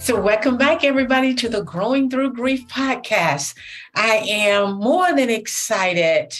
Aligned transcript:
So, 0.00 0.18
welcome 0.18 0.56
back, 0.56 0.82
everybody, 0.82 1.34
to 1.34 1.48
the 1.50 1.62
Growing 1.62 2.08
Through 2.08 2.32
Grief 2.32 2.66
podcast. 2.68 3.54
I 3.94 4.24
am 4.26 4.76
more 4.76 5.14
than 5.14 5.28
excited 5.28 6.34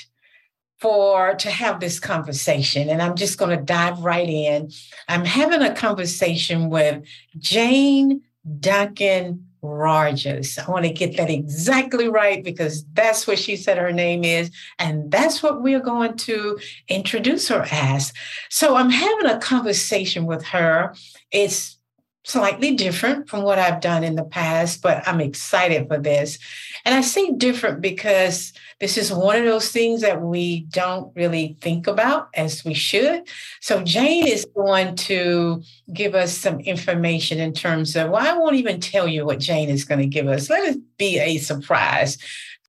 for 0.79 1.35
to 1.35 1.51
have 1.51 1.79
this 1.79 2.01
conversation 2.01 2.89
and 2.89 3.03
i'm 3.03 3.15
just 3.15 3.37
going 3.37 3.55
to 3.55 3.63
dive 3.63 3.99
right 3.99 4.31
in 4.31 4.71
i'm 5.09 5.27
having 5.27 5.61
a 5.61 5.75
conversation 5.75 6.71
with 6.71 7.05
jane 7.39 8.23
duncan 8.61 9.47
Rogers. 9.63 10.59
I 10.59 10.71
want 10.71 10.87
to 10.87 10.93
get 10.93 11.17
that 11.17 11.29
exactly 11.29 12.09
right 12.09 12.43
because 12.43 12.85
that's 12.95 13.27
what 13.27 13.39
she 13.39 13.57
said 13.57 13.77
her 13.77 13.93
name 13.93 14.25
is. 14.25 14.51
And 14.79 15.11
that's 15.11 15.43
what 15.43 15.63
we're 15.63 15.81
going 15.81 16.17
to 16.19 16.59
introduce 16.89 17.49
her 17.49 17.67
as. 17.71 18.13
So 18.49 18.77
I'm 18.77 18.89
having 18.89 19.27
a 19.27 19.39
conversation 19.39 20.25
with 20.25 20.43
her. 20.47 20.95
It's 21.31 21.77
slightly 22.31 22.75
different 22.75 23.29
from 23.29 23.43
what 23.43 23.59
I've 23.59 23.81
done 23.81 24.05
in 24.05 24.15
the 24.15 24.25
past, 24.25 24.83
but 24.83 25.07
I'm 25.07 25.21
excited 25.21 25.89
for 25.89 25.99
this. 25.99 26.39
And 26.85 26.95
I 26.95 27.01
say 27.01 27.33
different 27.33 27.81
because 27.81 28.53
this 28.79 28.97
is 28.97 29.13
one 29.13 29.37
of 29.37 29.45
those 29.45 29.71
things 29.71 30.01
that 30.01 30.23
we 30.23 30.61
don't 30.71 31.15
really 31.15 31.57
think 31.61 31.87
about 31.87 32.29
as 32.35 32.65
we 32.65 32.73
should. 32.73 33.29
So 33.61 33.83
Jane 33.83 34.27
is 34.27 34.47
going 34.55 34.97
to 34.97 35.63
give 35.93 36.15
us 36.15 36.37
some 36.37 36.61
information 36.61 37.39
in 37.39 37.53
terms 37.53 37.97
of, 37.97 38.11
well, 38.11 38.27
I 38.27 38.39
won't 38.39 38.57
even 38.57 38.81
tell 38.81 39.07
you 39.07 39.27
what 39.27 39.41
Jane 39.41 39.69
is 39.69 39.85
going 39.85 40.01
to 40.01 40.07
give 40.07 40.29
us. 40.29 40.49
Let 40.49 40.75
it 40.75 40.81
be 40.97 41.19
a 41.19 41.39
surprise. 41.39 42.17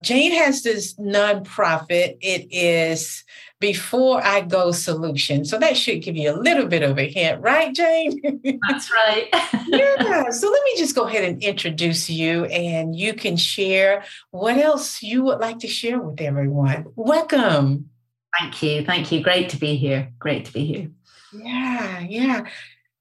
Jane 0.03 0.33
has 0.33 0.63
this 0.63 0.95
nonprofit. 0.95 2.17
It 2.21 2.47
is 2.51 3.23
before 3.61 4.21
I 4.25 4.41
go 4.41 4.71
solution. 4.71 5.45
So 5.45 5.57
that 5.59 5.77
should 5.77 6.01
give 6.01 6.17
you 6.17 6.31
a 6.31 6.35
little 6.35 6.65
bit 6.65 6.81
of 6.81 6.97
a 6.97 7.07
hint, 7.07 7.41
right, 7.41 7.73
Jane? 7.73 8.19
That's 8.67 8.91
right. 8.91 9.29
yeah. 9.67 10.31
So 10.31 10.49
let 10.49 10.63
me 10.65 10.73
just 10.77 10.95
go 10.95 11.07
ahead 11.07 11.23
and 11.23 11.41
introduce 11.41 12.09
you 12.09 12.45
and 12.45 12.95
you 12.95 13.13
can 13.13 13.37
share 13.37 14.03
what 14.31 14.57
else 14.57 15.03
you 15.03 15.23
would 15.23 15.39
like 15.39 15.59
to 15.59 15.67
share 15.67 16.01
with 16.01 16.19
everyone. 16.19 16.87
Welcome. 16.95 17.91
Thank 18.39 18.63
you. 18.63 18.83
Thank 18.83 19.11
you. 19.11 19.21
Great 19.21 19.49
to 19.49 19.57
be 19.57 19.77
here. 19.77 20.11
Great 20.17 20.45
to 20.45 20.53
be 20.53 20.65
here. 20.65 20.89
Yeah, 21.31 21.99
yeah. 21.99 22.47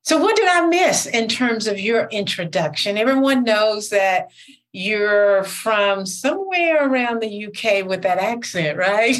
So, 0.03 0.19
what 0.19 0.37
did 0.37 0.49
I 0.49 0.66
miss 0.66 1.06
in 1.06 1.28
terms 1.28 1.66
of 1.66 1.78
your 1.78 2.06
introduction? 2.09 2.99
Everyone 2.99 3.44
knows 3.44 3.91
that 3.91 4.28
you're 4.72 5.42
from 5.44 6.06
somewhere 6.06 6.88
around 6.88 7.20
the 7.20 7.47
UK 7.47 7.86
with 7.86 8.03
that 8.03 8.19
accent, 8.19 8.78
right? 8.78 9.16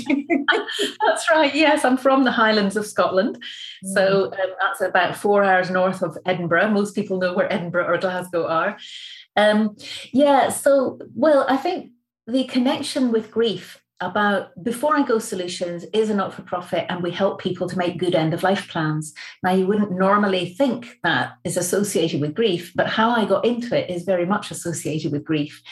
that's 1.06 1.30
right. 1.30 1.54
Yes, 1.54 1.84
I'm 1.84 1.96
from 1.96 2.24
the 2.24 2.30
Highlands 2.30 2.76
of 2.76 2.86
Scotland. 2.86 3.42
So 3.82 4.30
mm-hmm. 4.30 4.40
um, 4.40 4.56
that's 4.60 4.80
about 4.80 5.16
four 5.16 5.42
hours 5.42 5.70
north 5.70 6.02
of 6.02 6.16
Edinburgh. 6.24 6.70
Most 6.70 6.94
people 6.94 7.18
know 7.18 7.34
where 7.34 7.52
Edinburgh 7.52 7.86
or 7.86 7.98
Glasgow 7.98 8.46
are. 8.46 8.76
Um, 9.36 9.76
yeah, 10.12 10.50
so, 10.50 10.98
well, 11.14 11.46
I 11.48 11.56
think 11.56 11.92
the 12.26 12.44
connection 12.44 13.10
with 13.10 13.30
grief 13.30 13.79
about 14.00 14.50
Before 14.62 14.96
I 14.96 15.02
Go 15.02 15.18
Solutions 15.18 15.84
is 15.92 16.08
a 16.08 16.14
not 16.14 16.32
for 16.32 16.42
profit 16.42 16.86
and 16.88 17.02
we 17.02 17.10
help 17.10 17.40
people 17.40 17.68
to 17.68 17.76
make 17.76 17.98
good 17.98 18.14
end 18.14 18.32
of 18.32 18.42
life 18.42 18.68
plans. 18.68 19.12
Now, 19.42 19.52
you 19.52 19.66
wouldn't 19.66 19.92
normally 19.92 20.54
think 20.54 20.98
that 21.02 21.32
is 21.44 21.56
associated 21.56 22.20
with 22.20 22.34
grief, 22.34 22.72
but 22.74 22.86
how 22.86 23.10
I 23.10 23.26
got 23.26 23.44
into 23.44 23.76
it 23.76 23.90
is 23.90 24.04
very 24.04 24.24
much 24.24 24.50
associated 24.50 25.12
with 25.12 25.24
grief. 25.24 25.62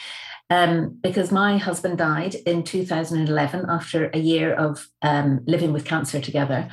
Um, 0.51 0.97
because 1.03 1.31
my 1.31 1.57
husband 1.57 1.99
died 1.99 2.33
in 2.33 2.63
2011 2.63 3.67
after 3.69 4.09
a 4.13 4.17
year 4.17 4.53
of 4.53 4.87
um, 5.03 5.41
living 5.45 5.73
with 5.73 5.85
cancer 5.85 6.19
together. 6.19 6.69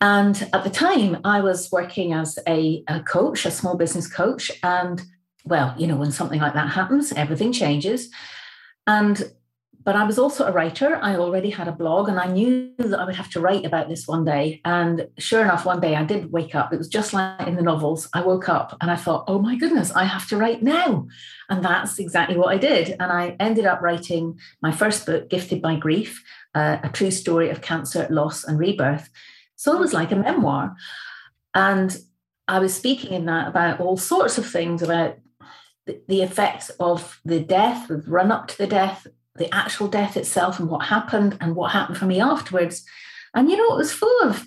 And 0.00 0.48
at 0.52 0.64
the 0.64 0.70
time, 0.70 1.18
I 1.24 1.42
was 1.42 1.70
working 1.70 2.12
as 2.12 2.40
a, 2.48 2.82
a 2.88 3.00
coach, 3.00 3.46
a 3.46 3.52
small 3.52 3.76
business 3.76 4.12
coach. 4.12 4.50
And 4.64 5.00
well, 5.44 5.74
you 5.78 5.86
know, 5.86 5.94
when 5.96 6.10
something 6.10 6.40
like 6.40 6.54
that 6.54 6.70
happens, 6.70 7.12
everything 7.12 7.52
changes. 7.52 8.10
And 8.88 9.32
but 9.84 9.96
I 9.96 10.04
was 10.04 10.18
also 10.18 10.46
a 10.46 10.52
writer. 10.52 10.98
I 11.02 11.16
already 11.16 11.50
had 11.50 11.68
a 11.68 11.72
blog 11.72 12.08
and 12.08 12.18
I 12.18 12.26
knew 12.26 12.72
that 12.78 12.98
I 12.98 13.04
would 13.04 13.16
have 13.16 13.30
to 13.30 13.40
write 13.40 13.64
about 13.64 13.88
this 13.88 14.06
one 14.06 14.24
day. 14.24 14.60
And 14.64 15.08
sure 15.18 15.42
enough, 15.42 15.64
one 15.64 15.80
day 15.80 15.96
I 15.96 16.04
did 16.04 16.30
wake 16.30 16.54
up. 16.54 16.72
It 16.72 16.78
was 16.78 16.88
just 16.88 17.12
like 17.12 17.46
in 17.46 17.56
the 17.56 17.62
novels. 17.62 18.08
I 18.12 18.22
woke 18.22 18.48
up 18.48 18.76
and 18.80 18.90
I 18.90 18.96
thought, 18.96 19.24
oh 19.26 19.38
my 19.40 19.56
goodness, 19.56 19.90
I 19.92 20.04
have 20.04 20.28
to 20.28 20.36
write 20.36 20.62
now. 20.62 21.06
And 21.48 21.64
that's 21.64 21.98
exactly 21.98 22.36
what 22.36 22.54
I 22.54 22.58
did. 22.58 22.90
And 23.00 23.10
I 23.10 23.36
ended 23.40 23.66
up 23.66 23.82
writing 23.82 24.38
my 24.60 24.72
first 24.72 25.04
book, 25.06 25.28
Gifted 25.28 25.60
by 25.60 25.76
Grief, 25.76 26.22
uh, 26.54 26.78
a 26.82 26.88
true 26.88 27.10
story 27.10 27.50
of 27.50 27.60
cancer, 27.60 28.06
loss, 28.10 28.44
and 28.44 28.58
rebirth. 28.58 29.08
So 29.56 29.74
it 29.74 29.80
was 29.80 29.92
like 29.92 30.12
a 30.12 30.16
memoir. 30.16 30.74
And 31.54 31.96
I 32.46 32.58
was 32.58 32.74
speaking 32.74 33.12
in 33.12 33.26
that 33.26 33.48
about 33.48 33.80
all 33.80 33.96
sorts 33.96 34.38
of 34.38 34.46
things 34.46 34.82
about 34.82 35.16
the 35.86 36.22
effects 36.22 36.70
of 36.78 37.20
the 37.24 37.40
death, 37.40 37.88
the 37.88 37.96
run 38.06 38.30
up 38.30 38.46
to 38.48 38.58
the 38.58 38.66
death, 38.66 39.06
the 39.36 39.52
actual 39.54 39.88
death 39.88 40.16
itself 40.16 40.58
and 40.58 40.68
what 40.68 40.86
happened 40.86 41.38
and 41.40 41.56
what 41.56 41.72
happened 41.72 41.98
for 41.98 42.06
me 42.06 42.20
afterwards. 42.20 42.84
And 43.34 43.50
you 43.50 43.56
know, 43.56 43.74
it 43.74 43.78
was 43.78 43.92
full 43.92 44.22
of, 44.22 44.46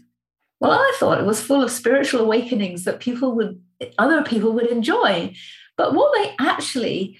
well, 0.59 0.71
I 0.71 0.93
thought 0.99 1.19
it 1.19 1.25
was 1.25 1.41
full 1.41 1.63
of 1.63 1.71
spiritual 1.71 2.21
awakenings 2.21 2.83
that 2.83 2.99
people 2.99 3.35
would, 3.35 3.61
other 3.97 4.23
people 4.23 4.51
would 4.53 4.67
enjoy. 4.67 5.33
But 5.77 5.93
what 5.93 6.15
they 6.17 6.35
actually 6.39 7.19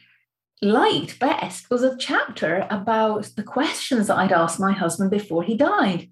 liked 0.62 1.20
best 1.20 1.70
was 1.70 1.84
a 1.84 1.98
chapter 1.98 2.66
about 2.70 3.32
the 3.36 3.44
questions 3.44 4.08
that 4.08 4.18
I'd 4.18 4.32
asked 4.32 4.60
my 4.60 4.72
husband 4.72 5.12
before 5.12 5.44
he 5.44 5.58
died. 5.58 6.10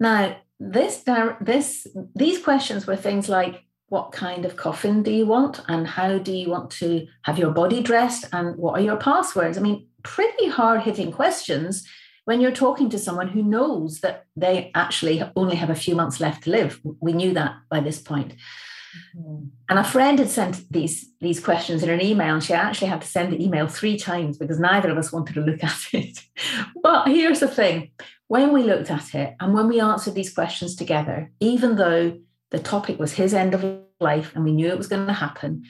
Now, 0.00 0.36
this, 0.60 1.04
this, 1.40 1.86
these 2.14 2.42
questions 2.42 2.86
were 2.86 2.96
things 2.96 3.28
like, 3.28 3.64
what 3.88 4.12
kind 4.12 4.44
of 4.44 4.56
coffin 4.56 5.02
do 5.02 5.12
you 5.12 5.26
want 5.26 5.60
and 5.68 5.86
how 5.86 6.18
do 6.18 6.32
you 6.32 6.48
want 6.48 6.70
to 6.70 7.06
have 7.22 7.38
your 7.38 7.52
body 7.52 7.82
dressed 7.82 8.24
and 8.32 8.56
what 8.56 8.78
are 8.78 8.82
your 8.82 8.96
passwords 8.96 9.58
i 9.58 9.60
mean 9.60 9.86
pretty 10.04 10.48
hard 10.48 10.82
hitting 10.82 11.10
questions 11.10 11.86
when 12.24 12.40
you're 12.40 12.52
talking 12.52 12.88
to 12.90 12.98
someone 12.98 13.28
who 13.28 13.42
knows 13.42 14.00
that 14.00 14.26
they 14.36 14.70
actually 14.74 15.22
only 15.36 15.56
have 15.56 15.70
a 15.70 15.74
few 15.74 15.94
months 15.94 16.20
left 16.20 16.44
to 16.44 16.50
live. 16.50 16.80
We 17.00 17.12
knew 17.12 17.34
that 17.34 17.56
by 17.68 17.80
this 17.80 18.00
point. 18.00 18.34
Mm-hmm. 19.16 19.46
And 19.68 19.78
a 19.78 19.84
friend 19.84 20.18
had 20.18 20.30
sent 20.30 20.70
these, 20.70 21.10
these 21.20 21.40
questions 21.40 21.82
in 21.82 21.90
an 21.90 22.00
email, 22.00 22.34
and 22.34 22.44
she 22.44 22.54
actually 22.54 22.88
had 22.88 23.00
to 23.00 23.06
send 23.06 23.32
the 23.32 23.42
email 23.42 23.66
three 23.66 23.98
times 23.98 24.38
because 24.38 24.60
neither 24.60 24.90
of 24.90 24.98
us 24.98 25.12
wanted 25.12 25.34
to 25.34 25.40
look 25.40 25.62
at 25.64 25.80
it. 25.92 26.20
but 26.82 27.08
here's 27.08 27.40
the 27.40 27.48
thing 27.48 27.90
when 28.28 28.52
we 28.52 28.62
looked 28.62 28.90
at 28.90 29.14
it 29.14 29.34
and 29.38 29.52
when 29.52 29.68
we 29.68 29.80
answered 29.80 30.14
these 30.14 30.32
questions 30.32 30.74
together, 30.74 31.30
even 31.40 31.76
though 31.76 32.18
the 32.50 32.58
topic 32.58 32.98
was 32.98 33.12
his 33.12 33.34
end 33.34 33.54
of 33.54 33.82
life 34.00 34.32
and 34.34 34.44
we 34.44 34.52
knew 34.52 34.68
it 34.68 34.78
was 34.78 34.88
going 34.88 35.06
to 35.06 35.12
happen, 35.12 35.64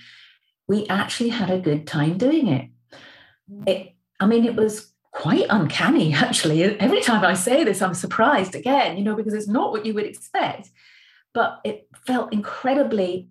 we 0.68 0.86
actually 0.86 1.30
had 1.30 1.50
a 1.50 1.58
good 1.58 1.86
time 1.86 2.16
doing 2.16 2.48
it. 2.48 2.70
It 3.66 3.93
I 4.20 4.26
mean, 4.26 4.44
it 4.44 4.56
was 4.56 4.92
quite 5.12 5.46
uncanny, 5.48 6.12
actually. 6.14 6.62
Every 6.62 7.00
time 7.00 7.24
I 7.24 7.34
say 7.34 7.64
this, 7.64 7.82
I'm 7.82 7.94
surprised 7.94 8.54
again, 8.54 8.96
you 8.96 9.04
know, 9.04 9.14
because 9.14 9.34
it's 9.34 9.48
not 9.48 9.70
what 9.70 9.86
you 9.86 9.94
would 9.94 10.06
expect. 10.06 10.70
But 11.32 11.60
it 11.64 11.88
felt 12.06 12.32
incredibly 12.32 13.28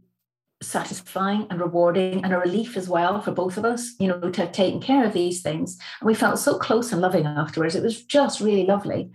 satisfying 0.62 1.46
and 1.50 1.60
rewarding 1.60 2.24
and 2.24 2.34
a 2.34 2.40
relief 2.40 2.76
as 2.78 2.88
well 2.88 3.22
for 3.22 3.32
both 3.32 3.58
of 3.58 3.66
us, 3.66 3.94
you 4.00 4.08
know, 4.08 4.20
to 4.20 4.42
have 4.42 4.52
taken 4.52 4.80
care 4.80 5.06
of 5.06 5.14
these 5.14 5.42
things. 5.42 5.78
And 6.00 6.08
we 6.08 6.14
felt 6.14 6.40
so 6.40 6.58
close 6.58 6.92
and 6.92 7.02
loving 7.02 7.26
afterwards. 7.26 7.76
It 7.76 7.84
was 7.84 8.04
just 8.04 8.40
really 8.40 8.66
lovely. 8.66 9.12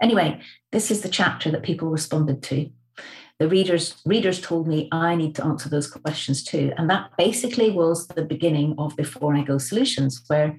Anyway, 0.00 0.40
this 0.72 0.90
is 0.90 1.02
the 1.02 1.08
chapter 1.08 1.50
that 1.50 1.62
people 1.62 1.88
responded 1.88 2.42
to. 2.44 2.70
The 3.40 3.48
readers 3.48 4.00
readers 4.06 4.40
told 4.40 4.68
me 4.68 4.88
I 4.92 5.16
need 5.16 5.34
to 5.36 5.44
answer 5.44 5.68
those 5.68 5.90
questions 5.90 6.44
too. 6.44 6.72
And 6.76 6.88
that 6.88 7.10
basically 7.18 7.70
was 7.70 8.06
the 8.06 8.22
beginning 8.22 8.76
of 8.78 8.96
Before 8.96 9.34
I 9.34 9.42
Go 9.42 9.58
Solutions, 9.58 10.22
where 10.28 10.56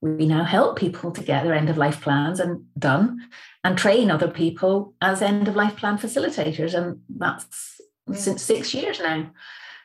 we 0.00 0.26
now 0.26 0.44
help 0.44 0.78
people 0.78 1.10
to 1.12 1.22
get 1.22 1.44
their 1.44 1.54
end 1.54 1.68
of 1.68 1.76
life 1.76 2.00
plans 2.00 2.40
and 2.40 2.64
done 2.78 3.28
and 3.62 3.76
train 3.76 4.10
other 4.10 4.28
people 4.28 4.94
as 5.02 5.20
end 5.20 5.46
of 5.46 5.56
life 5.56 5.76
plan 5.76 5.98
facilitators. 5.98 6.74
And 6.74 7.00
that's 7.08 7.80
yeah. 8.08 8.16
since 8.16 8.42
six 8.42 8.72
years 8.72 8.98
now. 8.98 9.30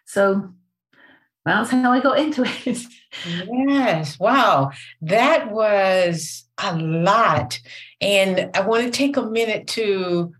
So 0.05 0.53
that's 1.43 1.69
how 1.69 1.91
I 1.91 1.99
got 1.99 2.19
into 2.19 2.43
it. 2.65 2.79
yes. 3.25 4.17
Wow. 4.17 4.71
That 5.01 5.51
was 5.51 6.45
a 6.57 6.75
lot. 6.77 7.59
And 7.99 8.49
I 8.53 8.61
want 8.61 8.83
to 8.85 8.91
take 8.91 9.17
a 9.17 9.21
minute 9.21 9.67
to 9.69 10.33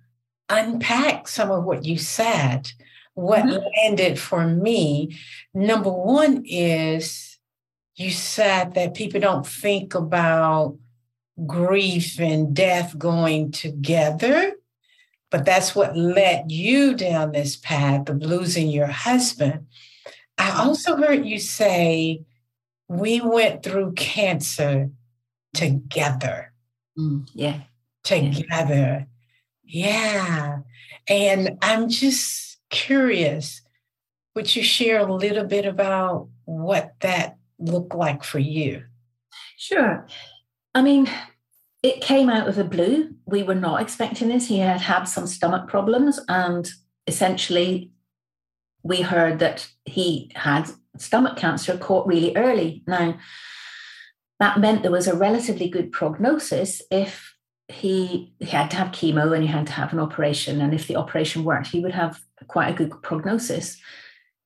unpack 0.50 1.28
some 1.28 1.52
of 1.52 1.66
what 1.66 1.84
you 1.84 1.98
said. 1.98 2.72
What 3.14 3.44
mm-hmm. 3.44 3.64
landed 3.78 4.20
for 4.20 4.46
me, 4.48 5.18
number 5.54 5.92
one 5.92 6.44
is 6.46 7.35
you 7.96 8.12
said 8.12 8.74
that 8.74 8.94
people 8.94 9.20
don't 9.20 9.48
think 9.48 9.96
about 9.96 10.78
grief 11.46 12.20
and 12.20 12.54
death 12.56 12.98
going 12.98 13.52
together. 13.52 14.54
But 15.32 15.46
that's 15.46 15.76
what 15.76 15.98
led 15.98 16.52
you 16.52 16.96
down 16.96 17.32
this 17.32 17.58
path 17.58 18.10
of 18.10 18.22
losing 18.22 18.70
your 18.70 18.88
husband. 18.88 19.68
I 20.38 20.52
also 20.64 20.96
heard 20.96 21.26
you 21.26 21.40
say, 21.40 22.22
we 22.88 23.20
went 23.22 23.64
through 23.64 23.94
cancer 23.94 24.92
together. 25.54 26.54
Mm, 26.98 27.28
yeah. 27.34 27.62
Together. 28.04 29.08
Yeah. 29.64 30.60
And 31.08 31.58
I'm 31.62 31.90
just 31.90 32.60
curious, 32.70 33.62
would 34.36 34.56
you 34.56 34.64
share 34.64 35.00
a 35.00 35.14
little 35.14 35.46
bit 35.46 35.66
about 35.66 36.30
what 36.46 36.94
that 37.00 37.38
looked 37.60 37.96
like 37.96 38.24
for 38.24 38.40
you? 38.40 38.84
Sure. 39.58 40.08
I 40.74 40.82
mean, 40.82 41.10
it 41.82 42.02
came 42.02 42.30
out 42.30 42.48
of 42.48 42.56
the 42.56 42.64
blue. 42.64 43.16
We 43.26 43.44
were 43.44 43.56
not 43.56 43.82
expecting 43.82 44.30
this. 44.30 44.48
He 44.48 44.60
had 44.60 44.82
had 44.82 45.04
some 45.04 45.28
stomach 45.28 45.68
problems, 45.68 46.20
and 46.28 46.70
essentially, 47.08 47.92
we 48.84 49.02
heard 49.02 49.40
that 49.40 49.68
he 49.86 50.32
had 50.36 50.70
stomach 50.98 51.38
cancer 51.38 51.78
caught 51.78 52.08
really 52.08 52.36
early. 52.36 52.84
Now, 52.88 53.18
that 54.40 54.60
meant 54.60 54.82
there 54.82 54.92
was 54.92 55.08
a 55.08 55.16
relatively 55.16 55.70
good 55.70 55.92
prognosis 55.92 56.82
if 56.92 57.36
he, 57.68 58.34
he 58.40 58.46
had 58.46 58.70
to 58.72 58.78
have 58.78 58.92
chemo 58.92 59.34
and 59.34 59.44
he 59.44 59.50
had 59.50 59.68
to 59.68 59.74
have 59.74 59.92
an 59.94 60.00
operation. 60.00 60.62
And 60.62 60.74
if 60.74 60.88
the 60.88 60.98
operation 60.98 61.44
worked, 61.44 61.68
he 61.68 61.80
would 61.80 61.94
have 61.94 62.20
quite 62.48 62.70
a 62.70 62.74
good 62.74 63.02
prognosis. 63.02 63.78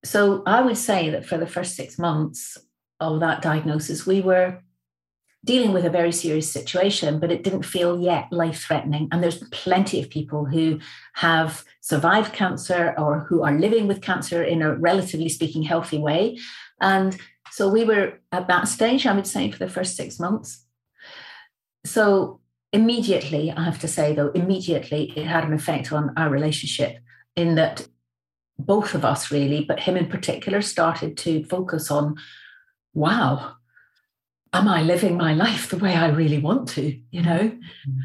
So 0.06 0.44
I 0.46 0.62
would 0.62 0.78
say 0.78 1.10
that 1.10 1.26
for 1.26 1.38
the 1.38 1.48
first 1.48 1.76
six 1.76 2.00
months 2.00 2.58
of 3.00 3.20
that 3.20 3.42
diagnosis, 3.42 4.06
we 4.06 4.22
were 4.22 4.60
dealing 5.46 5.72
with 5.72 5.86
a 5.86 5.90
very 5.90 6.12
serious 6.12 6.52
situation, 6.52 7.20
but 7.20 7.32
it 7.32 7.44
didn't 7.44 7.64
feel 7.64 8.00
yet 8.02 8.28
life 8.32 8.62
threatening. 8.62 9.08
And 9.12 9.24
there's 9.24 9.44
plenty 9.52 10.02
of 10.02 10.10
people 10.10 10.46
who 10.46 10.80
have 11.14 11.64
survived 11.82 12.34
cancer 12.34 12.94
or 12.98 13.22
who 13.22 13.44
are 13.44 13.58
living 13.58 13.88
with 13.88 14.02
cancer 14.02 14.44
in 14.44 14.62
a 14.62 14.76
relatively 14.76 15.30
speaking 15.30 15.64
healthy 15.64 15.98
way. 15.98 16.38
And 16.82 17.18
so 17.52 17.70
we 17.70 17.86
were 17.86 18.20
at 18.32 18.48
that 18.50 18.68
stage, 18.68 19.08
I 19.08 19.16
would 19.16 19.28
say, 19.28 19.50
for 19.50 19.60
the 19.60 19.70
first 19.70 19.96
six 19.96 20.20
months. 20.20 20.66
So 21.86 22.42
immediately, 22.74 23.52
I 23.52 23.64
have 23.64 23.80
to 23.80 23.88
say, 23.88 24.14
though, 24.14 24.32
immediately 24.32 25.14
it 25.16 25.26
had 25.26 25.46
an 25.46 25.54
effect 25.54 25.94
on 25.94 26.14
our 26.18 26.30
relationship 26.30 26.98
in 27.36 27.56
that 27.56 27.88
both 28.60 28.94
of 28.94 29.06
us 29.06 29.32
really, 29.32 29.64
but 29.64 29.80
him 29.80 29.96
in 29.96 30.08
particular, 30.08 30.62
started 30.62 31.18
to 31.20 31.46
focus 31.46 31.90
on 31.90 32.18
wow, 32.94 33.56
am 34.54 34.68
I 34.68 34.82
living 34.82 35.18
my 35.18 35.34
life 35.34 35.70
the 35.70 35.78
way 35.78 35.96
I 35.96 36.10
really 36.10 36.40
want 36.40 36.70
to? 36.70 37.00
You 37.12 37.22
know, 37.22 37.40
mm-hmm. 37.40 38.00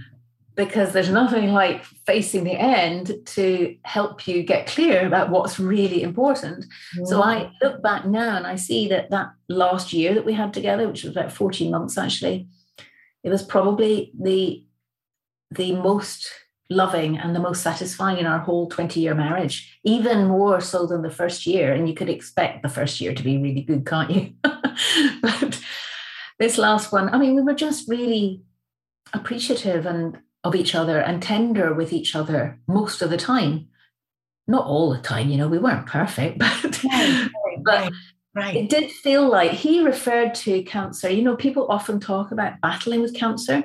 because 0.54 0.92
there's 0.92 1.10
nothing 1.10 1.52
like 1.52 1.84
facing 2.06 2.44
the 2.44 2.58
end 2.58 3.12
to 3.26 3.76
help 3.84 4.26
you 4.26 4.42
get 4.42 4.66
clear 4.66 5.06
about 5.06 5.30
what's 5.30 5.58
really 5.58 6.02
important. 6.02 6.64
Mm-hmm. 6.64 7.06
So 7.06 7.22
I 7.22 7.50
look 7.62 7.82
back 7.82 8.06
now 8.06 8.36
and 8.36 8.46
I 8.46 8.56
see 8.56 8.88
that 8.88 9.10
that 9.10 9.32
last 9.48 9.92
year 9.92 10.14
that 10.14 10.24
we 10.24 10.32
had 10.32 10.52
together, 10.52 10.88
which 10.88 11.04
was 11.04 11.16
about 11.16 11.32
14 11.32 11.70
months 11.70 11.98
actually, 11.98 12.48
it 13.22 13.30
was 13.30 13.42
probably 13.42 14.12
the 14.18 14.64
the 15.50 15.72
most 15.72 16.28
loving 16.70 17.18
and 17.18 17.34
the 17.34 17.40
most 17.40 17.62
satisfying 17.62 18.18
in 18.18 18.26
our 18.26 18.38
whole 18.38 18.68
20 18.68 19.00
year 19.00 19.14
marriage, 19.14 19.78
even 19.84 20.28
more 20.28 20.60
so 20.60 20.86
than 20.86 21.02
the 21.02 21.10
first 21.10 21.46
year. 21.46 21.72
And 21.72 21.88
you 21.88 21.94
could 21.94 22.08
expect 22.08 22.62
the 22.62 22.68
first 22.68 23.00
year 23.00 23.14
to 23.14 23.22
be 23.22 23.38
really 23.38 23.62
good, 23.62 23.86
can't 23.86 24.10
you? 24.10 24.32
but 25.22 25.60
this 26.38 26.58
last 26.58 26.92
one, 26.92 27.08
I 27.12 27.18
mean, 27.18 27.34
we 27.36 27.42
were 27.42 27.54
just 27.54 27.88
really 27.88 28.42
appreciative 29.12 29.86
and 29.86 30.18
of 30.42 30.54
each 30.54 30.74
other 30.74 30.98
and 30.98 31.22
tender 31.22 31.72
with 31.72 31.92
each 31.92 32.14
other 32.14 32.58
most 32.68 33.02
of 33.02 33.10
the 33.10 33.16
time. 33.16 33.68
Not 34.46 34.66
all 34.66 34.92
the 34.92 35.00
time, 35.00 35.30
you 35.30 35.38
know, 35.38 35.48
we 35.48 35.58
weren't 35.58 35.86
perfect, 35.86 36.38
but, 36.38 36.84
right, 36.84 37.28
but 37.64 37.92
right. 38.34 38.54
it 38.54 38.68
did 38.68 38.90
feel 38.90 39.26
like 39.26 39.52
he 39.52 39.82
referred 39.82 40.34
to 40.36 40.62
cancer. 40.64 41.08
You 41.08 41.22
know, 41.22 41.36
people 41.36 41.66
often 41.70 41.98
talk 41.98 42.30
about 42.30 42.60
battling 42.60 43.00
with 43.00 43.14
cancer, 43.14 43.64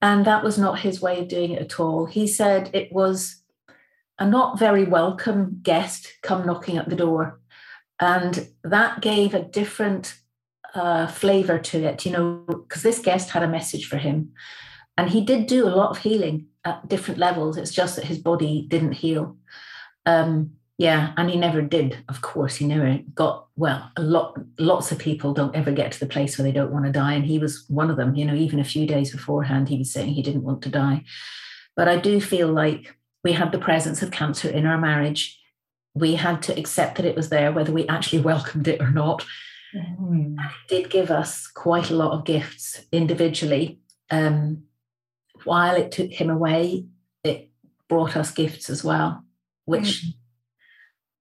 and 0.00 0.24
that 0.24 0.44
was 0.44 0.58
not 0.58 0.80
his 0.80 1.00
way 1.00 1.20
of 1.20 1.28
doing 1.28 1.52
it 1.52 1.62
at 1.62 1.80
all. 1.80 2.06
He 2.06 2.26
said 2.26 2.70
it 2.72 2.92
was 2.92 3.42
a 4.18 4.26
not 4.26 4.58
very 4.58 4.84
welcome 4.84 5.60
guest 5.62 6.12
come 6.22 6.46
knocking 6.46 6.76
at 6.76 6.88
the 6.88 6.96
door. 6.96 7.40
And 8.00 8.48
that 8.62 9.00
gave 9.00 9.34
a 9.34 9.42
different 9.42 10.16
uh, 10.74 11.08
flavor 11.08 11.58
to 11.58 11.84
it, 11.84 12.04
you 12.04 12.12
know, 12.12 12.44
because 12.46 12.82
this 12.82 13.00
guest 13.00 13.30
had 13.30 13.42
a 13.42 13.48
message 13.48 13.88
for 13.88 13.96
him. 13.96 14.32
And 14.96 15.10
he 15.10 15.24
did 15.24 15.46
do 15.46 15.66
a 15.66 15.74
lot 15.74 15.90
of 15.90 15.98
healing 15.98 16.46
at 16.64 16.88
different 16.88 17.18
levels. 17.18 17.56
It's 17.56 17.74
just 17.74 17.96
that 17.96 18.04
his 18.04 18.18
body 18.18 18.66
didn't 18.68 18.92
heal. 18.92 19.36
Um, 20.06 20.52
yeah, 20.76 21.12
and 21.16 21.28
he 21.28 21.36
never 21.36 21.60
did. 21.60 21.98
Of 22.08 22.22
course, 22.22 22.56
he 22.56 22.66
never 22.66 23.00
got 23.14 23.47
well. 23.58 23.90
A 23.96 24.02
lot, 24.02 24.38
lots 24.58 24.92
of 24.92 24.98
people 24.98 25.34
don't 25.34 25.54
ever 25.54 25.72
get 25.72 25.92
to 25.92 26.00
the 26.00 26.06
place 26.06 26.38
where 26.38 26.44
they 26.44 26.52
don't 26.52 26.70
want 26.70 26.86
to 26.86 26.92
die, 26.92 27.14
and 27.14 27.26
he 27.26 27.38
was 27.38 27.64
one 27.68 27.90
of 27.90 27.96
them. 27.96 28.14
You 28.14 28.24
know, 28.24 28.34
even 28.34 28.60
a 28.60 28.64
few 28.64 28.86
days 28.86 29.10
beforehand, 29.10 29.68
he 29.68 29.78
was 29.78 29.92
saying 29.92 30.14
he 30.14 30.22
didn't 30.22 30.44
want 30.44 30.62
to 30.62 30.68
die. 30.68 31.04
But 31.76 31.88
I 31.88 31.96
do 31.96 32.20
feel 32.20 32.48
like 32.48 32.96
we 33.24 33.32
had 33.32 33.52
the 33.52 33.58
presence 33.58 34.00
of 34.00 34.12
cancer 34.12 34.48
in 34.48 34.64
our 34.64 34.78
marriage. 34.78 35.38
We 35.94 36.14
had 36.14 36.40
to 36.44 36.58
accept 36.58 36.96
that 36.96 37.04
it 37.04 37.16
was 37.16 37.30
there, 37.30 37.52
whether 37.52 37.72
we 37.72 37.86
actually 37.88 38.22
welcomed 38.30 38.68
it 38.68 38.80
or 38.80 38.90
not. 38.90 39.24
Mm. 39.76 40.36
it 40.38 40.68
did 40.68 40.90
give 40.90 41.10
us 41.10 41.46
quite 41.46 41.90
a 41.90 41.94
lot 41.94 42.12
of 42.12 42.24
gifts 42.24 42.80
individually. 42.90 43.80
Um, 44.10 44.62
while 45.44 45.76
it 45.76 45.92
took 45.92 46.10
him 46.10 46.30
away, 46.30 46.86
it 47.22 47.50
brought 47.86 48.16
us 48.16 48.30
gifts 48.30 48.70
as 48.70 48.82
well, 48.82 49.24
which 49.66 50.04
mm. 50.04 50.14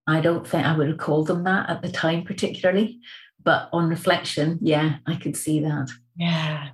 I 0.08 0.22
don't 0.22 0.48
think 0.48 0.66
I 0.66 0.76
would 0.76 0.88
have 0.88 0.98
called 0.98 1.28
them 1.28 1.44
that 1.44 1.70
at 1.70 1.82
the 1.82 1.92
time, 1.92 2.24
particularly. 2.24 3.00
But 3.44 3.70
on 3.72 3.90
reflection, 3.90 4.58
yeah, 4.62 4.98
I 5.06 5.16
could 5.16 5.36
see 5.38 5.60
that. 5.62 5.90
Yeah. 6.16 6.70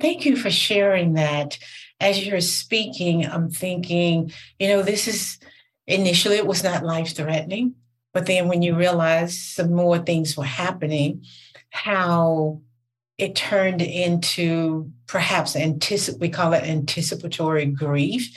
Thank 0.00 0.24
you 0.24 0.36
for 0.36 0.50
sharing 0.50 1.14
that. 1.14 1.58
As 2.00 2.26
you're 2.26 2.40
speaking, 2.40 3.26
I'm 3.26 3.50
thinking, 3.50 4.32
you 4.58 4.68
know, 4.68 4.82
this 4.82 5.06
is 5.06 5.38
initially 5.86 6.36
it 6.36 6.46
was 6.46 6.64
not 6.64 6.84
life 6.84 7.14
threatening. 7.14 7.74
But 8.12 8.26
then 8.26 8.48
when 8.48 8.62
you 8.62 8.76
realize 8.76 9.40
some 9.40 9.72
more 9.72 9.98
things 9.98 10.36
were 10.36 10.44
happening, 10.44 11.24
how 11.70 12.60
it 13.18 13.36
turned 13.36 13.82
into 13.82 14.90
perhaps 15.06 15.54
anticip- 15.54 16.18
we 16.18 16.28
call 16.28 16.54
it 16.54 16.64
anticipatory 16.64 17.66
grief. 17.66 18.30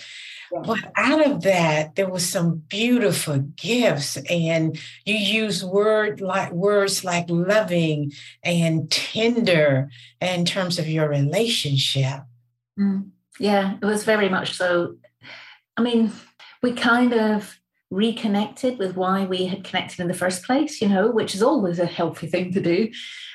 But 0.62 0.92
out 0.96 1.26
of 1.26 1.42
that, 1.44 1.96
there 1.96 2.10
was 2.10 2.28
some 2.28 2.58
beautiful 2.68 3.40
gifts, 3.40 4.18
and 4.30 4.78
you 5.06 5.16
use 5.16 5.64
word 5.64 6.22
like 6.22 6.52
words 6.52 7.04
like 7.04 7.26
loving 7.28 8.12
and 8.44 8.90
tender 8.92 9.90
in 10.22 10.46
terms 10.46 10.78
of 10.78 10.88
your 10.88 11.10
relationship. 11.10 12.22
Mm, 12.80 13.10
yeah, 13.40 13.78
it 13.82 13.86
was 13.86 14.04
very 14.04 14.30
much 14.30 14.54
so. 14.54 14.98
I 15.76 15.82
mean, 15.82 16.12
we 16.62 16.74
kind 16.74 17.14
of 17.14 17.60
reconnected 17.90 18.80
with 18.80 18.96
why 18.96 19.26
we 19.26 19.46
had 19.46 19.64
connected 19.64 20.00
in 20.00 20.08
the 20.08 20.14
first 20.14 20.44
place, 20.44 20.82
you 20.82 20.90
know, 20.90 21.12
which 21.12 21.36
is 21.36 21.44
always 21.44 21.80
a 21.80 21.86
healthy 21.86 22.28
thing 22.28 22.52
to 22.54 22.62
do. 22.62 22.92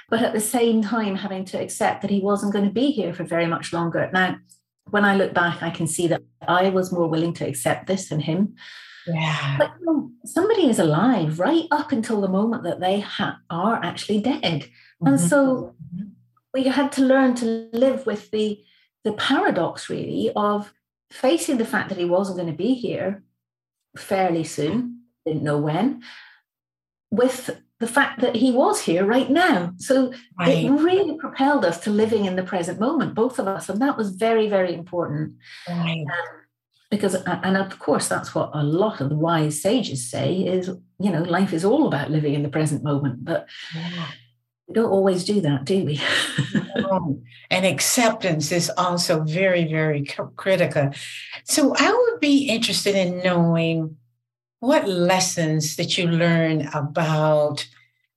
But 0.08 0.22
at 0.22 0.32
the 0.32 0.40
same 0.40 0.82
time, 0.82 1.16
having 1.16 1.44
to 1.46 1.60
accept 1.60 2.02
that 2.02 2.10
he 2.10 2.20
wasn't 2.20 2.52
going 2.52 2.64
to 2.64 2.70
be 2.70 2.90
here 2.90 3.12
for 3.12 3.24
very 3.24 3.46
much 3.46 3.72
longer. 3.72 4.08
Now, 4.12 4.36
when 4.90 5.04
I 5.04 5.16
look 5.16 5.34
back, 5.34 5.62
I 5.62 5.70
can 5.70 5.86
see 5.86 6.06
that 6.08 6.22
I 6.46 6.70
was 6.70 6.92
more 6.92 7.08
willing 7.08 7.32
to 7.34 7.46
accept 7.46 7.86
this 7.86 8.08
than 8.08 8.20
him. 8.20 8.54
Yeah. 9.06 9.56
But 9.58 9.72
you 9.80 9.86
know, 9.86 10.10
somebody 10.24 10.68
is 10.68 10.78
alive 10.78 11.38
right 11.38 11.64
up 11.70 11.92
until 11.92 12.20
the 12.20 12.28
moment 12.28 12.64
that 12.64 12.80
they 12.80 13.00
ha- 13.00 13.40
are 13.50 13.82
actually 13.82 14.20
dead. 14.20 14.62
Mm-hmm. 14.62 15.06
And 15.06 15.20
so 15.20 15.74
mm-hmm. 15.94 16.08
we 16.52 16.64
had 16.64 16.92
to 16.92 17.02
learn 17.02 17.34
to 17.36 17.68
live 17.72 18.06
with 18.06 18.30
the 18.30 18.62
the 19.04 19.12
paradox 19.12 19.88
really 19.88 20.30
of 20.34 20.72
facing 21.10 21.56
the 21.56 21.64
fact 21.64 21.88
that 21.88 21.98
he 21.98 22.04
wasn't 22.04 22.36
going 22.36 22.50
to 22.50 22.56
be 22.56 22.74
here 22.74 23.22
fairly 23.96 24.44
soon, 24.44 25.02
didn't 25.24 25.42
know 25.42 25.58
when, 25.58 26.02
with 27.10 27.58
the 27.80 27.86
fact 27.86 28.20
that 28.20 28.36
he 28.36 28.50
was 28.50 28.80
here 28.80 29.04
right 29.04 29.30
now. 29.30 29.72
So 29.76 30.12
right. 30.38 30.64
it 30.64 30.70
really 30.70 31.16
propelled 31.16 31.64
us 31.64 31.78
to 31.80 31.90
living 31.90 32.24
in 32.24 32.34
the 32.34 32.42
present 32.42 32.80
moment, 32.80 33.14
both 33.14 33.38
of 33.38 33.46
us. 33.46 33.68
And 33.68 33.80
that 33.80 33.96
was 33.96 34.10
very, 34.10 34.48
very 34.48 34.74
important. 34.74 35.34
Right. 35.68 36.00
Um, 36.00 36.38
because, 36.90 37.14
and 37.14 37.56
of 37.56 37.78
course, 37.78 38.08
that's 38.08 38.34
what 38.34 38.50
a 38.54 38.62
lot 38.62 39.00
of 39.00 39.10
the 39.10 39.16
wise 39.16 39.60
sages 39.60 40.10
say 40.10 40.36
is, 40.36 40.68
you 40.98 41.10
know, 41.12 41.22
life 41.22 41.52
is 41.52 41.64
all 41.64 41.86
about 41.86 42.10
living 42.10 42.34
in 42.34 42.42
the 42.42 42.48
present 42.48 42.82
moment. 42.82 43.24
But 43.24 43.46
yeah. 43.74 44.06
we 44.66 44.74
don't 44.74 44.90
always 44.90 45.24
do 45.24 45.40
that, 45.42 45.64
do 45.64 45.84
we? 45.84 46.00
and 47.50 47.66
acceptance 47.66 48.50
is 48.50 48.70
also 48.76 49.22
very, 49.22 49.66
very 49.66 50.04
critical. 50.36 50.90
So 51.44 51.74
I 51.76 51.92
would 51.92 52.20
be 52.20 52.48
interested 52.48 52.96
in 52.96 53.22
knowing 53.22 53.97
what 54.60 54.88
lessons 54.88 55.76
that 55.76 55.96
you 55.96 56.06
learn 56.06 56.66
about 56.74 57.66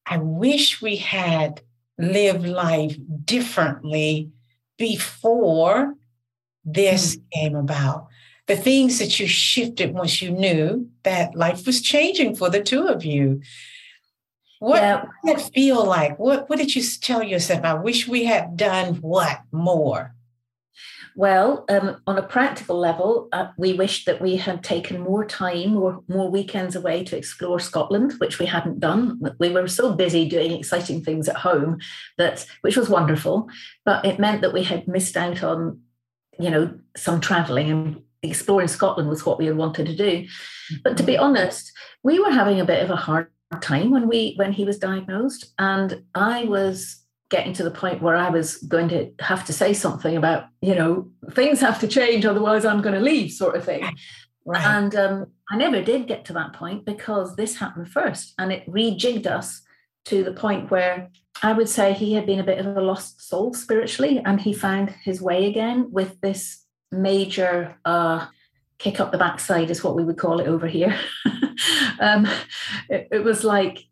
i 0.05 0.17
wish 0.17 0.81
we 0.81 0.95
had 0.95 1.61
lived 1.97 2.45
life 2.45 2.95
differently 3.25 4.31
before 4.77 5.95
this 6.65 7.15
mm. 7.15 7.21
came 7.33 7.55
about 7.55 8.07
the 8.47 8.55
things 8.55 8.99
that 8.99 9.19
you 9.19 9.27
shifted 9.27 9.93
once 9.93 10.21
you 10.21 10.31
knew 10.31 10.89
that 11.03 11.35
life 11.35 11.65
was 11.65 11.81
changing 11.81 12.35
for 12.35 12.49
the 12.49 12.61
two 12.61 12.87
of 12.87 13.05
you 13.05 13.41
what 14.59 14.81
yeah. 14.81 15.05
did 15.25 15.39
it 15.39 15.51
feel 15.53 15.83
like 15.85 16.17
what, 16.19 16.49
what 16.49 16.57
did 16.57 16.75
you 16.75 16.83
tell 17.01 17.23
yourself 17.23 17.63
i 17.63 17.73
wish 17.73 18.07
we 18.07 18.25
had 18.25 18.57
done 18.57 18.95
what 18.95 19.41
more 19.51 20.13
well, 21.15 21.65
um, 21.69 22.01
on 22.07 22.17
a 22.17 22.23
practical 22.23 22.77
level, 22.77 23.27
uh, 23.31 23.47
we 23.57 23.73
wished 23.73 24.05
that 24.05 24.21
we 24.21 24.37
had 24.37 24.63
taken 24.63 25.01
more 25.01 25.25
time 25.25 25.75
or 25.75 26.03
more 26.07 26.29
weekends 26.29 26.75
away 26.75 27.03
to 27.05 27.17
explore 27.17 27.59
Scotland, 27.59 28.13
which 28.19 28.39
we 28.39 28.45
hadn't 28.45 28.79
done. 28.79 29.19
We 29.39 29.49
were 29.49 29.67
so 29.67 29.93
busy 29.93 30.27
doing 30.27 30.51
exciting 30.51 31.03
things 31.03 31.27
at 31.27 31.37
home 31.37 31.79
that, 32.17 32.45
which 32.61 32.77
was 32.77 32.89
wonderful, 32.89 33.49
but 33.85 34.05
it 34.05 34.19
meant 34.19 34.41
that 34.41 34.53
we 34.53 34.63
had 34.63 34.87
missed 34.87 35.17
out 35.17 35.43
on, 35.43 35.81
you 36.39 36.49
know, 36.49 36.73
some 36.95 37.19
travelling 37.19 37.69
and 37.69 38.01
exploring 38.23 38.67
Scotland 38.67 39.09
was 39.09 39.25
what 39.25 39.39
we 39.39 39.47
had 39.47 39.57
wanted 39.57 39.87
to 39.87 39.95
do. 39.95 40.27
But 40.83 40.97
to 40.97 41.03
be 41.03 41.13
mm-hmm. 41.13 41.23
honest, 41.23 41.71
we 42.03 42.19
were 42.19 42.31
having 42.31 42.59
a 42.59 42.65
bit 42.65 42.83
of 42.83 42.89
a 42.89 42.95
hard 42.95 43.27
time 43.61 43.91
when 43.91 44.07
we 44.07 44.33
when 44.37 44.53
he 44.53 44.63
was 44.63 44.77
diagnosed, 44.77 45.53
and 45.59 46.03
I 46.15 46.45
was 46.45 47.00
getting 47.31 47.53
to 47.53 47.63
the 47.63 47.71
point 47.71 48.01
where 48.01 48.15
I 48.15 48.29
was 48.29 48.57
going 48.57 48.89
to 48.89 49.11
have 49.21 49.45
to 49.45 49.53
say 49.53 49.73
something 49.73 50.15
about, 50.15 50.43
you 50.61 50.75
know, 50.75 51.09
things 51.31 51.61
have 51.61 51.79
to 51.79 51.87
change, 51.87 52.25
otherwise 52.25 52.65
I'm 52.65 52.81
going 52.81 52.93
to 52.93 53.01
leave, 53.01 53.31
sort 53.31 53.55
of 53.55 53.65
thing. 53.65 53.83
Right. 54.45 54.63
And 54.63 54.93
um, 54.95 55.27
I 55.49 55.55
never 55.55 55.81
did 55.81 56.07
get 56.07 56.25
to 56.25 56.33
that 56.33 56.53
point 56.53 56.85
because 56.85 57.35
this 57.35 57.55
happened 57.55 57.89
first 57.89 58.33
and 58.37 58.51
it 58.51 58.69
rejigged 58.69 59.25
us 59.25 59.61
to 60.05 60.23
the 60.23 60.33
point 60.33 60.69
where 60.69 61.09
I 61.41 61.53
would 61.53 61.69
say 61.69 61.93
he 61.93 62.13
had 62.13 62.25
been 62.25 62.39
a 62.39 62.43
bit 62.43 62.59
of 62.59 62.75
a 62.75 62.81
lost 62.81 63.27
soul 63.27 63.53
spiritually 63.53 64.21
and 64.23 64.41
he 64.41 64.53
found 64.53 64.89
his 65.03 65.21
way 65.21 65.45
again 65.45 65.91
with 65.91 66.19
this 66.21 66.65
major 66.91 67.77
uh, 67.85 68.27
kick 68.77 68.99
up 68.99 69.11
the 69.11 69.17
backside, 69.17 69.69
is 69.69 69.83
what 69.83 69.95
we 69.95 70.03
would 70.03 70.17
call 70.17 70.39
it 70.39 70.47
over 70.47 70.67
here. 70.67 70.99
um, 71.99 72.27
it, 72.89 73.07
it 73.11 73.23
was 73.23 73.43
like 73.43 73.85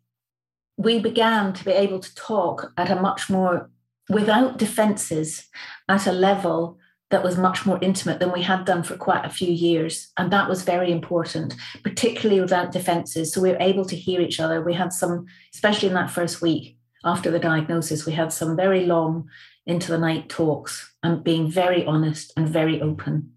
we 0.80 0.98
began 0.98 1.52
to 1.52 1.64
be 1.64 1.72
able 1.72 2.00
to 2.00 2.14
talk 2.14 2.72
at 2.78 2.90
a 2.90 2.96
much 2.96 3.28
more, 3.28 3.70
without 4.08 4.56
defenses, 4.56 5.46
at 5.90 6.06
a 6.06 6.12
level 6.12 6.78
that 7.10 7.22
was 7.22 7.36
much 7.36 7.66
more 7.66 7.78
intimate 7.82 8.18
than 8.18 8.32
we 8.32 8.40
had 8.40 8.64
done 8.64 8.82
for 8.82 8.96
quite 8.96 9.26
a 9.26 9.30
few 9.30 9.52
years. 9.52 10.10
And 10.16 10.32
that 10.32 10.48
was 10.48 10.62
very 10.62 10.90
important, 10.90 11.54
particularly 11.82 12.40
without 12.40 12.72
defenses. 12.72 13.30
So 13.30 13.42
we 13.42 13.50
were 13.50 13.60
able 13.60 13.84
to 13.84 13.96
hear 13.96 14.22
each 14.22 14.40
other. 14.40 14.62
We 14.62 14.72
had 14.72 14.92
some, 14.92 15.26
especially 15.52 15.88
in 15.88 15.94
that 15.94 16.10
first 16.10 16.40
week 16.40 16.78
after 17.04 17.30
the 17.30 17.38
diagnosis, 17.38 18.06
we 18.06 18.12
had 18.12 18.32
some 18.32 18.56
very 18.56 18.86
long 18.86 19.28
into 19.66 19.90
the 19.90 19.98
night 19.98 20.30
talks 20.30 20.94
and 21.02 21.22
being 21.22 21.50
very 21.50 21.84
honest 21.84 22.32
and 22.38 22.48
very 22.48 22.80
open. 22.80 23.32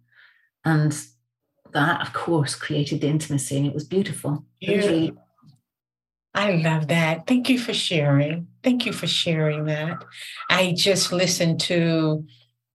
And 0.63 0.97
that, 1.73 2.00
of 2.01 2.13
course, 2.13 2.55
created 2.55 3.01
the 3.01 3.07
intimacy 3.07 3.57
and 3.57 3.65
it 3.65 3.73
was 3.73 3.83
beautiful. 3.83 4.45
Yeah. 4.62 4.71
It 4.71 4.77
was 4.77 4.88
really 4.88 5.13
I 6.33 6.51
love 6.51 6.87
that. 6.87 7.27
Thank 7.27 7.49
you 7.49 7.59
for 7.59 7.73
sharing. 7.73 8.47
Thank 8.63 8.85
you 8.85 8.93
for 8.93 9.07
sharing 9.07 9.65
that. 9.65 10.03
I 10.49 10.73
just 10.75 11.11
listened 11.11 11.59
to 11.61 12.25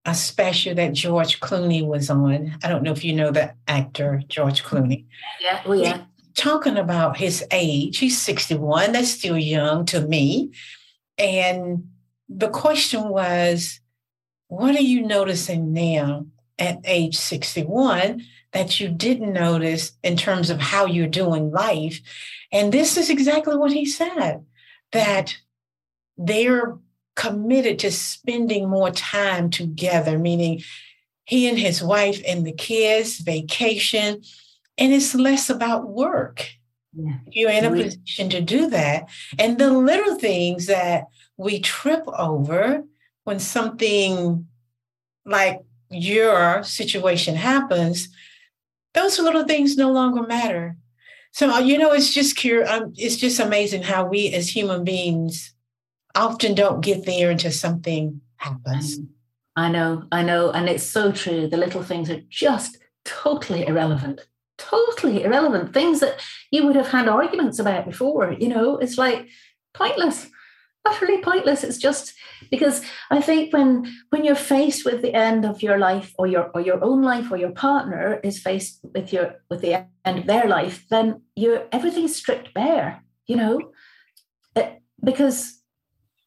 a 0.05 0.15
special 0.15 0.75
that 0.75 0.93
George 0.93 1.39
Clooney 1.39 1.85
was 1.85 2.09
on. 2.09 2.57
I 2.63 2.69
don't 2.69 2.83
know 2.83 2.91
if 2.91 3.03
you 3.03 3.13
know 3.13 3.31
the 3.31 3.53
actor 3.67 4.21
George 4.27 4.63
Clooney. 4.63 5.05
Yeah, 5.41 5.61
oh 5.65 5.73
yeah. 5.73 6.03
Talking 6.35 6.77
about 6.77 7.17
his 7.17 7.45
age, 7.51 7.97
he's 7.97 8.21
61. 8.21 8.93
That's 8.93 9.11
still 9.11 9.37
young 9.37 9.85
to 9.87 10.01
me. 10.01 10.53
And 11.17 11.89
the 12.29 12.49
question 12.49 13.09
was, 13.09 13.81
what 14.47 14.75
are 14.75 14.81
you 14.81 15.05
noticing 15.05 15.73
now 15.73 16.25
at 16.59 16.79
age 16.83 17.17
61 17.17 18.23
that 18.51 18.79
you 18.79 18.89
didn't 18.89 19.33
notice 19.33 19.93
in 20.03 20.17
terms 20.17 20.49
of 20.49 20.59
how 20.59 20.85
you're 20.85 21.07
doing 21.07 21.51
life? 21.51 21.99
And 22.51 22.71
this 22.71 22.97
is 22.97 23.09
exactly 23.09 23.55
what 23.55 23.71
he 23.71 23.85
said 23.85 24.45
that 24.91 25.35
they're 26.17 26.77
committed 27.15 27.79
to 27.79 27.91
spending 27.91 28.69
more 28.69 28.91
time 28.91 29.49
together, 29.49 30.17
meaning 30.17 30.61
he 31.25 31.47
and 31.47 31.59
his 31.59 31.83
wife 31.83 32.21
and 32.27 32.45
the 32.45 32.53
kids, 32.53 33.19
vacation, 33.19 34.21
and 34.77 34.93
it's 34.93 35.13
less 35.13 35.49
about 35.49 35.89
work. 35.89 36.49
Yeah. 36.93 37.17
You're 37.27 37.51
in 37.51 37.65
a 37.65 37.71
position 37.71 38.29
to 38.31 38.41
do 38.41 38.69
that. 38.69 39.09
And 39.37 39.57
the 39.57 39.71
little 39.71 40.15
things 40.15 40.65
that 40.65 41.05
we 41.37 41.59
trip 41.59 42.03
over 42.07 42.83
when 43.25 43.39
something 43.39 44.47
like 45.25 45.61
your 45.89 46.63
situation 46.63 47.35
happens, 47.35 48.09
those 48.93 49.19
little 49.19 49.45
things 49.45 49.77
no 49.77 49.91
longer 49.91 50.23
matter. 50.23 50.77
So 51.31 51.51
uh, 51.51 51.59
you 51.59 51.77
know, 51.77 51.91
it's 51.91 52.13
just 52.13 52.35
cure. 52.35 52.67
Um, 52.67 52.93
it's 52.97 53.17
just 53.17 53.39
amazing 53.39 53.83
how 53.83 54.05
we 54.05 54.33
as 54.33 54.49
human 54.49 54.83
beings 54.83 55.53
often 56.15 56.55
don't 56.55 56.81
get 56.81 57.05
there 57.05 57.29
until 57.29 57.51
something 57.51 58.21
happens. 58.37 58.99
I 59.55 59.69
know, 59.69 60.05
I 60.11 60.23
know, 60.23 60.51
and 60.51 60.69
it's 60.69 60.83
so 60.83 61.11
true. 61.11 61.47
The 61.47 61.57
little 61.57 61.83
things 61.83 62.09
are 62.09 62.21
just 62.29 62.77
totally 63.05 63.67
irrelevant. 63.67 64.21
Totally 64.57 65.23
irrelevant. 65.23 65.73
Things 65.73 65.99
that 65.99 66.21
you 66.51 66.65
would 66.65 66.75
have 66.75 66.89
had 66.89 67.07
arguments 67.07 67.59
about 67.59 67.85
before. 67.85 68.33
You 68.33 68.49
know, 68.49 68.77
it's 68.77 68.97
like 68.97 69.27
pointless 69.73 70.27
utterly 70.85 71.21
pointless 71.21 71.63
it's 71.63 71.77
just 71.77 72.13
because 72.51 72.81
i 73.09 73.21
think 73.21 73.53
when 73.53 73.85
when 74.09 74.23
you're 74.23 74.35
faced 74.35 74.85
with 74.85 75.01
the 75.01 75.13
end 75.13 75.45
of 75.45 75.61
your 75.61 75.77
life 75.77 76.13
or 76.17 76.27
your 76.27 76.49
or 76.53 76.61
your 76.61 76.83
own 76.83 77.01
life 77.01 77.31
or 77.31 77.37
your 77.37 77.51
partner 77.51 78.19
is 78.23 78.39
faced 78.39 78.79
with 78.93 79.11
your 79.13 79.35
with 79.49 79.61
the 79.61 79.85
end 80.05 80.19
of 80.19 80.25
their 80.25 80.47
life 80.47 80.85
then 80.89 81.21
you're 81.35 81.65
everything's 81.71 82.15
stripped 82.15 82.53
bare 82.53 83.03
you 83.27 83.35
know 83.35 83.59
it, 84.55 84.63
eh, 84.63 84.69
because 85.03 85.61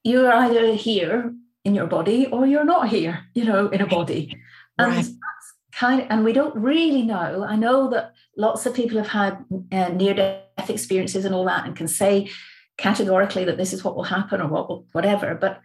you're 0.05 0.33
either 0.33 0.75
here 0.75 1.35
in 1.65 1.75
your 1.75 1.87
body 1.87 2.27
or 2.27 2.47
you're 2.47 2.65
not 2.65 2.89
here 2.89 3.25
you 3.35 3.45
know 3.45 3.69
in 3.69 3.81
a 3.81 3.87
body 3.87 4.37
and 4.79 4.93
right. 4.93 5.07
kind 5.73 6.01
of, 6.01 6.07
and 6.11 6.25
we 6.25 6.33
don't 6.33 6.57
really 6.57 7.03
know 7.03 7.45
i 7.49 7.57
know 7.57 7.89
that 7.89 8.13
lots 8.37 8.67
of 8.67 8.75
people 8.75 8.99
have 8.99 9.09
had 9.09 9.45
uh, 9.73 9.89
near 9.89 10.15
death 10.15 10.71
experiences 10.71 11.25
and 11.25 11.35
all 11.35 11.45
that 11.45 11.67
and 11.67 11.77
can 11.77 11.89
say 11.89 12.29
categorically 12.77 13.45
that 13.45 13.57
this 13.57 13.73
is 13.73 13.85
what 13.85 13.97
will 13.97 14.05
happen 14.05 14.41
or 14.41 14.49
what 14.49 14.69
will, 14.69 14.87
whatever. 14.93 15.35
But 15.35 15.61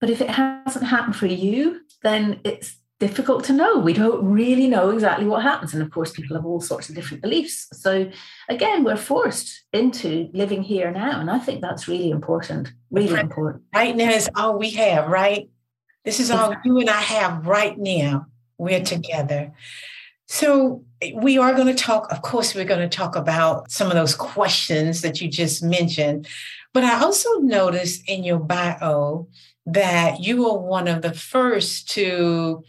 but 0.00 0.10
if 0.10 0.20
it 0.20 0.30
hasn't 0.30 0.86
happened 0.86 1.16
for 1.16 1.26
you, 1.26 1.80
then 2.02 2.40
it's 2.44 2.76
difficult 3.00 3.44
to 3.44 3.52
know. 3.52 3.78
We 3.78 3.92
don't 3.92 4.24
really 4.24 4.68
know 4.68 4.90
exactly 4.90 5.26
what 5.26 5.42
happens. 5.42 5.74
And 5.74 5.82
of 5.82 5.90
course, 5.90 6.12
people 6.12 6.36
have 6.36 6.46
all 6.46 6.60
sorts 6.60 6.88
of 6.88 6.94
different 6.94 7.22
beliefs. 7.22 7.68
So 7.72 8.10
again, 8.48 8.84
we're 8.84 8.96
forced 8.96 9.64
into 9.72 10.30
living 10.32 10.62
here 10.62 10.90
now. 10.90 11.20
And 11.20 11.30
I 11.30 11.38
think 11.38 11.60
that's 11.60 11.88
really 11.88 12.10
important. 12.10 12.72
Really 12.90 13.20
important. 13.20 13.64
Right 13.74 13.96
now 13.96 14.10
is 14.10 14.30
all 14.36 14.58
we 14.58 14.70
have, 14.70 15.08
right? 15.08 15.48
This 16.04 16.20
is 16.20 16.30
all 16.30 16.54
you 16.64 16.78
and 16.80 16.90
I 16.90 17.00
have 17.00 17.46
right 17.46 17.76
now. 17.78 18.26
We're 18.58 18.84
together. 18.84 19.52
So 20.26 20.84
we 21.14 21.38
are 21.38 21.54
going 21.54 21.66
to 21.66 21.74
talk, 21.74 22.10
of 22.12 22.22
course, 22.22 22.54
we're 22.54 22.64
going 22.64 22.88
to 22.88 22.96
talk 22.96 23.16
about 23.16 23.70
some 23.70 23.88
of 23.88 23.94
those 23.94 24.14
questions 24.14 25.02
that 25.02 25.20
you 25.20 25.28
just 25.28 25.62
mentioned. 25.62 26.28
But 26.72 26.84
I 26.84 27.00
also 27.02 27.28
noticed 27.40 28.08
in 28.08 28.24
your 28.24 28.38
bio 28.38 29.28
that 29.66 30.20
you 30.20 30.44
were 30.44 30.58
one 30.58 30.88
of 30.88 31.02
the 31.02 31.12
first 31.12 31.90
to 31.90 32.64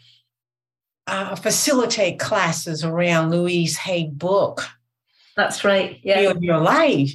uh, 1.07 1.35
facilitate 1.35 2.19
classes 2.19 2.83
around 2.83 3.31
Louise 3.31 3.77
Hay 3.77 4.07
book. 4.07 4.65
That's 5.35 5.63
right. 5.63 5.99
Yeah. 6.03 6.19
Heal 6.21 6.43
your 6.43 6.59
life. 6.59 7.11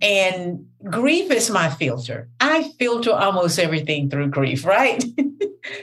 And 0.00 0.66
grief 0.84 1.30
is 1.30 1.48
my 1.50 1.70
filter. 1.70 2.28
I 2.40 2.72
filter 2.78 3.12
almost 3.12 3.58
everything 3.58 4.10
through 4.10 4.28
grief, 4.28 4.64
right? 4.64 5.02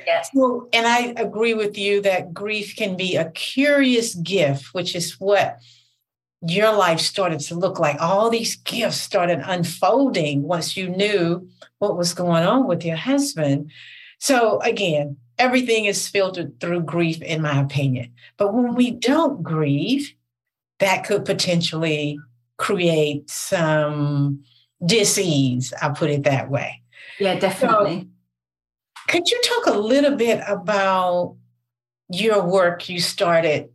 Yes. 0.06 0.30
so, 0.34 0.68
and 0.74 0.86
I 0.86 1.14
agree 1.16 1.54
with 1.54 1.78
you 1.78 2.02
that 2.02 2.34
grief 2.34 2.76
can 2.76 2.98
be 2.98 3.16
a 3.16 3.32
curious 3.32 4.14
gift, 4.14 4.74
which 4.74 4.94
is 4.94 5.20
what 5.22 5.60
your 6.42 6.74
life 6.74 7.00
started 7.00 7.40
to 7.42 7.56
look 7.56 7.80
like. 7.80 8.00
All 8.00 8.30
these 8.30 8.56
gifts 8.56 8.98
started 8.98 9.42
unfolding 9.44 10.44
once 10.44 10.78
you 10.78 10.90
knew 10.90 11.48
what 11.80 11.98
was 11.98 12.14
going 12.14 12.46
on 12.46 12.68
with 12.68 12.86
your 12.86 12.96
husband. 12.96 13.72
So, 14.20 14.60
again, 14.62 15.18
everything 15.38 15.86
is 15.86 16.08
filtered 16.08 16.60
through 16.60 16.82
grief, 16.84 17.22
in 17.22 17.42
my 17.42 17.60
opinion. 17.60 18.14
But 18.38 18.54
when 18.54 18.76
we 18.76 18.92
don't 18.92 19.44
grieve, 19.44 20.14
that 20.80 21.06
could 21.06 21.26
potentially 21.26 22.20
create 22.58 23.30
some 23.30 24.44
disease. 24.86 25.74
I'll 25.82 25.94
put 25.94 26.10
it 26.10 26.24
that 26.24 26.50
way. 26.50 26.82
Yeah, 27.20 27.38
definitely. 27.38 28.02
So, 28.02 28.08
could 29.10 29.30
you 29.30 29.42
talk 29.42 29.74
a 29.74 29.78
little 29.78 30.16
bit 30.16 30.42
about 30.48 31.36
your 32.10 32.46
work 32.46 32.90
you 32.90 33.00
started 33.00 33.70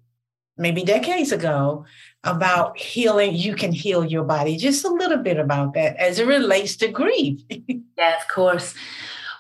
maybe 0.57 0.85
decades 0.85 1.33
ago 1.33 1.85
about 2.25 2.79
healing? 2.79 3.35
You 3.35 3.55
can 3.55 3.73
heal 3.73 4.05
your 4.05 4.25
body. 4.25 4.57
Just 4.57 4.85
a 4.85 4.89
little 4.89 5.19
bit 5.19 5.39
about 5.39 5.75
that 5.75 5.97
as 5.97 6.19
it 6.19 6.27
relates 6.27 6.77
to 6.77 6.89
grief. 6.89 7.41
yeah, 7.49 8.17
of 8.17 8.29
course. 8.29 8.75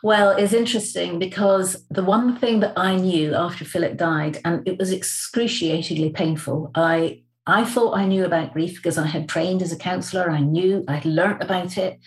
Well, 0.03 0.37
it's 0.37 0.53
interesting 0.53 1.19
because 1.19 1.83
the 1.91 2.05
one 2.05 2.37
thing 2.37 2.61
that 2.61 2.75
I 2.77 2.97
knew 2.97 3.35
after 3.35 3.65
Philip 3.65 3.97
died, 3.97 4.39
and 4.45 4.67
it 4.69 4.79
was 4.79 4.93
excruciatingly 4.93 6.11
painful, 6.11 6.71
I 6.75 7.23
I 7.47 7.65
thought 7.65 7.97
I 7.97 8.07
knew 8.07 8.25
about 8.25 8.55
grief 8.55 8.77
because 8.77 8.97
I 8.97 9.07
had 9.07 9.29
trained 9.29 9.61
as 9.63 9.73
a 9.73 9.77
counselor. 9.77 10.31
I 10.31 10.41
knew 10.41 10.85
I'd 10.89 11.05
learnt 11.05 11.43
about 11.43 11.77
it, 11.77 12.01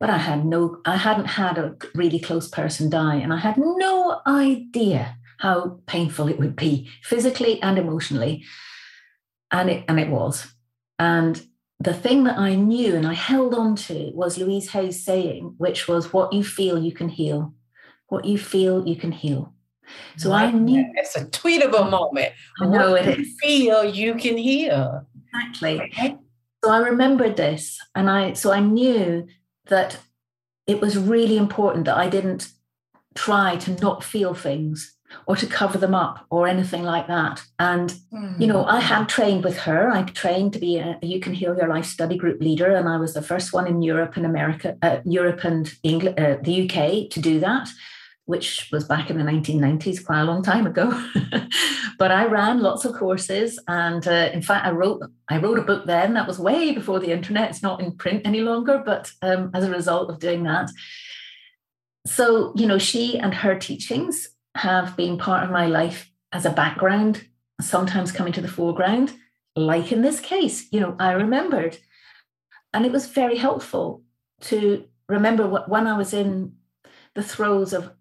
but 0.00 0.10
I 0.10 0.18
had 0.18 0.44
no, 0.44 0.80
I 0.84 0.96
hadn't 0.96 1.26
had 1.26 1.58
a 1.58 1.76
really 1.94 2.18
close 2.18 2.48
person 2.48 2.90
die, 2.90 3.16
and 3.16 3.32
I 3.32 3.38
had 3.38 3.56
no 3.58 4.20
idea 4.26 5.16
how 5.38 5.80
painful 5.86 6.28
it 6.28 6.38
would 6.38 6.56
be 6.56 6.88
physically 7.02 7.60
and 7.62 7.78
emotionally. 7.78 8.44
And 9.52 9.70
it 9.70 9.84
and 9.86 10.00
it 10.00 10.08
was. 10.08 10.52
And 10.98 11.40
the 11.78 11.94
thing 11.94 12.24
that 12.24 12.38
I 12.38 12.54
knew 12.54 12.96
and 12.96 13.06
I 13.06 13.14
held 13.14 13.54
on 13.54 13.76
to 13.76 14.10
was 14.14 14.38
Louise 14.38 14.70
Hay's 14.70 15.04
saying, 15.04 15.54
which 15.58 15.88
was 15.88 16.12
what 16.12 16.32
you 16.32 16.42
feel 16.42 16.82
you 16.82 16.92
can 16.92 17.08
heal. 17.08 17.54
What 18.08 18.24
you 18.24 18.38
feel 18.38 18.86
you 18.86 18.96
can 18.96 19.12
heal. 19.12 19.52
So 20.16 20.30
right. 20.30 20.46
I 20.46 20.52
knew 20.52 20.84
it's 20.94 21.16
a 21.16 21.26
tweetable 21.26 21.90
moment. 21.90 22.32
I 22.60 22.66
know 22.66 22.92
what 22.92 23.06
it 23.06 23.20
is. 23.20 23.34
Feel 23.40 23.84
you 23.84 24.14
can 24.14 24.36
heal. 24.36 25.06
Exactly. 25.34 25.80
Okay. 25.80 26.16
So 26.64 26.70
I 26.70 26.78
remembered 26.78 27.36
this, 27.36 27.78
and 27.94 28.08
I 28.08 28.34
so 28.34 28.52
I 28.52 28.60
knew 28.60 29.26
that 29.66 29.98
it 30.66 30.80
was 30.80 30.96
really 30.96 31.36
important 31.36 31.86
that 31.86 31.96
I 31.96 32.08
didn't 32.08 32.48
try 33.14 33.56
to 33.56 33.72
not 33.80 34.04
feel 34.04 34.34
things 34.34 34.96
or 35.26 35.36
to 35.36 35.46
cover 35.46 35.78
them 35.78 35.94
up 35.94 36.26
or 36.30 36.46
anything 36.46 36.82
like 36.82 37.06
that. 37.06 37.42
And, 37.58 37.94
mm. 38.12 38.40
you 38.40 38.46
know, 38.46 38.64
I 38.64 38.80
had 38.80 39.08
trained 39.08 39.44
with 39.44 39.58
her. 39.58 39.90
I 39.90 40.02
trained 40.02 40.52
to 40.54 40.58
be 40.58 40.78
a 40.78 40.98
You 41.02 41.20
Can 41.20 41.34
Heal 41.34 41.56
Your 41.56 41.68
Life 41.68 41.86
study 41.86 42.16
group 42.16 42.40
leader. 42.40 42.74
And 42.74 42.88
I 42.88 42.96
was 42.96 43.14
the 43.14 43.22
first 43.22 43.52
one 43.52 43.66
in 43.66 43.82
Europe 43.82 44.16
and 44.16 44.26
America, 44.26 44.76
uh, 44.82 44.98
Europe 45.04 45.44
and 45.44 45.72
England, 45.82 46.18
uh, 46.18 46.36
the 46.42 46.62
UK 46.64 47.10
to 47.10 47.20
do 47.20 47.40
that 47.40 47.68
which 48.26 48.68
was 48.70 48.84
back 48.84 49.10
in 49.10 49.18
the 49.18 49.24
1990s, 49.24 50.04
quite 50.04 50.20
a 50.20 50.24
long 50.24 50.42
time 50.42 50.66
ago. 50.66 50.90
but 51.98 52.10
I 52.10 52.26
ran 52.26 52.60
lots 52.60 52.84
of 52.84 52.94
courses, 52.94 53.58
and 53.66 54.06
uh, 54.06 54.30
in 54.32 54.42
fact, 54.42 54.66
I 54.66 54.70
wrote 54.70 55.02
I 55.28 55.38
wrote 55.38 55.58
a 55.58 55.62
book 55.62 55.86
then. 55.86 56.14
That 56.14 56.28
was 56.28 56.38
way 56.38 56.72
before 56.72 57.00
the 57.00 57.12
internet. 57.12 57.50
It's 57.50 57.62
not 57.62 57.80
in 57.82 57.96
print 57.96 58.22
any 58.24 58.40
longer, 58.40 58.82
but 58.84 59.10
um, 59.22 59.50
as 59.54 59.64
a 59.64 59.70
result 59.70 60.08
of 60.08 60.20
doing 60.20 60.44
that. 60.44 60.70
So 62.06 62.52
you 62.56 62.66
know, 62.66 62.78
she 62.78 63.18
and 63.18 63.34
her 63.34 63.58
teachings 63.58 64.28
have 64.54 64.96
been 64.96 65.18
part 65.18 65.44
of 65.44 65.50
my 65.50 65.66
life 65.66 66.10
as 66.32 66.44
a 66.44 66.50
background, 66.50 67.26
sometimes 67.60 68.12
coming 68.12 68.32
to 68.32 68.40
the 68.40 68.48
foreground, 68.48 69.12
like 69.56 69.92
in 69.92 70.02
this 70.02 70.20
case. 70.20 70.66
You 70.72 70.80
know, 70.80 70.96
I 70.98 71.12
remembered, 71.12 71.78
and 72.72 72.84
it 72.84 72.92
was 72.92 73.06
very 73.06 73.36
helpful 73.36 74.02
to 74.42 74.84
remember 75.08 75.46
what 75.46 75.68
when 75.68 75.86
I 75.86 75.96
was 75.96 76.12
in 76.12 76.54
the 77.14 77.22
throes 77.22 77.72
of 77.72 77.92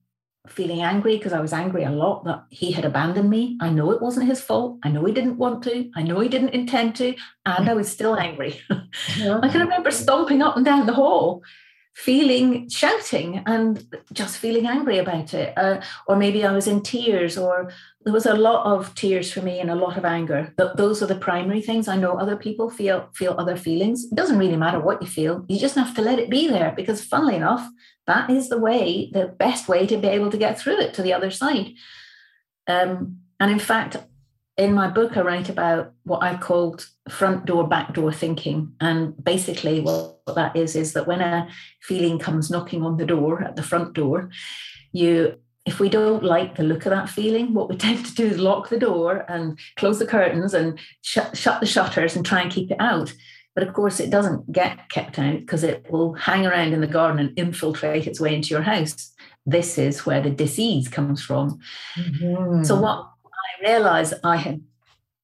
feeling 0.48 0.82
angry 0.82 1.18
because 1.18 1.34
I 1.34 1.40
was 1.40 1.54
angry 1.54 1.84
a 1.84 1.92
lot 1.92 2.24
that 2.26 2.46
he 2.50 2.72
had 2.72 2.86
abandoned 2.86 3.30
me. 3.30 3.58
I 3.62 3.70
know 3.70 3.92
it 3.92 4.02
wasn't 4.02 4.28
his 4.28 4.42
fault. 4.42 4.80
I 4.84 4.90
know 4.90 5.06
he 5.06 5.14
didn't 5.14 5.38
want 5.38 5.64
to. 5.64 5.92
I 5.96 6.02
know 6.02 6.20
he 6.20 6.30
didn't 6.30 6.50
intend 6.50 6.96
to. 6.96 7.16
And 7.46 7.70
I 7.70 7.74
was 7.74 7.92
still 7.92 8.18
angry. 8.18 8.60
I 8.70 9.50
can 9.50 9.62
remember 9.62 9.92
stomping 9.92 10.42
up 10.42 10.56
and 10.56 10.66
down 10.66 10.88
the 10.88 10.94
hall, 10.94 11.44
feeling, 11.94 12.70
shouting, 12.70 13.44
and 13.46 13.86
just 14.14 14.38
feeling 14.38 14.66
angry 14.66 14.98
about 14.98 15.34
it. 15.34 15.58
Uh, 15.58 15.82
or 16.08 16.16
maybe 16.16 16.46
I 16.46 16.52
was 16.52 16.68
in 16.68 16.82
tears, 16.82 17.38
or 17.38 17.72
there 18.04 18.14
was 18.14 18.26
a 18.26 18.34
lot 18.34 18.66
of 18.66 18.96
tears 18.96 19.32
for 19.32 19.42
me 19.42 19.60
and 19.60 19.70
a 19.70 19.76
lot 19.76 19.98
of 19.98 20.06
anger. 20.06 20.54
But 20.58 20.78
those 20.78 21.04
are 21.04 21.08
the 21.08 21.16
primary 21.16 21.62
things. 21.62 21.88
I 21.88 21.98
know 21.98 22.18
other 22.18 22.36
people 22.36 22.70
feel 22.70 23.10
feel 23.14 23.36
other 23.38 23.58
feelings. 23.58 24.06
It 24.06 24.16
doesn't 24.16 24.40
really 24.40 24.58
matter 24.58 24.80
what 24.80 25.02
you 25.02 25.08
feel. 25.08 25.46
You 25.48 25.60
just 25.60 25.76
have 25.76 25.96
to 25.96 26.02
let 26.02 26.20
it 26.20 26.30
be 26.30 26.48
there 26.48 26.74
because, 26.76 27.04
funnily 27.04 27.36
enough, 27.36 27.68
that 28.08 28.30
is 28.30 28.50
the 28.50 28.60
way, 28.60 29.10
the 29.14 29.28
best 29.28 29.68
way 29.68 29.86
to 29.88 29.98
be 29.98 30.08
able 30.08 30.32
to 30.32 30.38
get 30.38 30.60
through 30.60 30.80
it 30.80 30.94
to 30.96 31.02
the 31.02 31.14
other 31.14 31.32
side. 31.32 31.74
Um, 32.68 33.18
and 33.40 33.52
in 33.52 33.60
fact, 33.60 33.98
in 34.58 34.74
my 34.74 34.88
book, 34.88 35.18
I 35.18 35.22
write 35.22 35.50
about 35.50 35.94
what 36.04 36.24
I've 36.24 36.42
called 36.42 36.86
front 37.10 37.46
door, 37.46 37.68
back 37.68 37.94
door 37.94 38.12
thinking. 38.12 38.74
And 38.80 39.22
basically, 39.24 39.80
what 39.80 40.20
that 40.36 40.56
is, 40.56 40.76
is 40.76 40.94
that 40.94 41.08
when 41.08 41.22
a 41.22 41.48
feeling 41.82 42.20
comes 42.20 42.52
knocking 42.52 42.84
on 42.84 42.98
the 42.98 43.06
door 43.06 43.42
at 43.44 43.56
the 43.56 43.64
front 43.64 43.94
door, 43.94 44.30
you 44.92 45.36
if 45.64 45.80
we 45.80 45.90
don't 45.90 46.24
like 46.24 46.56
the 46.56 46.64
look 46.64 46.88
of 46.88 46.90
that 46.90 47.08
feeling, 47.08 47.54
what 47.54 47.70
we 47.70 47.78
tend 47.78 48.06
to 48.06 48.16
do 48.16 48.26
is 48.26 48.40
lock 48.40 48.70
the 48.70 48.80
door 48.80 49.26
and 49.30 49.60
close 49.78 50.00
the 50.00 50.08
curtains 50.08 50.54
and 50.54 50.80
shut, 51.02 51.38
shut 51.38 51.60
the 51.60 51.68
shutters 51.68 52.16
and 52.16 52.26
try 52.26 52.42
and 52.42 52.52
keep 52.52 52.72
it 52.72 52.80
out. 52.80 53.14
But 53.54 53.68
of 53.68 53.74
course, 53.74 54.00
it 54.00 54.10
doesn't 54.10 54.52
get 54.52 54.90
kept 54.90 55.20
out 55.20 55.40
because 55.40 55.64
it 55.64 55.86
will 55.92 56.14
hang 56.14 56.46
around 56.46 56.74
in 56.74 56.82
the 56.82 56.88
garden 56.88 57.20
and 57.20 57.38
infiltrate 57.38 58.08
its 58.08 58.20
way 58.20 58.34
into 58.34 58.50
your 58.50 58.62
house. 58.62 59.12
This 59.46 59.78
is 59.78 60.06
where 60.06 60.22
the 60.22 60.30
disease 60.30 60.88
comes 60.88 61.22
from. 61.22 61.60
Mm-hmm. 61.98 62.64
So, 62.64 62.80
what 62.80 63.11
I 63.11 63.11
realized 63.62 64.14
I 64.24 64.38
had, 64.38 64.62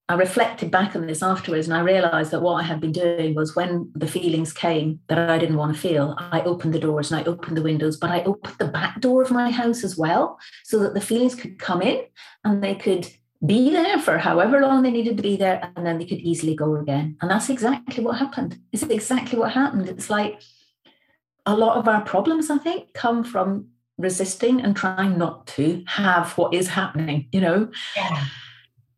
I 0.09 0.15
reflected 0.15 0.71
back 0.71 0.95
on 0.95 1.05
this 1.05 1.21
afterwards 1.21 1.67
and 1.67 1.75
I 1.75 1.81
realized 1.81 2.31
that 2.31 2.41
what 2.41 2.55
I 2.55 2.63
had 2.63 2.79
been 2.79 2.91
doing 2.91 3.35
was 3.35 3.55
when 3.55 3.91
the 3.93 4.07
feelings 4.07 4.53
came 4.53 4.99
that 5.07 5.29
I 5.29 5.37
didn't 5.37 5.57
want 5.57 5.75
to 5.75 5.81
feel, 5.81 6.15
I 6.17 6.41
opened 6.41 6.73
the 6.73 6.79
doors 6.79 7.11
and 7.11 7.19
I 7.19 7.25
opened 7.25 7.57
the 7.57 7.63
windows, 7.63 7.97
but 7.97 8.11
I 8.11 8.23
opened 8.23 8.55
the 8.57 8.67
back 8.67 9.01
door 9.01 9.21
of 9.21 9.31
my 9.31 9.51
house 9.51 9.83
as 9.83 9.97
well 9.97 10.39
so 10.63 10.79
that 10.79 10.93
the 10.93 11.01
feelings 11.01 11.35
could 11.35 11.59
come 11.59 11.81
in 11.81 12.01
and 12.43 12.63
they 12.63 12.75
could 12.75 13.09
be 13.45 13.69
there 13.69 13.99
for 13.99 14.17
however 14.17 14.61
long 14.61 14.81
they 14.81 14.91
needed 14.91 15.17
to 15.17 15.23
be 15.23 15.35
there 15.35 15.71
and 15.75 15.85
then 15.85 15.99
they 15.99 16.05
could 16.05 16.19
easily 16.19 16.55
go 16.55 16.75
again. 16.75 17.17
And 17.21 17.29
that's 17.29 17.49
exactly 17.49 18.03
what 18.03 18.17
happened. 18.17 18.59
It's 18.71 18.83
exactly 18.83 19.37
what 19.37 19.51
happened. 19.51 19.89
It's 19.89 20.09
like 20.09 20.41
a 21.47 21.55
lot 21.55 21.77
of 21.77 21.87
our 21.87 22.01
problems 22.01 22.51
i 22.51 22.57
think 22.57 22.93
come 22.93 23.23
from 23.23 23.67
resisting 23.97 24.61
and 24.61 24.75
trying 24.75 25.17
not 25.17 25.47
to 25.47 25.83
have 25.87 26.37
what 26.37 26.53
is 26.53 26.67
happening 26.69 27.27
you 27.31 27.41
know 27.41 27.69
yeah. 27.95 28.25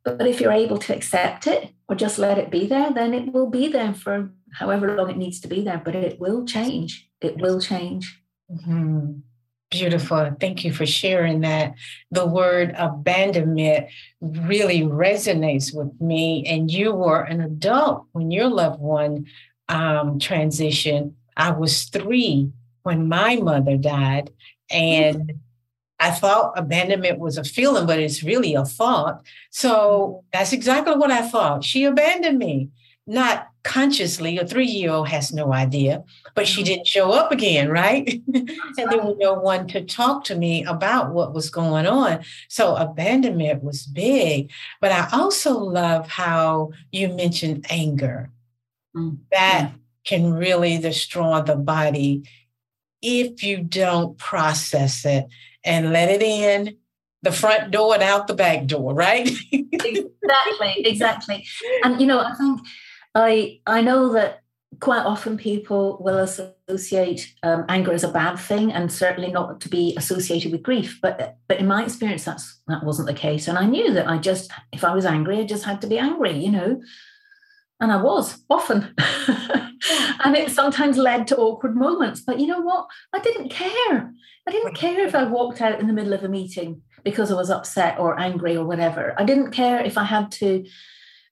but 0.03 0.27
if 0.27 0.41
you're 0.41 0.51
able 0.51 0.77
to 0.77 0.95
accept 0.95 1.47
it 1.47 1.69
or 1.87 1.95
just 1.95 2.19
let 2.19 2.37
it 2.37 2.51
be 2.51 2.67
there 2.67 2.91
then 2.91 3.13
it 3.13 3.31
will 3.33 3.49
be 3.49 3.67
there 3.67 3.93
for 3.93 4.31
however 4.53 4.95
long 4.95 5.09
it 5.09 5.17
needs 5.17 5.39
to 5.39 5.47
be 5.47 5.61
there 5.61 5.81
but 5.83 5.95
it 5.95 6.19
will 6.19 6.45
change 6.45 7.09
it 7.21 7.37
will 7.37 7.59
change 7.59 8.21
mm-hmm. 8.51 9.19
Beautiful. 9.71 10.35
Thank 10.39 10.65
you 10.65 10.73
for 10.73 10.87
sharing 10.87 11.41
that. 11.41 11.75
The 12.09 12.25
word 12.25 12.73
abandonment 12.75 13.87
really 14.19 14.81
resonates 14.81 15.75
with 15.75 15.91
me. 16.01 16.43
And 16.47 16.71
you 16.71 16.91
were 16.91 17.21
an 17.21 17.39
adult 17.39 18.05
when 18.13 18.31
your 18.31 18.49
loved 18.49 18.79
one 18.79 19.27
um, 19.67 20.17
transitioned. 20.17 21.13
I 21.37 21.51
was 21.51 21.83
three 21.83 22.51
when 22.81 23.07
my 23.07 23.35
mother 23.35 23.77
died. 23.77 24.31
And 24.71 25.15
mm. 25.17 25.37
I 25.99 26.11
thought 26.11 26.53
abandonment 26.57 27.19
was 27.19 27.37
a 27.37 27.43
feeling, 27.43 27.85
but 27.85 27.99
it's 27.99 28.23
really 28.23 28.55
a 28.55 28.63
thought. 28.63 29.25
So 29.51 30.23
that's 30.31 30.53
exactly 30.53 30.95
what 30.95 31.11
I 31.11 31.27
thought. 31.27 31.63
She 31.63 31.83
abandoned 31.83 32.39
me, 32.39 32.69
not 33.05 33.47
consciously, 33.63 34.37
a 34.37 34.47
three 34.47 34.65
year 34.65 34.91
old 34.91 35.09
has 35.09 35.33
no 35.33 35.51
idea, 35.53 36.03
but 36.35 36.47
she 36.47 36.61
mm-hmm. 36.61 36.67
didn't 36.67 36.87
show 36.87 37.11
up 37.11 37.31
again, 37.31 37.69
right? 37.83 38.21
and 38.33 38.49
there 38.77 39.03
was 39.03 39.17
no 39.19 39.33
one 39.33 39.67
to 39.67 39.83
talk 39.83 40.23
to 40.25 40.35
me 40.35 40.63
about 40.63 41.13
what 41.13 41.33
was 41.33 41.49
going 41.49 41.85
on. 41.85 42.23
So 42.47 42.75
abandonment 42.75 43.63
was 43.63 43.85
big. 43.85 44.51
But 44.79 44.93
I 44.93 45.09
also 45.11 45.57
love 45.57 46.07
how 46.07 46.71
you 46.91 47.09
mentioned 47.09 47.65
anger. 47.69 48.31
Mm-hmm. 48.95 49.15
That 49.31 49.71
mm. 49.71 49.79
can 50.05 50.33
really 50.33 50.77
destroy 50.77 51.41
the 51.41 51.57
body 51.57 52.23
if 53.01 53.43
you 53.43 53.57
don't 53.59 54.17
process 54.17 55.05
it 55.05 55.25
and 55.63 55.91
let 55.91 56.09
it 56.09 56.21
in 56.21 56.77
the 57.21 57.31
front 57.31 57.71
door 57.71 57.93
and 57.93 58.03
out 58.03 58.27
the 58.27 58.33
back 58.33 58.65
door, 58.65 58.93
right? 58.93 59.29
exactly, 59.51 60.75
exactly. 60.85 61.45
And 61.83 61.99
you 61.99 62.07
know, 62.07 62.19
I 62.19 62.33
think 62.35 62.61
I 63.15 63.59
I 63.67 63.81
know 63.81 64.13
that 64.13 64.43
quite 64.79 65.05
often 65.05 65.37
people 65.37 65.97
will 65.99 66.19
associate 66.19 67.33
um, 67.43 67.65
anger 67.67 67.91
as 67.91 68.03
a 68.03 68.11
bad 68.11 68.37
thing 68.37 68.71
and 68.71 68.91
certainly 68.91 69.31
not 69.31 69.59
to 69.61 69.69
be 69.69 69.95
associated 69.97 70.51
with 70.51 70.63
grief 70.63 70.99
but 71.01 71.37
but 71.47 71.57
in 71.57 71.67
my 71.67 71.83
experience 71.83 72.23
that's 72.23 72.59
that 72.67 72.83
wasn't 72.83 73.07
the 73.07 73.13
case 73.13 73.47
and 73.47 73.57
i 73.57 73.65
knew 73.65 73.91
that 73.91 74.07
i 74.07 74.17
just 74.17 74.51
if 74.71 74.83
i 74.83 74.93
was 74.93 75.05
angry 75.05 75.39
i 75.39 75.43
just 75.43 75.65
had 75.65 75.81
to 75.81 75.87
be 75.87 75.97
angry 75.97 76.37
you 76.37 76.51
know 76.51 76.79
and 77.79 77.91
i 77.91 78.01
was 78.01 78.41
often. 78.49 78.93
And 80.21 80.35
it 80.35 80.51
sometimes 80.51 80.97
led 80.97 81.27
to 81.27 81.37
awkward 81.37 81.75
moments 81.75 82.21
but 82.21 82.39
you 82.39 82.47
know 82.47 82.59
what? 82.61 82.87
I 83.13 83.19
didn't 83.19 83.49
care. 83.49 84.13
I 84.47 84.51
didn't 84.51 84.75
care 84.75 85.05
if 85.05 85.15
i 85.15 85.23
walked 85.23 85.61
out 85.61 85.79
in 85.79 85.87
the 85.87 85.93
middle 85.93 86.13
of 86.13 86.23
a 86.23 86.29
meeting 86.29 86.81
because 87.03 87.31
i 87.31 87.35
was 87.35 87.49
upset 87.49 87.97
or 87.99 88.19
angry 88.19 88.57
or 88.57 88.65
whatever. 88.65 89.15
I 89.17 89.23
didn't 89.23 89.51
care 89.51 89.79
if 89.79 89.97
i 89.97 90.03
had 90.03 90.31
to 90.33 90.65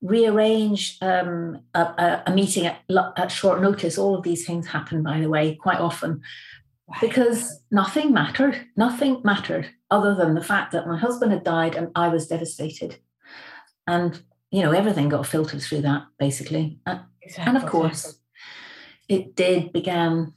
rearrange 0.01 0.97
um, 1.01 1.60
a, 1.73 2.21
a, 2.27 2.33
meeting 2.33 2.65
at, 2.65 2.81
at, 3.17 3.31
short 3.31 3.62
notice. 3.62 3.97
All 3.97 4.15
of 4.15 4.23
these 4.23 4.45
things 4.45 4.67
happen, 4.67 5.01
by 5.03 5.19
the 5.19 5.29
way, 5.29 5.55
quite 5.55 5.79
often. 5.79 6.21
Because 7.01 7.62
nothing 7.71 8.13
mattered. 8.13 8.67
Nothing 8.75 9.21
mattered 9.23 9.69
other 9.89 10.13
than 10.15 10.36
the 10.36 10.43
fact 10.43 10.71
that 10.71 10.88
my 10.88 10.97
husband 10.97 11.31
had 11.31 11.43
died 11.43 11.75
and 11.75 11.89
I 11.95 12.10
was 12.10 12.27
devastated. 12.27 12.99
And, 13.88 14.21
you 14.51 14.62
know, 14.62 14.71
everything 14.71 15.10
got 15.10 15.27
filtered 15.27 15.62
through 15.62 15.81
that, 15.81 16.03
basically. 16.17 16.79
Exactly. 17.21 17.45
And 17.45 17.57
of 17.57 17.65
course, 17.65 18.19
it 19.10 19.36
did 19.36 19.73
began. 19.73 20.33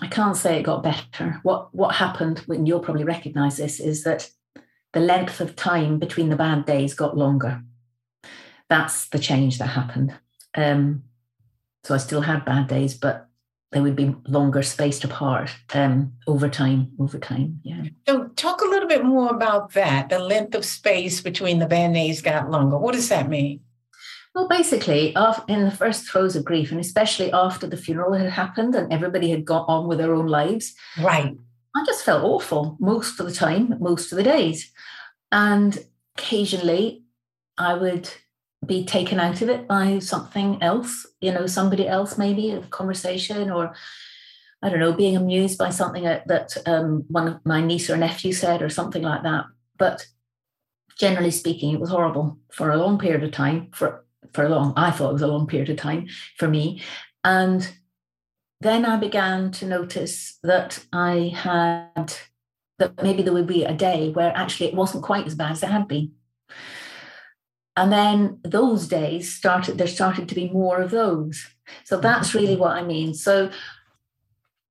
I 0.00 0.06
can't 0.06 0.36
say 0.36 0.58
it 0.58 0.62
got 0.62 0.82
better. 0.82 1.40
What 1.42 1.74
what 1.74 1.96
happened, 1.96 2.44
and 2.48 2.68
you'll 2.68 2.80
probably 2.80 3.04
recognize 3.04 3.56
this, 3.56 3.80
is 3.80 4.04
that 4.04 4.30
the 4.92 5.00
length 5.00 5.40
of 5.40 5.56
time 5.56 5.98
between 5.98 6.28
the 6.28 6.36
bad 6.36 6.64
days 6.64 6.94
got 6.94 7.16
longer 7.16 7.62
that's 8.68 9.08
the 9.08 9.18
change 9.18 9.58
that 9.58 9.66
happened. 9.66 10.14
Um, 10.54 11.04
so 11.84 11.94
I 11.94 11.98
still 11.98 12.20
had 12.20 12.44
bad 12.44 12.68
days, 12.68 12.94
but 12.94 13.27
they 13.70 13.80
would 13.80 13.96
be 13.96 14.14
longer 14.26 14.62
spaced 14.62 15.04
apart 15.04 15.50
um, 15.74 16.12
over 16.26 16.48
time. 16.48 16.90
Over 16.98 17.18
time, 17.18 17.60
yeah. 17.62 17.82
So 18.06 18.28
talk 18.28 18.62
a 18.62 18.68
little 18.68 18.88
bit 18.88 19.04
more 19.04 19.30
about 19.30 19.72
that. 19.74 20.08
The 20.08 20.18
length 20.18 20.54
of 20.54 20.64
space 20.64 21.20
between 21.20 21.58
the 21.58 21.66
bad 21.66 21.92
days 21.92 22.22
got 22.22 22.50
longer. 22.50 22.78
What 22.78 22.94
does 22.94 23.08
that 23.10 23.28
mean? 23.28 23.60
Well, 24.34 24.48
basically, 24.48 25.14
in 25.48 25.64
the 25.64 25.74
first 25.76 26.08
throes 26.08 26.36
of 26.36 26.44
grief, 26.44 26.70
and 26.70 26.80
especially 26.80 27.32
after 27.32 27.66
the 27.66 27.76
funeral 27.76 28.12
had 28.12 28.30
happened 28.30 28.74
and 28.74 28.92
everybody 28.92 29.30
had 29.30 29.44
got 29.44 29.68
on 29.68 29.88
with 29.88 29.98
their 29.98 30.14
own 30.14 30.28
lives, 30.28 30.74
right? 31.00 31.36
I 31.76 31.84
just 31.84 32.04
felt 32.04 32.24
awful 32.24 32.76
most 32.80 33.20
of 33.20 33.26
the 33.26 33.32
time, 33.32 33.74
most 33.80 34.12
of 34.12 34.16
the 34.16 34.22
days, 34.22 34.70
and 35.32 35.78
occasionally 36.16 37.02
I 37.58 37.74
would 37.74 38.10
be 38.66 38.84
taken 38.84 39.20
out 39.20 39.40
of 39.40 39.48
it 39.48 39.66
by 39.66 39.98
something 39.98 40.62
else, 40.62 41.06
you 41.20 41.32
know, 41.32 41.46
somebody 41.46 41.88
else, 41.88 42.18
maybe 42.18 42.50
a 42.50 42.60
conversation 42.62 43.50
or 43.50 43.74
I 44.60 44.68
don't 44.68 44.80
know, 44.80 44.92
being 44.92 45.16
amused 45.16 45.56
by 45.56 45.70
something 45.70 46.02
that, 46.02 46.56
um, 46.66 47.04
one 47.08 47.28
of 47.28 47.46
my 47.46 47.60
niece 47.60 47.88
or 47.88 47.96
nephew 47.96 48.32
said 48.32 48.60
or 48.60 48.68
something 48.68 49.02
like 49.02 49.22
that. 49.22 49.44
But 49.78 50.04
generally 50.98 51.30
speaking, 51.30 51.72
it 51.72 51.80
was 51.80 51.90
horrible 51.90 52.38
for 52.52 52.70
a 52.70 52.76
long 52.76 52.98
period 52.98 53.22
of 53.22 53.30
time. 53.30 53.70
For 53.72 54.04
for 54.34 54.44
a 54.44 54.48
long, 54.48 54.74
I 54.76 54.90
thought 54.90 55.10
it 55.10 55.14
was 55.14 55.22
a 55.22 55.28
long 55.28 55.46
period 55.46 55.70
of 55.70 55.78
time 55.78 56.08
for 56.36 56.48
me, 56.48 56.82
and 57.24 57.72
then 58.60 58.84
I 58.84 58.96
began 58.96 59.52
to 59.52 59.66
notice 59.66 60.38
that 60.42 60.84
I 60.92 61.32
had 61.34 62.12
that 62.78 63.02
maybe 63.02 63.22
there 63.22 63.32
would 63.32 63.46
be 63.46 63.64
a 63.64 63.72
day 63.72 64.10
where 64.10 64.32
actually 64.36 64.66
it 64.66 64.74
wasn't 64.74 65.04
quite 65.04 65.26
as 65.26 65.34
bad 65.34 65.52
as 65.52 65.62
it 65.62 65.70
had 65.70 65.88
been. 65.88 66.12
And 67.78 67.92
then 67.92 68.40
those 68.42 68.88
days 68.88 69.32
started, 69.32 69.78
there 69.78 69.86
started 69.86 70.28
to 70.28 70.34
be 70.34 70.50
more 70.50 70.82
of 70.82 70.90
those. 70.90 71.46
So 71.84 71.96
that's 72.00 72.34
really 72.34 72.56
what 72.56 72.72
I 72.72 72.82
mean. 72.82 73.14
So 73.14 73.52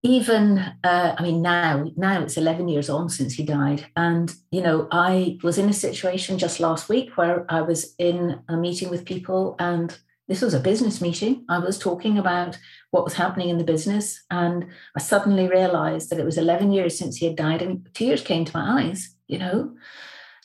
even, 0.04 0.58
uh, 0.84 1.16
I 1.18 1.24
mean, 1.24 1.42
now, 1.42 1.90
now 1.96 2.22
it's 2.22 2.36
11 2.36 2.68
years 2.68 2.90
on 2.90 3.08
since 3.08 3.36
he 3.36 3.44
died. 3.44 3.86
And, 3.96 4.36
you 4.52 4.62
know, 4.62 4.90
I 4.92 5.38
was 5.42 5.58
in 5.58 5.70
a 5.70 5.74
situation 5.74 6.38
just 6.38 6.60
last 6.60 6.90
week 6.90 7.16
where 7.16 7.46
I 7.48 7.62
was 7.62 7.96
in 7.98 8.42
a 8.50 8.58
meeting 8.58 8.90
with 8.90 9.06
people 9.06 9.56
and 9.58 9.98
this 10.28 10.42
was 10.42 10.54
a 10.54 10.60
business 10.60 11.00
meeting. 11.00 11.46
I 11.48 11.60
was 11.60 11.80
talking 11.80 12.18
about 12.18 12.60
what 12.92 13.06
was 13.06 13.14
happening 13.14 13.48
in 13.48 13.58
the 13.58 13.64
business. 13.64 14.22
And 14.30 14.66
I 14.98 15.00
suddenly 15.00 15.48
realized 15.48 16.10
that 16.10 16.20
it 16.20 16.26
was 16.26 16.38
11 16.38 16.74
years 16.74 17.00
since 17.00 17.16
he 17.16 17.26
had 17.26 17.38
died 17.38 17.62
and 17.62 17.88
tears 17.94 18.22
came 18.22 18.44
to 18.44 18.58
my 18.58 18.82
eyes, 18.82 19.16
you 19.30 19.38
know. 19.40 19.78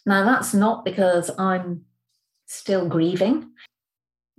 Now, 0.07 0.25
that's 0.25 0.55
not 0.55 0.85
because 0.85 1.29
I'm 1.39 1.87
still 2.53 2.89
grieving 2.89 3.51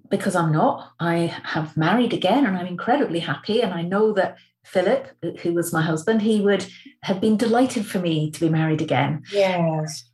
because 0.09 0.35
I'm 0.35 0.51
not. 0.51 0.91
I 0.99 1.35
have 1.43 1.75
married 1.75 2.13
again 2.13 2.45
and 2.45 2.55
I'm 2.55 2.67
incredibly 2.67 3.19
happy. 3.19 3.61
And 3.61 3.73
I 3.73 3.81
know 3.81 4.13
that 4.13 4.37
Philip, 4.63 5.07
who 5.41 5.53
was 5.53 5.73
my 5.73 5.81
husband, 5.81 6.21
he 6.21 6.39
would 6.39 6.65
have 7.01 7.19
been 7.19 7.37
delighted 7.37 7.85
for 7.85 7.99
me 7.99 8.31
to 8.31 8.39
be 8.39 8.49
married 8.49 8.81
again. 8.81 9.23
Yes. 9.31 10.09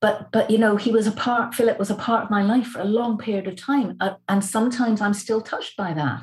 But 0.00 0.30
but 0.30 0.48
you 0.48 0.58
know 0.58 0.76
he 0.76 0.92
was 0.92 1.08
a 1.08 1.12
part. 1.12 1.54
Philip 1.54 1.78
was 1.78 1.90
a 1.90 1.96
part 1.96 2.24
of 2.24 2.30
my 2.30 2.42
life 2.42 2.68
for 2.68 2.80
a 2.80 2.84
long 2.84 3.18
period 3.18 3.48
of 3.48 3.56
time, 3.56 3.96
uh, 3.98 4.14
and 4.28 4.44
sometimes 4.44 5.00
I'm 5.00 5.14
still 5.14 5.40
touched 5.40 5.76
by 5.76 5.92
that. 5.92 6.22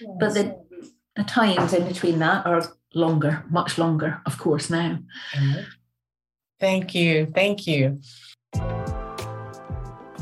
Yes. 0.00 0.10
But 0.20 0.34
the 0.34 0.56
the 1.16 1.24
times 1.24 1.72
in 1.72 1.88
between 1.88 2.20
that 2.20 2.46
are 2.46 2.62
longer, 2.94 3.44
much 3.50 3.78
longer, 3.78 4.20
of 4.26 4.38
course. 4.38 4.70
Now. 4.70 5.00
Thank 6.60 6.94
you, 6.94 7.26
thank 7.34 7.66
you. 7.66 8.00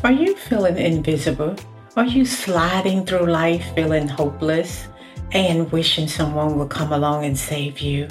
Are 0.04 0.12
you 0.12 0.36
feeling 0.36 0.76
invisible? 0.76 1.56
Are 1.96 2.04
you 2.04 2.26
sliding 2.26 3.06
through 3.06 3.24
life 3.24 3.74
feeling 3.74 4.06
hopeless 4.06 4.86
and 5.32 5.72
wishing 5.72 6.08
someone 6.08 6.58
will 6.58 6.68
come 6.68 6.92
along 6.92 7.24
and 7.24 7.38
save 7.38 7.80
you? 7.80 8.08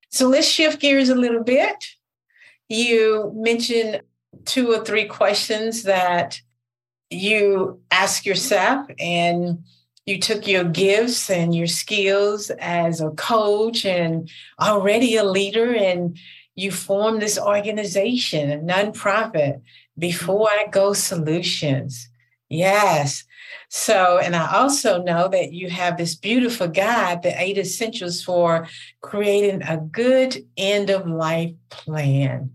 So 0.09 0.29
let's 0.29 0.47
shift 0.47 0.79
gears 0.79 1.09
a 1.09 1.15
little 1.15 1.43
bit. 1.43 1.83
You 2.69 3.33
mentioned 3.35 4.01
two 4.45 4.71
or 4.71 4.85
three 4.85 5.05
questions 5.05 5.83
that 5.83 6.39
you 7.09 7.81
ask 7.89 8.23
yourself, 8.23 8.87
and 8.99 9.63
you 10.05 10.19
took 10.19 10.47
your 10.47 10.63
gifts 10.63 11.29
and 11.31 11.55
your 11.55 11.67
skills 11.67 12.51
as 12.59 13.01
a 13.01 13.09
coach 13.09 13.83
and 13.83 14.29
already 14.61 15.15
a 15.17 15.23
leader, 15.23 15.73
and 15.73 16.17
you 16.53 16.71
formed 16.71 17.21
this 17.21 17.39
organization, 17.39 18.51
a 18.51 18.57
nonprofit, 18.59 19.61
Before 19.97 20.49
I 20.49 20.67
Go 20.69 20.93
Solutions. 20.93 22.09
Yes. 22.47 23.23
So, 23.69 24.19
and 24.19 24.35
I 24.35 24.53
also 24.53 25.01
know 25.03 25.27
that 25.27 25.53
you 25.53 25.69
have 25.69 25.97
this 25.97 26.15
beautiful 26.15 26.67
guide, 26.67 27.23
the 27.23 27.39
eight 27.41 27.57
essentials 27.57 28.23
for 28.23 28.67
creating 29.01 29.63
a 29.63 29.77
good 29.77 30.45
end 30.57 30.89
of 30.89 31.07
life 31.07 31.53
plan. 31.69 32.51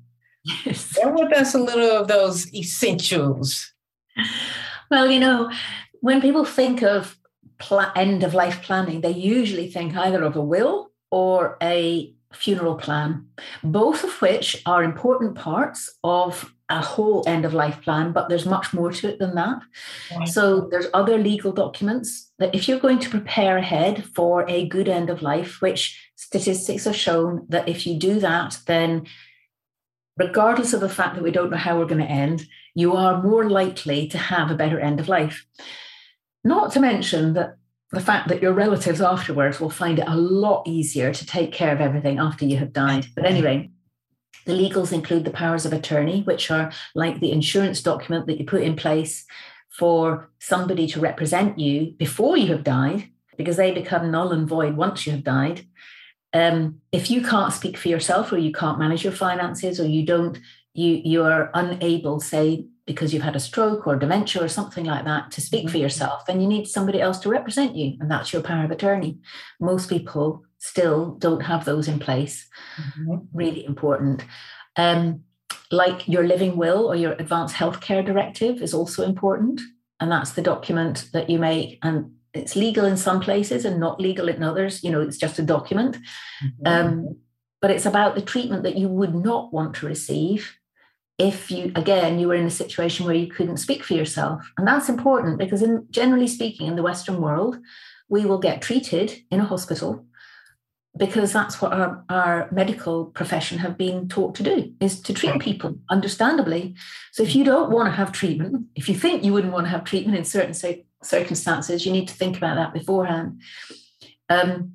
Yes. 0.65 0.95
Share 0.95 1.13
with 1.13 1.33
us 1.33 1.55
a 1.55 1.59
little 1.59 1.91
of 1.91 2.09
those 2.09 2.53
essentials. 2.55 3.73
Well, 4.91 5.11
you 5.11 5.21
know, 5.21 5.51
when 6.01 6.21
people 6.21 6.45
think 6.45 6.83
of 6.83 7.19
pl- 7.59 7.93
end 7.95 8.25
of 8.25 8.35
life 8.35 8.63
planning, 8.63 9.01
they 9.01 9.11
usually 9.13 9.71
think 9.71 9.97
either 9.97 10.23
of 10.23 10.37
a 10.37 10.43
will 10.43 10.91
or 11.11 11.57
a 11.63 12.15
funeral 12.33 12.77
plan, 12.77 13.27
both 13.63 14.05
of 14.05 14.23
which 14.23 14.63
are 14.67 14.83
important 14.83 15.35
parts 15.35 15.93
of 16.05 16.55
a 16.71 16.81
whole 16.81 17.25
end 17.27 17.45
of 17.45 17.55
life 17.55 17.81
plan, 17.83 18.13
but 18.13 18.29
there's 18.29 18.47
much 18.47 18.73
more 18.73 18.93
to 18.93 19.09
it 19.09 19.19
than 19.19 19.35
that. 19.35 19.61
Right. 20.17 20.29
So 20.29 20.69
there's 20.71 20.87
other 20.95 21.19
legal 21.19 21.53
documents 21.53 22.31
that 22.39 22.55
if 22.55 22.69
you're 22.69 22.79
going 22.79 22.99
to 23.01 23.11
prepare 23.11 23.57
ahead 23.59 24.05
for 24.15 24.49
a 24.49 24.67
good 24.69 24.89
end 24.89 25.11
of 25.11 25.23
life, 25.23 25.61
which 25.61 26.11
statistics 26.17 26.85
have 26.85 26.97
shown 26.97 27.47
that 27.49 27.69
if 27.69 27.87
you 27.87 27.99
do 27.99 28.21
that, 28.21 28.59
then 28.67 29.07
regardless 30.17 30.73
of 30.73 30.81
the 30.81 30.89
fact 30.89 31.15
that 31.15 31.25
we 31.25 31.31
don't 31.31 31.51
know 31.51 31.57
how 31.57 31.79
we're 31.79 31.87
going 31.87 32.01
to 32.01 32.07
end, 32.07 32.47
you 32.75 32.95
are 32.95 33.23
more 33.23 33.49
likely 33.49 34.07
to 34.09 34.19
have 34.19 34.51
a 34.51 34.57
better 34.57 34.79
end 34.79 35.01
of 35.01 35.09
life. 35.09 35.47
Not 36.45 36.73
to 36.73 36.81
mention 36.81 37.35
that 37.35 37.57
the 37.91 38.01
fact 38.01 38.29
that 38.29 38.41
your 38.41 38.53
relatives 38.53 39.01
afterwards 39.01 39.59
will 39.59 39.71
find 39.71 39.99
it 39.99 40.07
a 40.07 40.17
lot 40.17 40.63
easier 40.67 41.13
to 41.13 41.27
take 41.27 41.53
care 41.53 41.73
of 41.73 41.81
everything 41.81 42.19
after 42.19 42.45
you 42.45 42.57
have 42.59 42.73
died. 42.73 43.07
But 43.17 43.27
anyway, 43.27 43.71
the 44.51 44.69
legals 44.69 44.93
include 44.93 45.25
the 45.25 45.31
powers 45.31 45.65
of 45.65 45.73
attorney, 45.73 46.23
which 46.23 46.51
are 46.51 46.73
like 46.95 47.21
the 47.21 47.33
insurance 47.33 47.83
document 47.83 48.27
that 48.27 48.39
you 48.39 48.45
put 48.45 48.63
in 48.63 48.75
place 48.75 49.25
for 49.79 50.29
somebody 50.41 50.87
to 50.89 51.01
represent 51.01 51.59
you 51.59 51.93
before 51.93 52.37
you 52.37 52.49
have 52.49 52.65
died, 52.65 53.09
because 53.37 53.57
they 53.57 53.71
become 53.73 54.11
null 54.11 54.33
and 54.33 54.49
void 54.49 54.77
once 54.77 55.07
you 55.07 55.13
have 55.13 55.25
died. 55.25 55.67
Um, 56.33 56.81
if 56.93 57.11
you 57.11 57.23
can't 57.23 57.53
speak 57.53 57.77
for 57.77 57.89
yourself 57.89 58.33
or 58.33 58.39
you 58.39 58.53
can't 58.53 58.79
manage 58.79 59.05
your 59.05 59.13
finances 59.13 59.81
or 59.81 59.87
you 59.87 60.05
don't, 60.05 60.39
you 60.75 61.01
you 61.05 61.25
are 61.25 61.51
unable, 61.55 62.21
say, 62.21 62.67
because 62.87 63.13
you've 63.13 63.23
had 63.23 63.37
a 63.37 63.41
stroke 63.41 63.87
or 63.87 63.97
dementia 63.97 64.43
or 64.43 64.49
something 64.49 64.85
like 64.85 65.05
that 65.05 65.31
to 65.33 65.41
speak 65.41 65.69
for 65.69 65.75
mm-hmm. 65.75 65.83
yourself, 65.83 66.27
then 66.27 66.41
you 66.41 66.49
need 66.49 66.67
somebody 66.67 67.01
else 67.01 67.19
to 67.21 67.29
represent 67.29 67.77
you. 67.77 67.97
And 68.01 68.11
that's 68.11 68.33
your 68.33 68.43
power 68.43 68.65
of 68.65 68.71
attorney. 68.71 69.19
Most 69.61 69.89
people 69.89 70.45
still 70.61 71.17
don't 71.17 71.41
have 71.41 71.65
those 71.65 71.89
in 71.89 71.99
place. 71.99 72.49
Mm-hmm. 72.79 73.17
Really 73.33 73.65
important. 73.65 74.25
Um, 74.77 75.25
like 75.73 76.07
your 76.07 76.27
living 76.27 76.57
will 76.57 76.87
or 76.87 76.95
your 76.95 77.13
advanced 77.13 77.57
healthcare 77.57 78.05
directive 78.05 78.63
is 78.63 78.75
also 78.75 79.03
important. 79.03 79.61
And 79.99 80.13
that's 80.13 80.33
the 80.33 80.43
document 80.43 81.09
that 81.13 81.29
you 81.29 81.39
make. 81.39 81.79
And 81.83 82.13
it's 82.35 82.57
legal 82.57 82.85
in 82.85 82.97
some 82.97 83.21
places 83.21 83.65
and 83.65 83.81
not 83.81 84.01
legal 84.01 84.29
in 84.29 84.43
others. 84.43 84.85
You 84.85 84.93
know, 84.93 85.01
it's 85.01 85.17
just 85.17 85.39
a 85.39 85.43
document. 85.43 85.97
Mm-hmm. 86.45 86.67
Um, 86.67 87.17
but 87.61 87.71
it's 87.71 87.87
about 87.87 88.15
the 88.15 88.23
treatment 88.23 88.63
that 88.63 88.77
you 88.77 88.89
would 88.89 89.15
not 89.15 89.53
want 89.53 89.75
to 89.77 89.87
receive 89.87 90.57
if 91.19 91.51
you 91.51 91.71
again 91.75 92.19
you 92.19 92.29
were 92.29 92.35
in 92.35 92.47
a 92.47 92.51
situation 92.51 93.05
where 93.05 93.15
you 93.15 93.27
couldn't 93.27 93.59
speak 93.59 93.85
for 93.85 93.93
yourself 93.93 94.51
and 94.57 94.67
that's 94.67 94.89
important 94.89 95.39
because 95.39 95.61
in 95.61 95.87
generally 95.91 96.27
speaking 96.27 96.67
in 96.67 96.77
the 96.77 96.83
western 96.83 97.21
world 97.21 97.59
we 98.09 98.25
will 98.25 98.39
get 98.39 98.63
treated 98.63 99.13
in 99.31 99.39
a 99.39 99.45
hospital 99.45 100.07
because 100.97 101.33
that's 101.33 101.63
what 101.63 101.73
our, 101.73 102.05
our 102.09 102.49
medical 102.51 103.07
profession 103.07 103.59
have 103.59 103.79
been 103.79 104.09
taught 104.09 104.35
to 104.35 104.43
do 104.43 104.73
is 104.81 105.01
to 105.01 105.15
treat 105.15 105.39
people 105.41 105.79
understandably 105.89 106.75
so 107.13 107.23
if 107.23 107.35
you 107.35 107.45
don't 107.45 107.71
want 107.71 107.87
to 107.87 107.93
have 107.93 108.13
treatment 108.13 108.67
if 108.75 108.89
you 108.89 108.95
think 108.95 109.25
you 109.25 109.33
wouldn't 109.33 109.53
want 109.53 109.67
to 109.67 109.71
have 109.71 109.85
treatment 109.85 110.19
in 110.19 110.25
certain 110.25 110.55
circumstances 111.03 111.87
you 111.87 111.93
need 111.93 112.09
to 112.09 112.15
think 112.15 112.37
about 112.37 112.57
that 112.57 112.75
beforehand 112.75 113.41
um, 114.29 114.73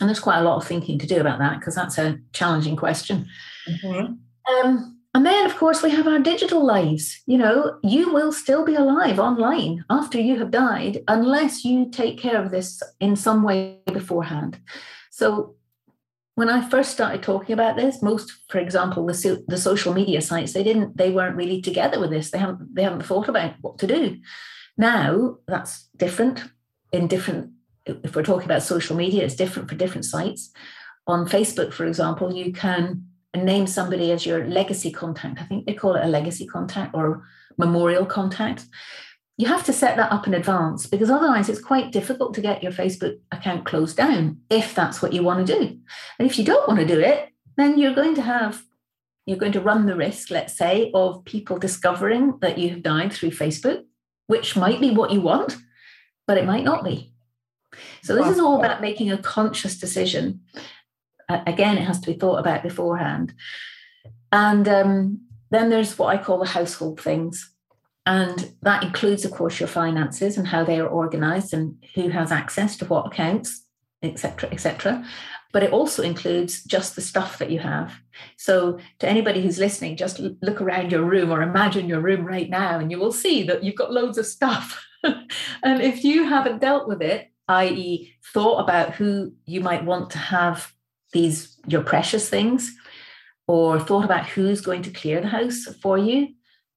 and 0.00 0.08
there's 0.08 0.20
quite 0.20 0.38
a 0.38 0.44
lot 0.44 0.56
of 0.56 0.66
thinking 0.66 0.98
to 0.98 1.06
do 1.06 1.20
about 1.20 1.38
that 1.38 1.58
because 1.58 1.74
that's 1.74 1.98
a 1.98 2.18
challenging 2.32 2.76
question 2.76 3.26
mm-hmm. 3.68 4.12
um, 4.54 4.98
and 5.14 5.26
then, 5.26 5.44
of 5.44 5.56
course, 5.56 5.82
we 5.82 5.90
have 5.90 6.08
our 6.08 6.18
digital 6.18 6.64
lives. 6.64 7.20
You 7.26 7.36
know, 7.36 7.78
you 7.82 8.12
will 8.12 8.32
still 8.32 8.64
be 8.64 8.74
alive 8.74 9.18
online 9.18 9.84
after 9.90 10.18
you 10.18 10.38
have 10.38 10.50
died 10.50 11.04
unless 11.06 11.66
you 11.66 11.90
take 11.90 12.18
care 12.18 12.42
of 12.42 12.50
this 12.50 12.82
in 12.98 13.14
some 13.14 13.42
way 13.42 13.78
beforehand. 13.92 14.58
So, 15.12 15.56
when 16.36 16.48
I 16.48 16.66
first 16.66 16.92
started 16.92 17.22
talking 17.22 17.52
about 17.52 17.76
this, 17.76 18.02
most, 18.02 18.32
for 18.48 18.58
example, 18.58 19.04
the, 19.04 19.12
so, 19.12 19.36
the 19.46 19.58
social 19.58 19.92
media 19.92 20.22
sites, 20.22 20.54
they 20.54 20.64
didn't, 20.64 20.96
they 20.96 21.10
weren't 21.10 21.36
really 21.36 21.60
together 21.60 22.00
with 22.00 22.08
this. 22.08 22.30
They 22.30 22.38
haven't, 22.38 22.74
they 22.74 22.82
haven't 22.82 23.04
thought 23.04 23.28
about 23.28 23.52
what 23.60 23.78
to 23.80 23.86
do. 23.86 24.18
Now 24.78 25.36
that's 25.46 25.90
different 25.98 26.44
in 26.90 27.08
different. 27.08 27.50
If 27.84 28.16
we're 28.16 28.22
talking 28.22 28.46
about 28.46 28.62
social 28.62 28.96
media, 28.96 29.22
it's 29.22 29.36
different 29.36 29.68
for 29.68 29.74
different 29.74 30.06
sites. 30.06 30.50
On 31.06 31.28
Facebook, 31.28 31.74
for 31.74 31.84
example, 31.84 32.34
you 32.34 32.50
can 32.50 33.06
name 33.36 33.66
somebody 33.66 34.12
as 34.12 34.24
your 34.24 34.46
legacy 34.48 34.90
contact. 34.90 35.42
I 35.42 35.44
think 35.44 35.66
they 35.66 35.74
call 35.74 35.94
it 35.94 36.06
a 36.06 36.08
legacy 36.08 36.46
contact 36.46 36.94
or 36.94 37.24
memorial 37.58 38.06
contact. 38.06 38.64
You 39.38 39.46
have 39.48 39.64
to 39.64 39.72
set 39.72 39.96
that 39.96 40.12
up 40.12 40.26
in 40.26 40.34
advance 40.34 40.86
because 40.86 41.10
otherwise 41.10 41.48
it's 41.48 41.60
quite 41.60 41.90
difficult 41.90 42.34
to 42.34 42.40
get 42.40 42.62
your 42.62 42.72
Facebook 42.72 43.18
account 43.32 43.64
closed 43.64 43.96
down 43.96 44.40
if 44.50 44.74
that's 44.74 45.00
what 45.00 45.12
you 45.12 45.22
want 45.22 45.46
to 45.46 45.58
do. 45.58 45.78
And 46.18 46.30
if 46.30 46.38
you 46.38 46.44
don't 46.44 46.68
want 46.68 46.80
to 46.80 46.86
do 46.86 47.00
it, 47.00 47.30
then 47.56 47.78
you're 47.78 47.94
going 47.94 48.14
to 48.16 48.22
have 48.22 48.62
you're 49.24 49.38
going 49.38 49.52
to 49.52 49.60
run 49.60 49.86
the 49.86 49.94
risk, 49.94 50.30
let's 50.30 50.56
say, 50.56 50.90
of 50.94 51.24
people 51.24 51.56
discovering 51.56 52.38
that 52.40 52.58
you 52.58 52.70
have 52.70 52.82
died 52.82 53.12
through 53.12 53.30
Facebook, 53.30 53.84
which 54.26 54.56
might 54.56 54.80
be 54.80 54.90
what 54.90 55.12
you 55.12 55.20
want, 55.20 55.56
but 56.26 56.36
it 56.38 56.44
might 56.44 56.64
not 56.64 56.82
be. 56.82 57.14
So 58.02 58.16
this 58.16 58.26
is 58.26 58.40
all 58.40 58.58
about 58.58 58.80
making 58.80 59.12
a 59.12 59.18
conscious 59.18 59.78
decision 59.78 60.40
again, 61.46 61.78
it 61.78 61.84
has 61.84 62.00
to 62.00 62.12
be 62.12 62.18
thought 62.18 62.38
about 62.38 62.62
beforehand. 62.62 63.34
And 64.30 64.68
um, 64.68 65.20
then 65.50 65.70
there's 65.70 65.98
what 65.98 66.14
I 66.14 66.22
call 66.22 66.38
the 66.38 66.46
household 66.46 67.00
things. 67.00 67.51
And 68.04 68.52
that 68.62 68.82
includes, 68.82 69.24
of 69.24 69.30
course, 69.30 69.60
your 69.60 69.68
finances 69.68 70.36
and 70.36 70.46
how 70.46 70.64
they 70.64 70.80
are 70.80 70.88
organized 70.88 71.54
and 71.54 71.82
who 71.94 72.08
has 72.08 72.32
access 72.32 72.76
to 72.78 72.84
what 72.86 73.06
accounts, 73.06 73.64
etc., 74.02 74.48
etc. 74.50 75.06
But 75.52 75.62
it 75.62 75.72
also 75.72 76.02
includes 76.02 76.64
just 76.64 76.96
the 76.96 77.02
stuff 77.02 77.38
that 77.38 77.50
you 77.50 77.60
have. 77.60 77.94
So, 78.36 78.78
to 78.98 79.08
anybody 79.08 79.40
who's 79.42 79.58
listening, 79.58 79.96
just 79.96 80.18
look 80.18 80.60
around 80.60 80.90
your 80.90 81.04
room 81.04 81.30
or 81.30 81.42
imagine 81.42 81.88
your 81.88 82.00
room 82.00 82.24
right 82.24 82.50
now, 82.50 82.78
and 82.78 82.90
you 82.90 82.98
will 82.98 83.12
see 83.12 83.44
that 83.44 83.62
you've 83.62 83.76
got 83.76 83.92
loads 83.92 84.18
of 84.18 84.26
stuff. 84.26 84.84
and 85.04 85.82
if 85.82 86.02
you 86.02 86.24
haven't 86.24 86.60
dealt 86.60 86.88
with 86.88 87.02
it, 87.02 87.30
i.e., 87.48 88.14
thought 88.32 88.60
about 88.60 88.94
who 88.94 89.32
you 89.46 89.60
might 89.60 89.84
want 89.84 90.10
to 90.10 90.18
have 90.18 90.72
these 91.12 91.58
your 91.66 91.82
precious 91.82 92.28
things 92.28 92.74
or 93.46 93.78
thought 93.78 94.04
about 94.04 94.26
who's 94.26 94.60
going 94.60 94.82
to 94.82 94.90
clear 94.90 95.20
the 95.20 95.28
house 95.28 95.64
for 95.82 95.98
you, 95.98 96.28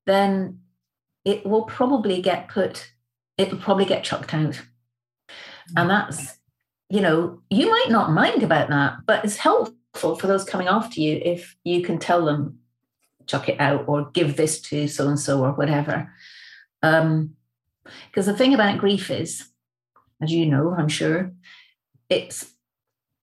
then 0.04 0.60
it 1.26 1.44
will 1.44 1.64
probably 1.64 2.22
get 2.22 2.48
put, 2.48 2.92
it 3.36 3.50
will 3.50 3.58
probably 3.58 3.84
get 3.84 4.04
chucked 4.04 4.32
out. 4.32 4.62
And 5.76 5.90
that's, 5.90 6.38
you 6.88 7.00
know, 7.00 7.42
you 7.50 7.68
might 7.68 7.90
not 7.90 8.12
mind 8.12 8.44
about 8.44 8.68
that, 8.68 8.98
but 9.04 9.24
it's 9.24 9.36
helpful 9.36 10.14
for 10.14 10.28
those 10.28 10.44
coming 10.44 10.68
after 10.68 11.00
you 11.00 11.20
if 11.22 11.56
you 11.64 11.82
can 11.82 11.98
tell 11.98 12.24
them, 12.24 12.60
chuck 13.26 13.48
it 13.48 13.60
out 13.60 13.84
or 13.88 14.08
give 14.12 14.36
this 14.36 14.60
to 14.60 14.86
so 14.86 15.08
and 15.08 15.18
so 15.18 15.44
or 15.44 15.50
whatever. 15.50 16.12
Um, 16.82 17.34
because 18.08 18.26
the 18.26 18.36
thing 18.36 18.54
about 18.54 18.78
grief 18.78 19.10
is, 19.10 19.48
as 20.22 20.32
you 20.32 20.46
know, 20.46 20.76
I'm 20.78 20.88
sure, 20.88 21.32
it's 22.08 22.52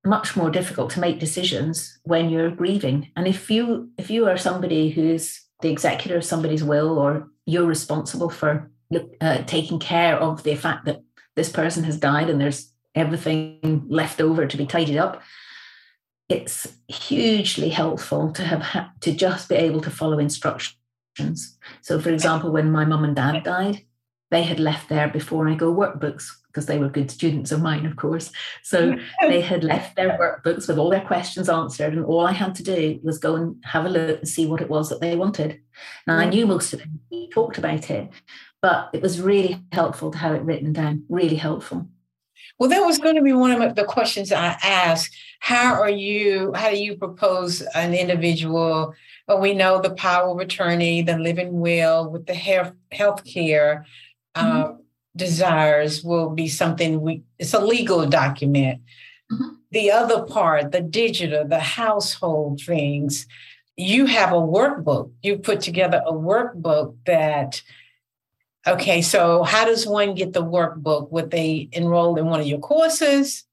much 0.05 0.35
more 0.35 0.49
difficult 0.49 0.91
to 0.91 0.99
make 0.99 1.19
decisions 1.19 1.99
when 2.03 2.29
you're 2.29 2.51
grieving 2.51 3.09
and 3.15 3.25
if 3.25 3.49
you 3.49 3.89
if 3.97 4.09
you 4.09 4.27
are 4.27 4.35
somebody 4.35 4.89
who's 4.89 5.42
the 5.63 5.71
executor 5.71 6.17
of 6.17 6.23
somebody's 6.23 6.63
will 6.63 6.99
or 6.99 7.27
you're 7.47 7.65
responsible 7.65 8.29
for 8.29 8.69
uh, 9.19 9.39
taking 9.47 9.79
care 9.79 10.15
of 10.17 10.43
the 10.43 10.55
fact 10.55 10.85
that 10.85 11.01
this 11.35 11.49
person 11.49 11.83
has 11.83 11.97
died 11.97 12.29
and 12.29 12.39
there's 12.39 12.71
everything 12.93 13.85
left 13.87 14.21
over 14.21 14.45
to 14.45 14.57
be 14.57 14.67
tidied 14.67 14.97
up 14.97 15.23
it's 16.29 16.67
hugely 16.87 17.69
helpful 17.69 18.31
to 18.31 18.43
have 18.43 18.61
ha- 18.61 18.91
to 19.01 19.13
just 19.13 19.49
be 19.49 19.55
able 19.55 19.81
to 19.81 19.91
follow 19.91 20.19
instructions. 20.19 21.57
So 21.81 21.99
for 21.99 22.09
example 22.09 22.51
when 22.51 22.71
my 22.71 22.85
mum 22.85 23.03
and 23.03 23.15
dad 23.15 23.43
died 23.43 23.85
they 24.33 24.43
had 24.43 24.59
left 24.59 24.89
there 24.89 25.07
before 25.07 25.47
i 25.47 25.55
go 25.55 25.73
workbooks 25.73 26.29
because 26.53 26.67
they 26.67 26.77
were 26.77 26.87
good 26.87 27.09
students 27.09 27.51
of 27.51 27.63
mine, 27.63 27.85
of 27.85 27.95
course. 27.95 28.31
So 28.61 28.95
they 29.21 29.41
had 29.41 29.63
left 29.63 29.95
their 29.95 30.17
workbooks 30.19 30.67
with 30.67 30.77
all 30.77 30.91
their 30.91 31.01
questions 31.01 31.49
answered, 31.49 31.93
and 31.93 32.05
all 32.05 32.25
I 32.27 32.31
had 32.31 32.53
to 32.55 32.63
do 32.63 32.99
was 33.01 33.17
go 33.17 33.35
and 33.35 33.55
have 33.65 33.85
a 33.85 33.89
look 33.89 34.19
and 34.19 34.27
see 34.27 34.45
what 34.45 34.61
it 34.61 34.69
was 34.69 34.89
that 34.89 35.01
they 35.01 35.15
wanted. 35.15 35.59
Now 36.05 36.17
I 36.17 36.25
knew 36.25 36.45
most 36.45 36.73
of 36.73 36.81
it, 36.81 36.87
we 37.09 37.27
talked 37.29 37.57
about 37.57 37.89
it, 37.89 38.09
but 38.61 38.89
it 38.93 39.01
was 39.01 39.19
really 39.19 39.59
helpful 39.71 40.11
to 40.11 40.17
have 40.19 40.35
it 40.35 40.43
written 40.43 40.73
down, 40.73 41.05
really 41.09 41.37
helpful. 41.37 41.87
Well, 42.59 42.69
that 42.69 42.85
was 42.85 42.99
going 42.99 43.15
to 43.15 43.23
be 43.23 43.33
one 43.33 43.59
of 43.59 43.75
the 43.75 43.83
questions 43.83 44.31
I 44.31 44.55
asked. 44.63 45.15
How 45.39 45.73
are 45.73 45.89
you, 45.89 46.53
how 46.53 46.69
do 46.69 46.77
you 46.77 46.95
propose 46.95 47.61
an 47.73 47.95
individual? 47.95 48.93
Well, 49.27 49.39
we 49.39 49.55
know 49.55 49.81
the 49.81 49.95
power 49.95 50.29
of 50.29 50.39
attorney, 50.39 51.01
the 51.01 51.17
living 51.17 51.59
will 51.59 52.11
with 52.11 52.27
the 52.27 52.35
health 52.35 53.25
care. 53.25 53.85
Mm-hmm. 54.35 54.61
Um, 54.61 54.83
desires 55.15 56.03
will 56.03 56.29
be 56.29 56.47
something 56.47 57.01
we 57.01 57.23
it's 57.37 57.53
a 57.53 57.63
legal 57.63 58.07
document 58.07 58.81
mm-hmm. 59.31 59.49
the 59.71 59.91
other 59.91 60.23
part 60.23 60.71
the 60.71 60.81
digital 60.81 61.47
the 61.47 61.59
household 61.59 62.59
things 62.59 63.27
you 63.75 64.07
have 64.07 64.31
a 64.31 64.35
workbook 64.35 65.11
you 65.21 65.37
put 65.37 65.61
together 65.61 66.01
a 66.07 66.13
workbook 66.13 66.95
that 67.05 67.61
okay 68.65 69.03
so 69.03 69.43
how 69.43 69.65
does 69.65 69.85
one 69.85 70.15
get 70.15 70.33
the 70.33 70.43
workbook 70.43 71.11
would 71.11 71.29
they 71.29 71.69
enroll 71.73 72.17
in 72.17 72.25
one 72.25 72.39
of 72.39 72.47
your 72.47 72.59
courses 72.59 73.45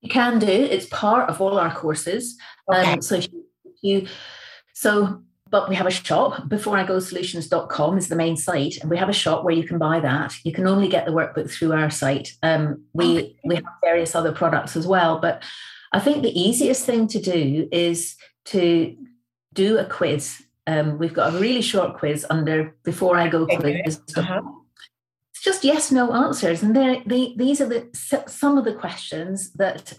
you 0.00 0.08
can 0.08 0.38
do 0.38 0.46
it's 0.46 0.86
part 0.86 1.28
of 1.28 1.38
all 1.40 1.58
our 1.58 1.74
courses 1.74 2.38
okay. 2.72 2.94
um, 2.94 3.02
so 3.02 3.16
you, 3.16 3.44
if 3.64 3.74
you 3.82 4.06
so 4.72 5.22
but 5.50 5.68
we 5.68 5.74
have 5.74 5.86
a 5.86 5.90
shop 5.90 6.48
before 6.48 6.76
i 6.76 6.84
beforeigo 6.84 7.02
solutions.com 7.02 7.98
is 7.98 8.08
the 8.08 8.16
main 8.16 8.36
site 8.36 8.76
and 8.80 8.90
we 8.90 8.96
have 8.96 9.08
a 9.08 9.12
shop 9.12 9.44
where 9.44 9.54
you 9.54 9.64
can 9.64 9.78
buy 9.78 10.00
that 10.00 10.34
you 10.44 10.52
can 10.52 10.66
only 10.66 10.88
get 10.88 11.06
the 11.06 11.12
workbook 11.12 11.50
through 11.50 11.72
our 11.72 11.90
site 11.90 12.32
um, 12.42 12.82
we 12.92 13.18
okay. 13.18 13.36
we 13.44 13.54
have 13.54 13.64
various 13.82 14.14
other 14.14 14.32
products 14.32 14.76
as 14.76 14.86
well 14.86 15.18
but 15.18 15.42
i 15.92 16.00
think 16.00 16.22
the 16.22 16.40
easiest 16.40 16.84
thing 16.84 17.06
to 17.06 17.20
do 17.20 17.68
is 17.70 18.16
to 18.44 18.96
do 19.58 19.78
a 19.78 19.84
quiz. 19.84 20.42
Um, 20.66 20.98
we've 20.98 21.14
got 21.14 21.34
a 21.34 21.38
really 21.38 21.62
short 21.62 21.96
quiz 21.98 22.24
under 22.30 22.76
before 22.84 23.16
I 23.16 23.28
go 23.28 23.46
quiz. 23.46 24.00
Uh-huh. 24.16 24.42
It's 25.32 25.42
just 25.42 25.64
yes 25.64 25.90
no 25.90 26.12
answers, 26.12 26.62
and 26.62 26.74
they 26.74 27.34
these 27.36 27.60
are 27.60 27.68
the 27.68 27.88
some 28.26 28.58
of 28.58 28.64
the 28.64 28.74
questions 28.74 29.52
that 29.54 29.98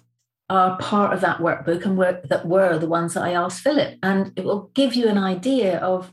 are 0.50 0.78
part 0.78 1.14
of 1.14 1.22
that 1.22 1.40
workbook 1.40 1.86
and 1.86 1.98
were, 1.98 2.22
that 2.26 2.48
were 2.48 2.78
the 2.78 2.88
ones 2.88 3.14
that 3.14 3.24
I 3.24 3.34
asked 3.34 3.62
Philip, 3.62 3.98
and 4.02 4.34
it 4.36 4.44
will 4.44 4.72
give 4.74 4.96
you 4.96 5.08
an 5.08 5.18
idea 5.18 5.78
of 5.80 6.12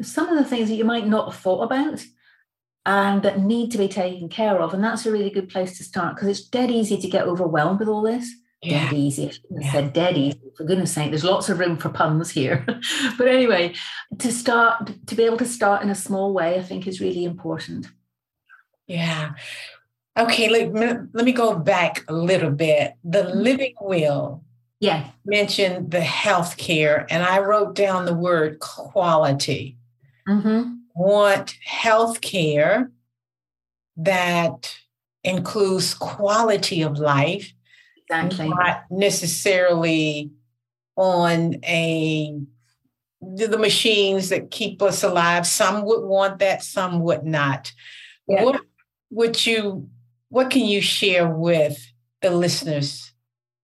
some 0.00 0.28
of 0.28 0.36
the 0.36 0.48
things 0.48 0.68
that 0.68 0.74
you 0.74 0.84
might 0.84 1.06
not 1.06 1.32
have 1.32 1.40
thought 1.40 1.62
about 1.62 2.04
and 2.84 3.22
that 3.22 3.38
need 3.38 3.70
to 3.70 3.78
be 3.78 3.88
taken 3.88 4.28
care 4.28 4.60
of. 4.60 4.74
And 4.74 4.82
that's 4.82 5.06
a 5.06 5.12
really 5.12 5.30
good 5.30 5.48
place 5.48 5.78
to 5.78 5.84
start 5.84 6.16
because 6.16 6.28
it's 6.28 6.48
dead 6.48 6.70
easy 6.70 6.96
to 6.98 7.08
get 7.08 7.26
overwhelmed 7.26 7.78
with 7.78 7.88
all 7.88 8.02
this. 8.02 8.28
Yeah. 8.60 8.90
Dead 8.90 8.94
easy. 8.94 9.28
I 9.28 9.32
yeah. 9.60 9.72
said 9.72 9.92
dead 9.92 10.16
easy. 10.16 10.40
For 10.56 10.64
goodness 10.64 10.92
sake, 10.92 11.10
there's 11.10 11.24
lots 11.24 11.48
of 11.48 11.58
room 11.58 11.76
for 11.76 11.88
puns 11.88 12.30
here. 12.30 12.64
but 13.18 13.28
anyway, 13.28 13.74
to 14.18 14.32
start, 14.32 14.90
to 15.06 15.14
be 15.14 15.24
able 15.24 15.38
to 15.38 15.44
start 15.44 15.82
in 15.82 15.90
a 15.90 15.94
small 15.94 16.32
way, 16.32 16.56
I 16.56 16.62
think 16.62 16.86
is 16.86 17.00
really 17.00 17.24
important. 17.24 17.86
Yeah. 18.86 19.32
Okay, 20.18 20.48
let, 20.48 20.74
let 21.14 21.24
me 21.24 21.32
go 21.32 21.58
back 21.58 22.04
a 22.08 22.12
little 22.12 22.50
bit. 22.50 22.94
The 23.02 23.22
mm-hmm. 23.22 23.38
living 23.38 23.74
will 23.80 24.44
yeah. 24.80 25.08
mentioned 25.24 25.90
the 25.90 26.00
health 26.00 26.56
care, 26.56 27.06
and 27.08 27.22
I 27.22 27.38
wrote 27.38 27.74
down 27.74 28.04
the 28.04 28.14
word 28.14 28.58
quality. 28.58 29.78
Mm-hmm. 30.28 30.74
Want 30.94 31.56
health 31.64 32.20
care 32.20 32.90
that 33.96 34.76
includes 35.24 35.94
quality 35.94 36.82
of 36.82 36.98
life, 36.98 37.52
exactly. 37.96 38.48
not 38.48 38.84
necessarily 38.90 40.30
on 40.96 41.56
a 41.64 42.38
the 43.20 43.56
machines 43.56 44.30
that 44.30 44.50
keep 44.50 44.82
us 44.82 45.02
alive. 45.04 45.46
Some 45.46 45.84
would 45.84 46.04
want 46.04 46.40
that, 46.40 46.62
some 46.62 47.00
would 47.00 47.24
not. 47.24 47.72
Yeah. 48.26 48.42
What 48.44 48.60
would 49.10 49.46
you 49.46 49.88
what 50.32 50.48
can 50.48 50.64
you 50.64 50.80
share 50.80 51.28
with 51.28 51.76
the 52.22 52.30
listeners 52.30 53.12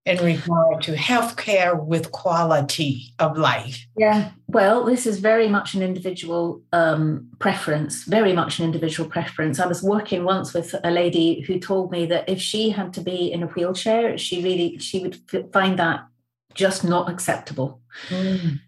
in 0.04 0.22
regard 0.22 0.82
to 0.82 0.94
healthcare 0.94 1.82
with 1.82 2.12
quality 2.12 3.14
of 3.18 3.38
life? 3.38 3.86
Yeah, 3.96 4.32
well, 4.48 4.84
this 4.84 5.06
is 5.06 5.18
very 5.18 5.48
much 5.48 5.72
an 5.72 5.82
individual 5.82 6.60
um, 6.74 7.30
preference, 7.38 8.04
very 8.04 8.34
much 8.34 8.58
an 8.58 8.66
individual 8.66 9.08
preference. 9.08 9.58
I 9.58 9.66
was 9.66 9.82
working 9.82 10.24
once 10.24 10.52
with 10.52 10.74
a 10.84 10.90
lady 10.90 11.40
who 11.40 11.58
told 11.58 11.90
me 11.90 12.04
that 12.04 12.28
if 12.28 12.38
she 12.38 12.68
had 12.68 12.92
to 12.94 13.00
be 13.00 13.32
in 13.32 13.42
a 13.42 13.46
wheelchair, 13.46 14.18
she 14.18 14.42
really 14.42 14.76
she 14.76 15.00
would 15.00 15.16
find 15.54 15.78
that 15.78 16.06
just 16.52 16.84
not 16.84 17.10
acceptable. 17.10 17.80
Mm. 18.10 18.60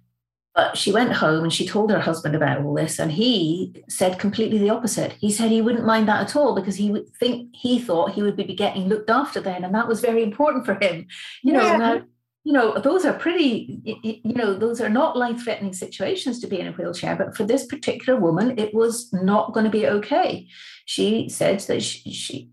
But 0.61 0.77
she 0.77 0.92
went 0.92 1.14
home 1.14 1.42
and 1.44 1.53
she 1.53 1.66
told 1.66 1.90
her 1.90 2.01
husband 2.01 2.37
about 2.37 2.61
all 2.62 2.75
this, 2.75 2.99
and 2.99 3.11
he 3.11 3.83
said 3.88 4.18
completely 4.18 4.59
the 4.59 4.68
opposite. 4.68 5.12
He 5.12 5.31
said 5.31 5.51
he 5.51 5.62
wouldn't 5.62 5.87
mind 5.87 6.07
that 6.07 6.20
at 6.20 6.37
all 6.37 6.55
because 6.55 6.77
he 6.77 6.90
would 6.90 7.09
think 7.16 7.57
he 7.57 7.79
thought 7.79 8.12
he 8.12 8.23
would 8.23 8.37
be 8.37 8.44
getting 8.55 8.87
looked 8.87 9.09
after 9.09 9.40
then, 9.40 9.64
and 9.64 9.75
that 9.75 9.88
was 9.88 10.03
very 10.03 10.23
important 10.23 10.66
for 10.66 10.75
him. 10.75 11.07
You 11.42 11.55
know, 11.55 11.62
yeah. 11.62 11.77
now, 11.79 12.03
you 12.44 12.53
know, 12.53 12.79
those 12.79 13.07
are 13.07 13.14
pretty, 13.14 13.81
you 13.85 14.35
know, 14.35 14.53
those 14.53 14.83
are 14.83 14.90
not 14.90 15.16
life-threatening 15.16 15.73
situations 15.73 16.40
to 16.40 16.46
be 16.46 16.61
in 16.61 16.66
a 16.66 16.73
wheelchair, 16.73 17.16
but 17.16 17.35
for 17.35 17.44
this 17.44 17.64
particular 17.64 18.20
woman, 18.20 18.59
it 18.59 18.75
was 18.75 19.11
not 19.14 19.55
going 19.55 19.64
to 19.64 19.70
be 19.70 19.87
okay. 19.87 20.46
She 20.85 21.31
said 21.31 21.61
that 21.61 21.83
she, 21.83 22.12
she 22.12 22.51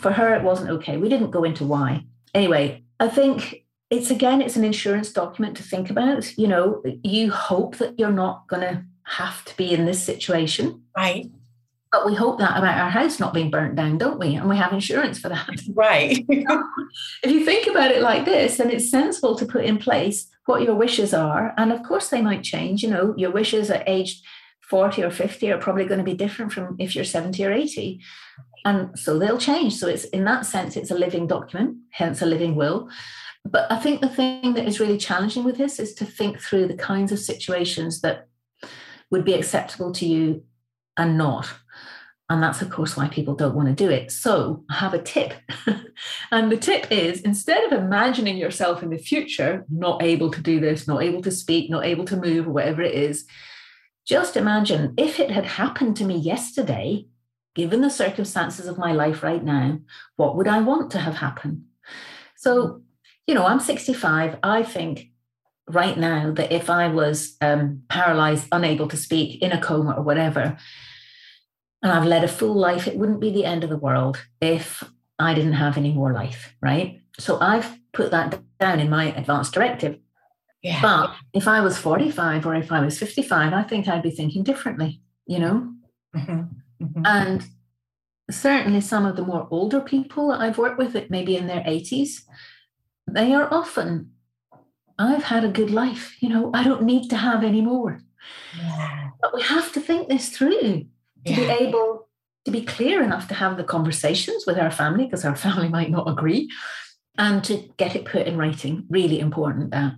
for 0.00 0.10
her, 0.10 0.34
it 0.34 0.42
wasn't 0.42 0.70
okay. 0.70 0.96
We 0.96 1.08
didn't 1.08 1.30
go 1.30 1.44
into 1.44 1.64
why. 1.64 2.04
Anyway, 2.34 2.82
I 2.98 3.06
think 3.06 3.63
it's 3.94 4.10
again, 4.10 4.42
it's 4.42 4.56
an 4.56 4.64
insurance 4.64 5.12
document 5.12 5.56
to 5.56 5.62
think 5.62 5.90
about. 5.90 6.36
You 6.36 6.48
know, 6.48 6.82
you 7.02 7.30
hope 7.30 7.76
that 7.76 7.98
you're 7.98 8.10
not 8.10 8.46
going 8.48 8.62
to 8.62 8.84
have 9.04 9.44
to 9.44 9.56
be 9.56 9.72
in 9.72 9.86
this 9.86 10.02
situation. 10.02 10.82
Right. 10.96 11.30
But 11.92 12.06
we 12.06 12.14
hope 12.14 12.40
that 12.40 12.58
about 12.58 12.80
our 12.80 12.90
house 12.90 13.20
not 13.20 13.32
being 13.32 13.52
burnt 13.52 13.76
down, 13.76 13.98
don't 13.98 14.18
we? 14.18 14.34
And 14.34 14.48
we 14.48 14.56
have 14.56 14.72
insurance 14.72 15.18
for 15.18 15.28
that. 15.28 15.48
Right. 15.74 16.24
if 16.28 17.30
you 17.30 17.44
think 17.44 17.68
about 17.68 17.92
it 17.92 18.02
like 18.02 18.24
this, 18.24 18.56
then 18.56 18.70
it's 18.70 18.90
sensible 18.90 19.36
to 19.36 19.46
put 19.46 19.64
in 19.64 19.78
place 19.78 20.28
what 20.46 20.62
your 20.62 20.74
wishes 20.74 21.14
are. 21.14 21.54
And 21.56 21.72
of 21.72 21.82
course, 21.84 22.08
they 22.08 22.20
might 22.20 22.42
change. 22.42 22.82
You 22.82 22.90
know, 22.90 23.14
your 23.16 23.30
wishes 23.30 23.70
at 23.70 23.88
age 23.88 24.22
40 24.68 25.04
or 25.04 25.10
50 25.10 25.52
are 25.52 25.58
probably 25.58 25.84
going 25.84 25.98
to 25.98 26.04
be 26.04 26.14
different 26.14 26.52
from 26.52 26.74
if 26.78 26.96
you're 26.96 27.04
70 27.04 27.44
or 27.44 27.52
80. 27.52 28.00
And 28.64 28.98
so 28.98 29.18
they'll 29.18 29.38
change. 29.38 29.76
So 29.76 29.86
it's 29.86 30.04
in 30.06 30.24
that 30.24 30.46
sense, 30.46 30.76
it's 30.76 30.90
a 30.90 30.98
living 30.98 31.26
document, 31.26 31.76
hence 31.90 32.22
a 32.22 32.26
living 32.26 32.54
will. 32.54 32.88
But 33.44 33.70
I 33.70 33.76
think 33.76 34.00
the 34.00 34.08
thing 34.08 34.54
that 34.54 34.66
is 34.66 34.80
really 34.80 34.98
challenging 34.98 35.44
with 35.44 35.58
this 35.58 35.78
is 35.78 35.94
to 35.94 36.06
think 36.06 36.40
through 36.40 36.66
the 36.66 36.76
kinds 36.76 37.12
of 37.12 37.18
situations 37.18 38.00
that 38.00 38.28
would 39.10 39.24
be 39.24 39.34
acceptable 39.34 39.92
to 39.92 40.06
you 40.06 40.42
and 40.96 41.18
not. 41.18 41.52
And 42.30 42.42
that's, 42.42 42.62
of 42.62 42.70
course, 42.70 42.96
why 42.96 43.08
people 43.08 43.34
don't 43.34 43.54
want 43.54 43.68
to 43.68 43.74
do 43.74 43.90
it. 43.90 44.10
So 44.10 44.64
I 44.70 44.74
have 44.76 44.94
a 44.94 45.02
tip. 45.02 45.34
and 46.30 46.50
the 46.50 46.56
tip 46.56 46.90
is 46.90 47.20
instead 47.20 47.64
of 47.64 47.78
imagining 47.78 48.38
yourself 48.38 48.82
in 48.82 48.88
the 48.88 48.96
future, 48.96 49.66
not 49.68 50.02
able 50.02 50.30
to 50.30 50.40
do 50.40 50.58
this, 50.58 50.88
not 50.88 51.02
able 51.02 51.20
to 51.22 51.30
speak, 51.30 51.68
not 51.68 51.84
able 51.84 52.06
to 52.06 52.16
move, 52.16 52.46
or 52.46 52.52
whatever 52.52 52.80
it 52.80 52.94
is, 52.94 53.26
just 54.06 54.36
imagine 54.36 54.94
if 54.96 55.20
it 55.20 55.30
had 55.30 55.44
happened 55.44 55.96
to 55.96 56.04
me 56.04 56.16
yesterday, 56.16 57.06
given 57.54 57.82
the 57.82 57.90
circumstances 57.90 58.66
of 58.66 58.78
my 58.78 58.92
life 58.92 59.22
right 59.22 59.44
now, 59.44 59.78
what 60.16 60.34
would 60.36 60.48
I 60.48 60.60
want 60.60 60.90
to 60.92 60.98
have 60.98 61.16
happen? 61.16 61.66
So 62.36 62.82
you 63.26 63.34
know, 63.34 63.46
I'm 63.46 63.60
65. 63.60 64.38
I 64.42 64.62
think 64.62 65.10
right 65.68 65.96
now 65.96 66.32
that 66.32 66.52
if 66.52 66.68
I 66.68 66.88
was 66.88 67.36
um, 67.40 67.82
paralyzed, 67.88 68.48
unable 68.52 68.88
to 68.88 68.96
speak, 68.96 69.40
in 69.42 69.52
a 69.52 69.60
coma 69.60 69.94
or 69.96 70.02
whatever, 70.02 70.58
and 71.82 71.92
I've 71.92 72.06
led 72.06 72.24
a 72.24 72.28
full 72.28 72.54
life, 72.54 72.86
it 72.86 72.96
wouldn't 72.96 73.20
be 73.20 73.30
the 73.30 73.44
end 73.44 73.64
of 73.64 73.70
the 73.70 73.76
world 73.76 74.22
if 74.40 74.82
I 75.18 75.34
didn't 75.34 75.52
have 75.54 75.76
any 75.76 75.92
more 75.92 76.12
life, 76.12 76.54
right? 76.60 77.02
So 77.18 77.38
I've 77.40 77.78
put 77.92 78.10
that 78.10 78.40
down 78.58 78.80
in 78.80 78.90
my 78.90 79.14
advance 79.14 79.50
directive. 79.50 79.98
Yeah. 80.62 80.80
But 80.80 81.14
if 81.34 81.46
I 81.46 81.60
was 81.60 81.76
45 81.76 82.46
or 82.46 82.54
if 82.54 82.72
I 82.72 82.80
was 82.80 82.98
55, 82.98 83.52
I 83.52 83.62
think 83.62 83.86
I'd 83.86 84.02
be 84.02 84.10
thinking 84.10 84.42
differently, 84.42 85.02
you 85.26 85.38
know? 85.38 85.74
Mm-hmm. 86.16 86.84
Mm-hmm. 86.84 87.02
And 87.04 87.46
certainly 88.30 88.80
some 88.80 89.04
of 89.04 89.16
the 89.16 89.24
more 89.24 89.46
older 89.50 89.80
people 89.80 90.28
that 90.28 90.40
I've 90.40 90.58
worked 90.58 90.78
with, 90.78 90.96
it 90.96 91.10
maybe 91.10 91.36
in 91.36 91.46
their 91.46 91.62
80s, 91.62 92.22
they 93.06 93.32
are 93.32 93.52
often, 93.52 94.12
I've 94.98 95.24
had 95.24 95.44
a 95.44 95.48
good 95.48 95.70
life, 95.70 96.16
you 96.20 96.28
know, 96.28 96.50
I 96.54 96.64
don't 96.64 96.82
need 96.82 97.08
to 97.10 97.16
have 97.16 97.44
any 97.44 97.60
more. 97.60 98.00
Yeah. 98.56 99.10
But 99.20 99.34
we 99.34 99.42
have 99.42 99.72
to 99.72 99.80
think 99.80 100.08
this 100.08 100.30
through 100.30 100.86
to 101.26 101.32
yeah. 101.32 101.36
be 101.36 101.64
able 101.64 102.08
to 102.44 102.50
be 102.50 102.62
clear 102.62 103.02
enough 103.02 103.28
to 103.28 103.34
have 103.34 103.56
the 103.56 103.64
conversations 103.64 104.44
with 104.46 104.58
our 104.58 104.70
family, 104.70 105.04
because 105.04 105.24
our 105.24 105.36
family 105.46 105.68
might 105.68 105.90
not 105.90 106.08
agree, 106.08 106.50
and 107.16 107.42
to 107.44 107.68
get 107.76 107.96
it 107.96 108.04
put 108.04 108.26
in 108.26 108.36
writing. 108.36 108.86
Really 108.88 109.20
important 109.20 109.70
that. 109.70 109.94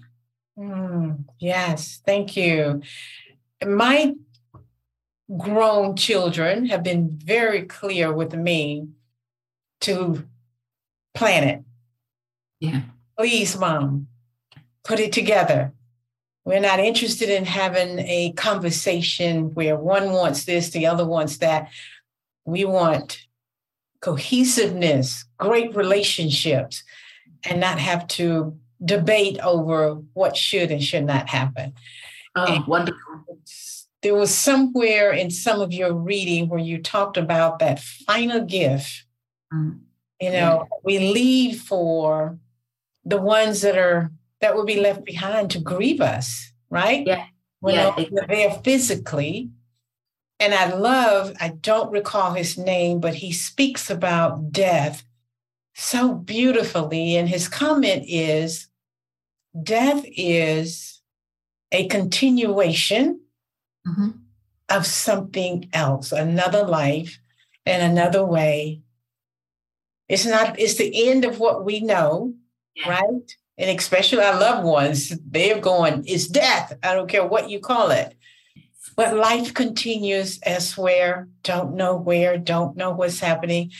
Mm, 0.58 1.24
yes, 1.38 2.00
thank 2.06 2.36
you. 2.36 2.82
My 3.64 4.14
grown 5.36 5.96
children 5.96 6.66
have 6.66 6.82
been 6.82 7.18
very 7.22 7.62
clear 7.62 8.12
with 8.12 8.34
me 8.34 8.88
to 9.80 10.24
plan 11.14 11.44
it. 11.44 11.64
Yeah. 12.60 12.82
Please, 13.18 13.58
mom, 13.58 14.08
put 14.84 15.00
it 15.00 15.12
together. 15.12 15.72
We're 16.44 16.60
not 16.60 16.78
interested 16.78 17.28
in 17.28 17.44
having 17.44 17.98
a 17.98 18.32
conversation 18.36 19.54
where 19.54 19.76
one 19.76 20.12
wants 20.12 20.44
this, 20.44 20.70
the 20.70 20.86
other 20.86 21.04
wants 21.04 21.38
that. 21.38 21.70
We 22.44 22.64
want 22.64 23.26
cohesiveness, 24.00 25.24
great 25.38 25.74
relationships, 25.74 26.84
and 27.44 27.60
not 27.60 27.80
have 27.80 28.06
to 28.08 28.56
debate 28.84 29.38
over 29.42 29.94
what 30.12 30.36
should 30.36 30.70
and 30.70 30.82
should 30.82 31.04
not 31.04 31.28
happen. 31.28 31.72
Oh, 32.36 32.64
wonderful. 32.68 33.40
There 34.02 34.14
was 34.14 34.32
somewhere 34.32 35.10
in 35.10 35.30
some 35.30 35.60
of 35.60 35.72
your 35.72 35.92
reading 35.92 36.48
where 36.48 36.60
you 36.60 36.80
talked 36.80 37.16
about 37.16 37.58
that 37.58 37.80
final 37.80 38.44
gift. 38.44 39.04
Mm. 39.52 39.80
You 40.20 40.30
know, 40.30 40.34
yeah. 40.70 40.78
we 40.84 40.98
leave 40.98 41.60
for 41.60 42.38
the 43.06 43.20
ones 43.20 43.62
that 43.62 43.78
are 43.78 44.10
that 44.40 44.54
will 44.54 44.66
be 44.66 44.80
left 44.80 45.04
behind 45.04 45.50
to 45.50 45.58
grieve 45.58 46.00
us, 46.00 46.52
right? 46.68 47.06
Yeah. 47.06 47.24
When 47.60 47.76
yeah. 47.76 47.94
they're 47.96 48.26
there 48.26 48.50
physically. 48.62 49.50
And 50.38 50.52
I 50.52 50.74
love, 50.74 51.32
I 51.40 51.48
don't 51.48 51.90
recall 51.90 52.34
his 52.34 52.58
name, 52.58 53.00
but 53.00 53.14
he 53.14 53.32
speaks 53.32 53.88
about 53.88 54.52
death 54.52 55.02
so 55.74 56.12
beautifully. 56.14 57.16
And 57.16 57.26
his 57.26 57.48
comment 57.48 58.04
is 58.06 58.68
death 59.62 60.04
is 60.04 61.00
a 61.72 61.88
continuation 61.88 63.20
mm-hmm. 63.88 64.10
of 64.68 64.84
something 64.84 65.70
else, 65.72 66.12
another 66.12 66.64
life 66.66 67.18
and 67.64 67.82
another 67.82 68.24
way. 68.24 68.82
It's 70.10 70.26
not, 70.26 70.60
it's 70.60 70.76
the 70.76 71.08
end 71.08 71.24
of 71.24 71.40
what 71.40 71.64
we 71.64 71.80
know, 71.80 72.34
yeah. 72.76 72.90
right? 72.90 73.36
and 73.58 73.78
especially 73.78 74.22
our 74.22 74.38
loved 74.38 74.66
ones, 74.66 75.12
they're 75.26 75.60
going, 75.60 76.04
it's 76.06 76.26
death. 76.26 76.76
I 76.82 76.94
don't 76.94 77.08
care 77.08 77.26
what 77.26 77.48
you 77.48 77.58
call 77.58 77.90
it. 77.90 78.14
But 78.96 79.16
life 79.16 79.54
continues 79.54 80.38
elsewhere, 80.42 81.28
don't 81.42 81.74
know 81.74 81.96
where, 81.96 82.38
don't 82.38 82.76
know 82.76 82.90
what's 82.90 83.20
happening. 83.20 83.72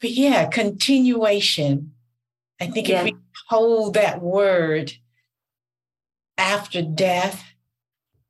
But 0.00 0.10
yeah, 0.10 0.48
continuation. 0.48 1.92
I 2.60 2.66
think 2.66 2.88
yeah. 2.88 3.00
if 3.00 3.04
we 3.04 3.16
hold 3.48 3.94
that 3.94 4.20
word 4.20 4.92
after 6.36 6.82
death, 6.82 7.44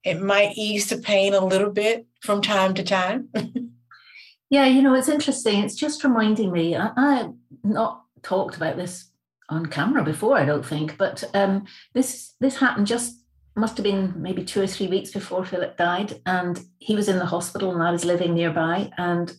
it 0.04 0.20
might 0.20 0.56
ease 0.56 0.88
the 0.88 0.98
pain 0.98 1.34
a 1.34 1.44
little 1.44 1.70
bit 1.70 2.06
from 2.20 2.42
time 2.42 2.74
to 2.74 2.82
time. 2.82 3.28
yeah, 4.50 4.66
you 4.66 4.82
know, 4.82 4.94
it's 4.94 5.08
interesting. 5.08 5.62
It's 5.62 5.76
just 5.76 6.04
reminding 6.04 6.52
me, 6.52 6.76
I, 6.76 6.90
I 6.96 7.28
not 7.64 8.04
talked 8.22 8.56
about 8.56 8.76
this 8.76 9.11
on 9.52 9.66
camera 9.66 10.02
before, 10.02 10.36
I 10.36 10.44
don't 10.44 10.66
think, 10.66 10.96
but 10.98 11.22
um, 11.34 11.66
this 11.94 12.34
this 12.40 12.56
happened 12.56 12.86
just 12.86 13.18
must 13.54 13.76
have 13.76 13.84
been 13.84 14.14
maybe 14.16 14.42
two 14.44 14.62
or 14.62 14.66
three 14.66 14.88
weeks 14.88 15.10
before 15.10 15.44
Philip 15.44 15.76
died, 15.76 16.20
and 16.26 16.64
he 16.78 16.96
was 16.96 17.08
in 17.08 17.18
the 17.18 17.26
hospital, 17.26 17.72
and 17.72 17.82
I 17.82 17.90
was 17.90 18.04
living 18.04 18.34
nearby, 18.34 18.90
and 18.96 19.32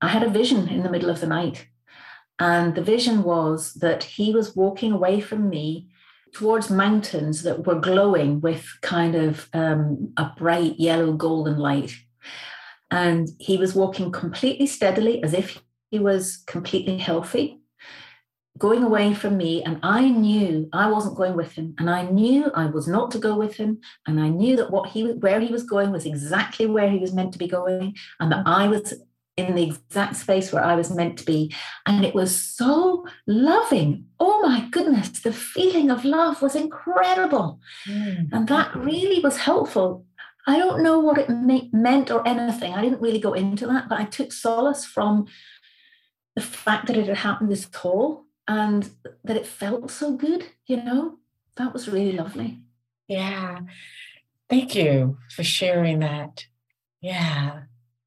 I 0.00 0.08
had 0.08 0.22
a 0.22 0.28
vision 0.28 0.68
in 0.68 0.82
the 0.82 0.90
middle 0.90 1.10
of 1.10 1.20
the 1.20 1.26
night, 1.26 1.68
and 2.38 2.74
the 2.74 2.82
vision 2.82 3.22
was 3.22 3.74
that 3.74 4.02
he 4.02 4.32
was 4.32 4.56
walking 4.56 4.92
away 4.92 5.20
from 5.20 5.48
me 5.48 5.88
towards 6.34 6.68
mountains 6.68 7.44
that 7.44 7.64
were 7.64 7.80
glowing 7.80 8.40
with 8.40 8.66
kind 8.82 9.14
of 9.14 9.48
um, 9.52 10.12
a 10.16 10.30
bright 10.36 10.78
yellow 10.78 11.12
golden 11.12 11.58
light. 11.58 11.96
And 12.90 13.28
he 13.38 13.56
was 13.56 13.74
walking 13.74 14.10
completely 14.12 14.66
steadily 14.66 15.22
as 15.22 15.32
if 15.32 15.62
he 15.90 15.98
was 15.98 16.42
completely 16.46 16.98
healthy, 16.98 17.60
going 18.58 18.82
away 18.82 19.14
from 19.14 19.36
me. 19.36 19.62
And 19.62 19.80
I 19.82 20.08
knew 20.08 20.68
I 20.72 20.90
wasn't 20.90 21.16
going 21.16 21.36
with 21.36 21.52
him. 21.52 21.74
And 21.78 21.90
I 21.90 22.02
knew 22.02 22.50
I 22.54 22.66
was 22.66 22.86
not 22.86 23.10
to 23.12 23.18
go 23.18 23.36
with 23.36 23.56
him. 23.56 23.80
And 24.06 24.20
I 24.20 24.28
knew 24.28 24.56
that 24.56 24.70
what 24.70 24.90
he 24.90 25.12
where 25.12 25.40
he 25.40 25.52
was 25.52 25.64
going 25.64 25.90
was 25.90 26.06
exactly 26.06 26.66
where 26.66 26.88
he 26.88 26.98
was 26.98 27.12
meant 27.12 27.32
to 27.32 27.38
be 27.38 27.48
going. 27.48 27.96
And 28.20 28.30
that 28.32 28.46
I 28.46 28.68
was 28.68 28.94
in 29.36 29.56
the 29.56 29.64
exact 29.64 30.14
space 30.16 30.52
where 30.52 30.64
I 30.64 30.76
was 30.76 30.94
meant 30.94 31.18
to 31.18 31.24
be. 31.24 31.52
And 31.86 32.04
it 32.04 32.14
was 32.14 32.40
so 32.40 33.04
loving. 33.26 34.06
Oh 34.20 34.40
my 34.42 34.68
goodness, 34.70 35.08
the 35.20 35.32
feeling 35.32 35.90
of 35.90 36.04
love 36.04 36.40
was 36.40 36.54
incredible. 36.54 37.58
Mm. 37.88 38.28
And 38.32 38.48
that 38.48 38.74
really 38.76 39.20
was 39.20 39.38
helpful. 39.38 40.06
I 40.46 40.58
don't 40.58 40.82
know 40.82 41.00
what 41.00 41.18
it 41.18 41.30
meant 41.72 42.10
or 42.10 42.26
anything. 42.28 42.74
I 42.74 42.82
didn't 42.82 43.00
really 43.00 43.18
go 43.18 43.32
into 43.32 43.66
that, 43.66 43.88
but 43.88 43.98
I 43.98 44.04
took 44.04 44.30
solace 44.30 44.84
from 44.84 45.26
the 46.36 46.42
fact 46.42 46.86
that 46.86 46.96
it 46.96 47.06
had 47.06 47.16
happened 47.16 47.50
this 47.50 47.68
tall 47.72 48.23
and 48.46 48.90
that 49.24 49.36
it 49.36 49.46
felt 49.46 49.90
so 49.90 50.16
good, 50.16 50.46
you 50.66 50.76
know? 50.76 51.18
That 51.56 51.72
was 51.72 51.88
really 51.88 52.12
lovely. 52.12 52.60
Yeah. 53.08 53.60
Thank 54.48 54.74
you 54.74 55.18
for 55.34 55.44
sharing 55.44 56.00
that. 56.00 56.46
Yeah 57.00 57.62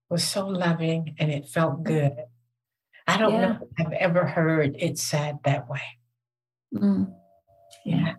was 0.10 0.24
so 0.24 0.48
loving 0.48 1.16
and 1.20 1.32
it 1.32 1.48
felt 1.48 1.84
good. 1.84 2.14
I 3.06 3.18
don't 3.18 3.34
yeah. 3.34 3.42
know 3.42 3.60
if 3.62 3.88
I've 3.88 3.94
ever 3.94 4.26
heard 4.26 4.76
it 4.78 4.98
said 4.98 5.40
that 5.44 5.70
way. 5.70 5.82
Mm. 6.74 7.14
Yeah. 7.86 8.14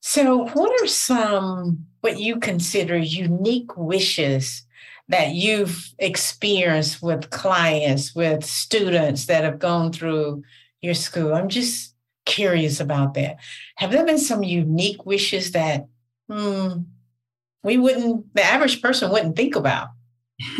So, 0.00 0.46
what 0.48 0.80
are 0.80 0.86
some 0.86 1.86
what 2.00 2.20
you 2.20 2.38
consider 2.38 2.96
unique 2.96 3.76
wishes 3.76 4.64
that 5.08 5.34
you've 5.34 5.92
experienced 5.98 7.02
with 7.02 7.30
clients, 7.30 8.14
with 8.14 8.44
students 8.44 9.26
that 9.26 9.42
have 9.42 9.58
gone 9.58 9.92
through 9.92 10.44
your 10.82 10.94
school? 10.94 11.34
I'm 11.34 11.48
just 11.48 11.94
curious 12.24 12.80
about 12.80 13.14
that. 13.14 13.36
Have 13.76 13.92
there 13.92 14.04
been 14.04 14.18
some 14.18 14.42
unique 14.42 15.06
wishes 15.06 15.52
that 15.52 15.86
hmm, 16.28 16.80
we 17.62 17.78
wouldn't, 17.78 18.34
the 18.34 18.44
average 18.44 18.82
person 18.82 19.10
wouldn't 19.10 19.36
think 19.36 19.56
about? 19.56 19.88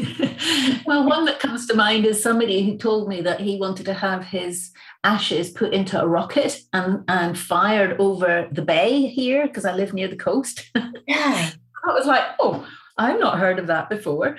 well, 0.86 1.06
one 1.06 1.26
that 1.26 1.38
comes 1.38 1.66
to 1.66 1.74
mind 1.74 2.06
is 2.06 2.22
somebody 2.22 2.64
who 2.64 2.78
told 2.78 3.08
me 3.08 3.20
that 3.20 3.40
he 3.40 3.58
wanted 3.58 3.84
to 3.86 3.92
have 3.92 4.24
his 4.24 4.70
ashes 5.04 5.50
put 5.50 5.74
into 5.74 6.00
a 6.00 6.06
rocket 6.06 6.58
and, 6.72 7.04
and 7.08 7.38
fired 7.38 8.00
over 8.00 8.48
the 8.50 8.62
bay 8.62 9.06
here 9.06 9.46
because 9.46 9.64
I 9.64 9.74
live 9.74 9.92
near 9.92 10.08
the 10.08 10.16
coast. 10.16 10.70
Yeah. 11.08 11.50
I 11.88 11.92
was 11.92 12.04
like, 12.04 12.24
oh, 12.40 12.66
I've 12.98 13.20
not 13.20 13.38
heard 13.38 13.60
of 13.60 13.68
that 13.68 13.88
before. 13.88 14.38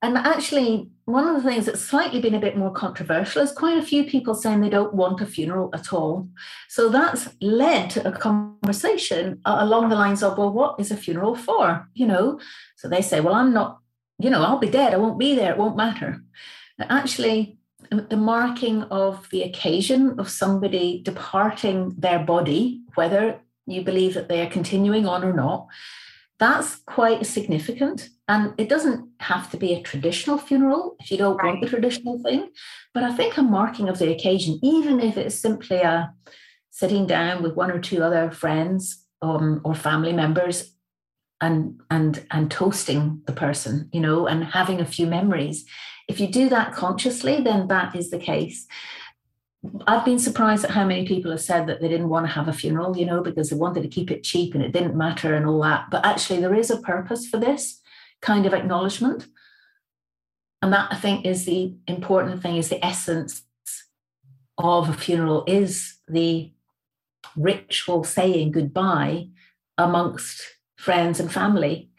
And 0.00 0.16
actually, 0.16 0.90
one 1.06 1.26
of 1.26 1.34
the 1.34 1.48
things 1.48 1.66
that's 1.66 1.80
slightly 1.80 2.20
been 2.20 2.34
a 2.34 2.40
bit 2.40 2.56
more 2.56 2.70
controversial 2.70 3.42
is 3.42 3.50
quite 3.50 3.78
a 3.78 3.82
few 3.82 4.04
people 4.04 4.34
saying 4.34 4.60
they 4.60 4.68
don't 4.68 4.94
want 4.94 5.20
a 5.20 5.26
funeral 5.26 5.70
at 5.74 5.92
all. 5.92 6.28
So 6.68 6.88
that's 6.88 7.28
led 7.40 7.90
to 7.90 8.06
a 8.06 8.12
conversation 8.12 9.40
uh, 9.44 9.56
along 9.60 9.88
the 9.88 9.96
lines 9.96 10.22
of, 10.22 10.38
well, 10.38 10.52
what 10.52 10.78
is 10.78 10.92
a 10.92 10.96
funeral 10.96 11.34
for? 11.34 11.88
You 11.94 12.06
know, 12.06 12.38
so 12.76 12.88
they 12.88 13.02
say, 13.02 13.20
well, 13.20 13.34
I'm 13.34 13.52
not 13.52 13.80
you 14.18 14.30
know, 14.30 14.42
I'll 14.42 14.58
be 14.58 14.68
dead, 14.68 14.92
I 14.92 14.98
won't 14.98 15.18
be 15.18 15.34
there, 15.34 15.52
it 15.52 15.58
won't 15.58 15.76
matter. 15.76 16.22
Actually, 16.80 17.58
the 17.90 18.16
marking 18.16 18.82
of 18.84 19.28
the 19.30 19.42
occasion 19.42 20.18
of 20.18 20.28
somebody 20.28 21.00
departing 21.02 21.94
their 21.96 22.18
body, 22.18 22.82
whether 22.96 23.40
you 23.66 23.82
believe 23.82 24.14
that 24.14 24.28
they 24.28 24.40
are 24.40 24.50
continuing 24.50 25.06
on 25.06 25.24
or 25.24 25.32
not, 25.32 25.68
that's 26.38 26.76
quite 26.76 27.26
significant. 27.26 28.10
And 28.28 28.52
it 28.58 28.68
doesn't 28.68 29.08
have 29.20 29.50
to 29.50 29.56
be 29.56 29.72
a 29.72 29.82
traditional 29.82 30.38
funeral 30.38 30.96
if 31.00 31.10
you 31.10 31.16
don't 31.16 31.38
right. 31.38 31.46
want 31.46 31.62
the 31.62 31.68
traditional 31.68 32.22
thing. 32.22 32.50
But 32.92 33.02
I 33.02 33.14
think 33.14 33.36
a 33.36 33.42
marking 33.42 33.88
of 33.88 33.98
the 33.98 34.12
occasion, 34.12 34.58
even 34.62 35.00
if 35.00 35.16
it's 35.16 35.34
simply 35.34 35.78
a 35.78 36.12
sitting 36.70 37.06
down 37.06 37.42
with 37.42 37.54
one 37.54 37.70
or 37.70 37.80
two 37.80 38.02
other 38.02 38.30
friends 38.30 39.04
um, 39.22 39.60
or 39.64 39.74
family 39.74 40.12
members 40.12 40.74
and 41.40 41.80
and 41.90 42.26
and 42.30 42.50
toasting 42.50 43.22
the 43.26 43.32
person 43.32 43.88
you 43.92 44.00
know 44.00 44.26
and 44.26 44.44
having 44.44 44.80
a 44.80 44.84
few 44.84 45.06
memories 45.06 45.64
if 46.08 46.18
you 46.18 46.26
do 46.26 46.48
that 46.48 46.72
consciously 46.72 47.40
then 47.42 47.68
that 47.68 47.94
is 47.94 48.10
the 48.10 48.18
case 48.18 48.66
I've 49.88 50.04
been 50.04 50.20
surprised 50.20 50.64
at 50.64 50.70
how 50.70 50.84
many 50.84 51.06
people 51.06 51.32
have 51.32 51.40
said 51.40 51.66
that 51.66 51.80
they 51.80 51.88
didn't 51.88 52.10
want 52.10 52.26
to 52.26 52.32
have 52.32 52.46
a 52.46 52.52
funeral, 52.52 52.96
you 52.96 53.04
know, 53.04 53.20
because 53.22 53.50
they 53.50 53.56
wanted 53.56 53.82
to 53.82 53.88
keep 53.88 54.08
it 54.08 54.22
cheap 54.22 54.54
and 54.54 54.62
it 54.62 54.70
didn't 54.72 54.96
matter 54.96 55.34
and 55.34 55.46
all 55.46 55.60
that. 55.62 55.86
But 55.90 56.06
actually, 56.06 56.40
there 56.40 56.54
is 56.54 56.70
a 56.70 56.78
purpose 56.78 57.26
for 57.26 57.38
this 57.38 57.80
kind 58.20 58.46
of 58.46 58.54
acknowledgement. 58.54 59.26
And 60.60 60.72
that 60.72 60.92
I 60.92 60.96
think 60.96 61.24
is 61.24 61.44
the 61.44 61.76
important 61.86 62.42
thing, 62.42 62.56
is 62.56 62.68
the 62.68 62.84
essence 62.84 63.42
of 64.56 64.88
a 64.88 64.92
funeral 64.92 65.44
is 65.46 65.98
the 66.08 66.52
ritual 67.36 68.04
saying 68.04 68.50
goodbye 68.50 69.28
amongst 69.76 70.42
friends 70.76 71.20
and 71.20 71.32
family, 71.32 71.90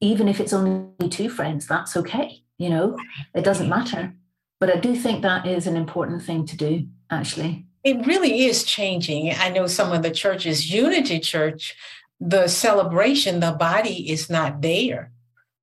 even 0.00 0.28
if 0.28 0.40
it's 0.40 0.52
only 0.52 1.08
two 1.10 1.28
friends, 1.28 1.66
that's 1.66 1.96
okay. 1.96 2.42
You 2.58 2.70
know, 2.70 2.98
it 3.34 3.44
doesn't 3.44 3.68
matter. 3.68 4.14
But 4.58 4.74
I 4.74 4.78
do 4.78 4.94
think 4.94 5.22
that 5.22 5.46
is 5.46 5.66
an 5.66 5.76
important 5.76 6.22
thing 6.22 6.46
to 6.46 6.56
do, 6.56 6.86
actually. 7.10 7.66
It 7.84 8.06
really 8.06 8.44
is 8.44 8.64
changing. 8.64 9.32
I 9.32 9.48
know 9.48 9.66
some 9.66 9.92
of 9.92 10.02
the 10.02 10.10
churches, 10.10 10.72
Unity 10.72 11.18
Church, 11.18 11.74
the 12.20 12.46
celebration, 12.48 13.40
the 13.40 13.52
body 13.52 14.10
is 14.10 14.30
not 14.30 14.62
there. 14.62 15.11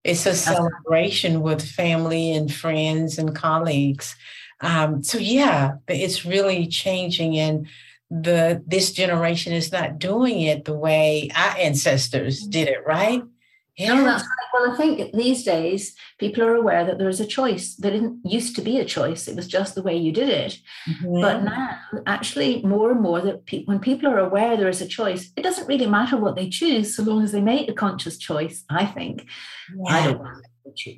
It's 0.03 0.25
a 0.25 0.33
celebration 0.33 1.41
with 1.41 1.61
family 1.61 2.31
and 2.31 2.53
friends 2.53 3.17
and 3.17 3.35
colleagues. 3.35 4.15
Um, 4.61 5.03
so 5.03 5.17
yeah, 5.17 5.73
it's 5.87 6.25
really 6.25 6.67
changing. 6.67 7.37
And 7.37 7.67
the 8.09 8.63
this 8.65 8.91
generation 8.91 9.53
is 9.53 9.71
not 9.71 9.99
doing 9.99 10.41
it 10.41 10.65
the 10.65 10.73
way 10.73 11.29
our 11.35 11.57
ancestors 11.57 12.41
did 12.41 12.67
it, 12.67 12.85
right? 12.85 13.21
Yeah. 13.79 14.03
That's. 14.03 14.23
Well, 14.53 14.71
I 14.71 14.75
think 14.77 15.13
these 15.13 15.43
days 15.43 15.95
people 16.17 16.43
are 16.43 16.55
aware 16.55 16.85
that 16.85 16.97
there 16.97 17.07
is 17.07 17.21
a 17.21 17.25
choice. 17.25 17.75
There 17.75 17.91
didn't 17.91 18.19
used 18.25 18.55
to 18.57 18.61
be 18.61 18.77
a 18.77 18.85
choice; 18.85 19.27
it 19.27 19.35
was 19.35 19.47
just 19.47 19.73
the 19.73 19.81
way 19.81 19.95
you 19.95 20.11
did 20.11 20.27
it. 20.29 20.59
Mm-hmm. 20.87 21.21
But 21.21 21.43
now, 21.43 21.79
actually, 22.05 22.61
more 22.63 22.91
and 22.91 22.99
more 22.99 23.21
that 23.21 23.45
pe- 23.45 23.63
when 23.65 23.79
people 23.79 24.09
are 24.09 24.19
aware 24.19 24.57
there 24.57 24.67
is 24.67 24.81
a 24.81 24.87
choice, 24.87 25.31
it 25.37 25.43
doesn't 25.43 25.67
really 25.67 25.87
matter 25.87 26.17
what 26.17 26.35
they 26.35 26.49
choose, 26.49 26.95
so 26.95 27.03
long 27.03 27.23
as 27.23 27.31
they 27.31 27.41
make 27.41 27.69
a 27.69 27.73
conscious 27.73 28.17
choice. 28.17 28.65
I 28.69 28.85
think. 28.85 29.25
Yeah. 29.73 29.95
I 29.95 30.11
don't. 30.11 30.27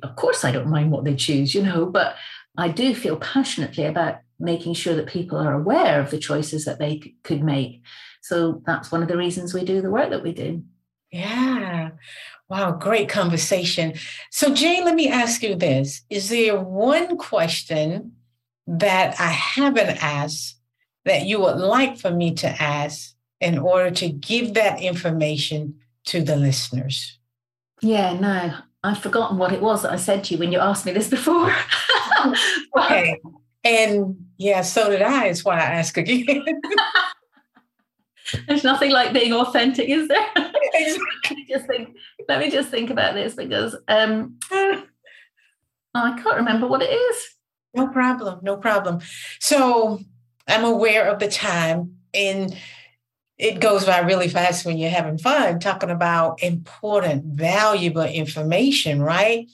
Of 0.02 0.16
course, 0.16 0.44
I 0.44 0.52
don't 0.52 0.68
mind 0.68 0.90
what 0.90 1.04
they 1.04 1.14
choose, 1.14 1.54
you 1.54 1.62
know, 1.62 1.86
but 1.86 2.16
I 2.58 2.68
do 2.68 2.94
feel 2.94 3.16
passionately 3.16 3.84
about 3.84 4.18
making 4.38 4.74
sure 4.74 4.94
that 4.94 5.06
people 5.06 5.38
are 5.38 5.54
aware 5.54 6.00
of 6.00 6.10
the 6.10 6.18
choices 6.18 6.64
that 6.64 6.78
they 6.78 7.00
c- 7.00 7.16
could 7.22 7.42
make. 7.42 7.82
So 8.20 8.62
that's 8.66 8.92
one 8.92 9.02
of 9.02 9.08
the 9.08 9.16
reasons 9.16 9.54
we 9.54 9.64
do 9.64 9.80
the 9.80 9.90
work 9.90 10.10
that 10.10 10.22
we 10.22 10.32
do. 10.32 10.64
Yeah. 11.10 11.90
Wow, 12.52 12.72
great 12.72 13.08
conversation. 13.08 13.94
So, 14.30 14.52
Jane, 14.52 14.84
let 14.84 14.94
me 14.94 15.08
ask 15.08 15.42
you 15.42 15.54
this 15.54 16.02
Is 16.10 16.28
there 16.28 16.60
one 16.60 17.16
question 17.16 18.12
that 18.66 19.18
I 19.18 19.28
haven't 19.28 20.04
asked 20.04 20.58
that 21.06 21.24
you 21.24 21.40
would 21.40 21.56
like 21.56 21.96
for 21.96 22.10
me 22.10 22.34
to 22.34 22.48
ask 22.62 23.14
in 23.40 23.56
order 23.56 23.90
to 23.92 24.10
give 24.10 24.52
that 24.52 24.82
information 24.82 25.76
to 26.04 26.22
the 26.22 26.36
listeners? 26.36 27.18
Yeah, 27.80 28.20
no, 28.20 28.54
I've 28.84 28.98
forgotten 28.98 29.38
what 29.38 29.54
it 29.54 29.62
was 29.62 29.80
that 29.80 29.92
I 29.92 29.96
said 29.96 30.22
to 30.24 30.34
you 30.34 30.38
when 30.38 30.52
you 30.52 30.58
asked 30.58 30.84
me 30.84 30.92
this 30.92 31.08
before. 31.08 31.56
okay. 32.76 33.18
And 33.64 34.26
yeah, 34.36 34.60
so 34.60 34.90
did 34.90 35.00
I, 35.00 35.28
is 35.28 35.42
why 35.42 35.54
I 35.56 35.76
ask 35.80 35.96
again. 35.96 36.44
There's 38.48 38.64
nothing 38.64 38.90
like 38.90 39.12
being 39.12 39.32
authentic, 39.32 39.88
is 39.88 40.08
there? 40.08 40.26
let 40.36 40.52
me 41.30 41.46
just 41.48 41.66
think. 41.66 41.96
Let 42.28 42.40
me 42.40 42.50
just 42.50 42.70
think 42.70 42.90
about 42.90 43.14
this 43.14 43.34
because 43.34 43.76
um, 43.88 44.38
oh, 44.50 44.84
I 45.94 46.20
can't 46.20 46.36
remember 46.36 46.66
what 46.66 46.82
it 46.82 46.90
is. 46.90 47.28
No 47.74 47.88
problem. 47.88 48.40
No 48.42 48.56
problem. 48.56 49.00
So 49.40 50.00
I'm 50.48 50.64
aware 50.64 51.08
of 51.08 51.18
the 51.18 51.28
time, 51.28 51.96
and 52.14 52.56
it 53.38 53.60
goes 53.60 53.84
by 53.84 54.00
really 54.00 54.28
fast 54.28 54.64
when 54.64 54.78
you're 54.78 54.90
having 54.90 55.18
fun 55.18 55.58
talking 55.58 55.90
about 55.90 56.42
important, 56.42 57.24
valuable 57.24 58.02
information, 58.02 59.02
right? 59.02 59.48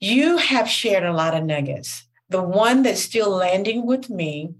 You 0.00 0.38
have 0.38 0.68
shared 0.68 1.04
a 1.04 1.12
lot 1.12 1.34
of 1.34 1.44
nuggets. 1.44 2.04
The 2.30 2.42
one 2.42 2.82
that's 2.82 3.02
still 3.02 3.30
landing 3.30 3.86
with 3.86 4.08
me 4.08 4.54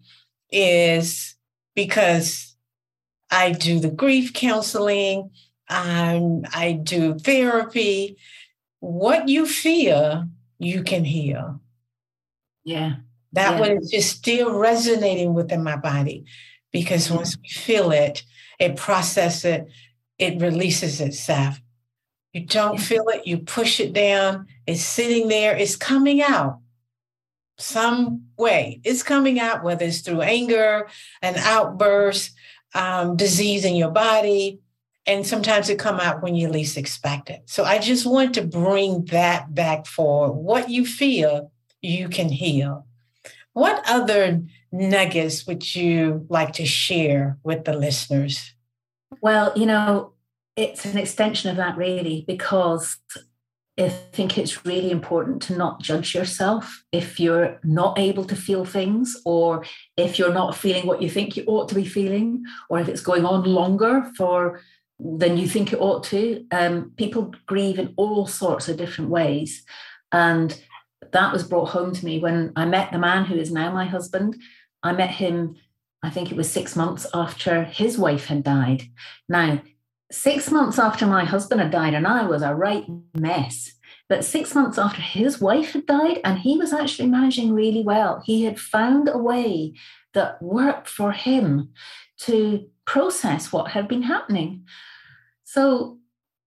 is 0.50 1.36
because 1.74 2.49
I 3.30 3.52
do 3.52 3.78
the 3.78 3.90
grief 3.90 4.32
counseling, 4.32 5.30
um, 5.68 6.42
I 6.52 6.72
do 6.72 7.18
therapy. 7.18 8.16
What 8.80 9.28
you 9.28 9.46
fear, 9.46 10.28
you 10.58 10.82
can 10.82 11.04
heal. 11.04 11.60
Yeah. 12.64 12.96
That 13.32 13.54
yeah. 13.54 13.60
one 13.60 13.70
is 13.78 13.90
just 13.90 14.16
still 14.16 14.58
resonating 14.58 15.34
within 15.34 15.62
my 15.62 15.76
body 15.76 16.24
because 16.72 17.06
mm-hmm. 17.06 17.16
once 17.16 17.36
we 17.40 17.48
feel 17.48 17.92
it, 17.92 18.24
it 18.58 18.76
processes 18.76 19.44
it, 19.44 19.68
it 20.18 20.40
releases 20.40 21.00
itself. 21.00 21.60
You 22.32 22.46
don't 22.46 22.78
yeah. 22.78 22.84
feel 22.84 23.08
it, 23.08 23.26
you 23.26 23.38
push 23.38 23.80
it 23.80 23.92
down, 23.92 24.46
it's 24.66 24.82
sitting 24.82 25.28
there, 25.28 25.56
it's 25.56 25.76
coming 25.76 26.22
out 26.22 26.58
some 27.58 28.26
way. 28.36 28.80
It's 28.84 29.02
coming 29.02 29.38
out, 29.38 29.62
whether 29.62 29.84
it's 29.84 30.00
through 30.00 30.22
anger, 30.22 30.88
an 31.22 31.36
outburst, 31.36 32.32
um, 32.74 33.16
disease 33.16 33.64
in 33.64 33.76
your 33.76 33.90
body, 33.90 34.60
and 35.06 35.26
sometimes 35.26 35.68
it 35.68 35.78
come 35.78 35.98
out 35.98 36.22
when 36.22 36.34
you 36.34 36.48
least 36.48 36.76
expect 36.76 37.30
it. 37.30 37.42
So 37.46 37.64
I 37.64 37.78
just 37.78 38.06
want 38.06 38.34
to 38.34 38.42
bring 38.42 39.06
that 39.06 39.54
back 39.54 39.86
forward. 39.86 40.32
What 40.32 40.70
you 40.70 40.86
feel, 40.86 41.50
you 41.82 42.08
can 42.08 42.28
heal. 42.28 42.86
What 43.52 43.82
other 43.88 44.42
nuggets 44.70 45.46
would 45.46 45.74
you 45.74 46.26
like 46.28 46.52
to 46.54 46.66
share 46.66 47.38
with 47.42 47.64
the 47.64 47.72
listeners? 47.72 48.54
Well, 49.20 49.52
you 49.56 49.66
know, 49.66 50.12
it's 50.56 50.84
an 50.84 50.98
extension 50.98 51.50
of 51.50 51.56
that 51.56 51.76
really 51.76 52.24
because 52.26 52.98
I 53.78 53.88
think 53.88 54.36
it's 54.36 54.64
really 54.66 54.90
important 54.90 55.40
to 55.42 55.56
not 55.56 55.80
judge 55.80 56.14
yourself 56.14 56.84
if 56.92 57.18
you're 57.18 57.58
not 57.64 57.98
able 57.98 58.24
to 58.24 58.36
feel 58.36 58.64
things, 58.64 59.16
or 59.24 59.64
if 59.96 60.18
you're 60.18 60.34
not 60.34 60.56
feeling 60.56 60.86
what 60.86 61.00
you 61.00 61.08
think 61.08 61.36
you 61.36 61.44
ought 61.46 61.68
to 61.70 61.74
be 61.74 61.84
feeling, 61.84 62.44
or 62.68 62.78
if 62.78 62.88
it's 62.88 63.00
going 63.00 63.24
on 63.24 63.44
longer 63.44 64.10
for 64.16 64.60
than 64.98 65.38
you 65.38 65.48
think 65.48 65.72
it 65.72 65.80
ought 65.80 66.04
to. 66.04 66.44
Um, 66.50 66.92
people 66.96 67.34
grieve 67.46 67.78
in 67.78 67.94
all 67.96 68.26
sorts 68.26 68.68
of 68.68 68.76
different 68.76 69.10
ways. 69.10 69.64
And 70.12 70.58
that 71.12 71.32
was 71.32 71.46
brought 71.46 71.70
home 71.70 71.94
to 71.94 72.04
me 72.04 72.18
when 72.18 72.52
I 72.56 72.66
met 72.66 72.92
the 72.92 72.98
man 72.98 73.24
who 73.24 73.36
is 73.36 73.50
now 73.50 73.72
my 73.72 73.86
husband. 73.86 74.36
I 74.82 74.92
met 74.92 75.10
him, 75.10 75.56
I 76.02 76.10
think 76.10 76.30
it 76.30 76.36
was 76.36 76.50
six 76.50 76.76
months 76.76 77.06
after 77.14 77.64
his 77.64 77.98
wife 77.98 78.26
had 78.26 78.42
died. 78.42 78.84
Now, 79.28 79.62
six 80.10 80.50
months 80.50 80.78
after 80.78 81.06
my 81.06 81.24
husband 81.24 81.60
had 81.60 81.70
died, 81.70 81.94
and 81.94 82.06
I 82.06 82.24
was 82.24 82.42
a 82.42 82.54
right 82.54 82.84
mess. 83.14 83.72
But 84.08 84.24
six 84.24 84.54
months 84.54 84.76
after 84.76 85.00
his 85.00 85.40
wife 85.40 85.72
had 85.72 85.86
died, 85.86 86.20
and 86.24 86.38
he 86.38 86.58
was 86.58 86.72
actually 86.72 87.08
managing 87.08 87.52
really 87.52 87.82
well, 87.82 88.22
he 88.24 88.44
had 88.44 88.58
found 88.58 89.08
a 89.08 89.18
way 89.18 89.74
that 90.14 90.42
worked 90.42 90.88
for 90.88 91.12
him 91.12 91.70
to 92.22 92.68
process 92.84 93.52
what 93.52 93.70
had 93.70 93.86
been 93.86 94.02
happening. 94.02 94.64
So 95.44 95.98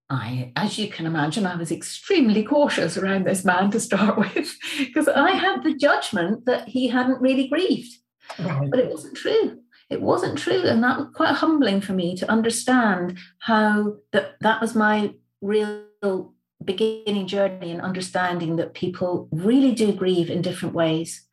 I, 0.09 0.51
as 0.57 0.77
you 0.77 0.89
can 0.89 1.05
imagine, 1.05 1.45
I 1.45 1.55
was 1.55 1.71
extremely 1.71 2.43
cautious 2.43 2.97
around 2.97 3.25
this 3.25 3.45
man 3.45 3.71
to 3.71 3.79
start 3.79 4.17
with, 4.35 4.53
because 4.77 5.07
I 5.07 5.31
had 5.31 5.63
the 5.63 5.73
judgment 5.73 6.45
that 6.45 6.67
he 6.67 6.89
hadn't 6.89 7.21
really 7.21 7.47
grieved. 7.47 7.95
Right. 8.39 8.69
But 8.69 8.79
it 8.79 8.89
wasn't 8.89 9.15
true 9.15 9.62
it 9.93 10.01
wasn't 10.01 10.37
true. 10.37 10.63
And 10.63 10.83
that 10.83 10.97
was 10.97 11.07
quite 11.13 11.35
humbling 11.35 11.81
for 11.81 11.93
me 11.93 12.15
to 12.17 12.29
understand 12.29 13.17
how 13.39 13.95
that 14.11 14.35
that 14.41 14.59
was 14.61 14.75
my 14.75 15.13
real 15.41 16.33
beginning 16.63 17.27
journey 17.27 17.71
and 17.71 17.81
understanding 17.81 18.55
that 18.57 18.73
people 18.73 19.27
really 19.31 19.73
do 19.73 19.93
grieve 19.93 20.29
in 20.29 20.41
different 20.41 20.75
ways. 20.75 21.25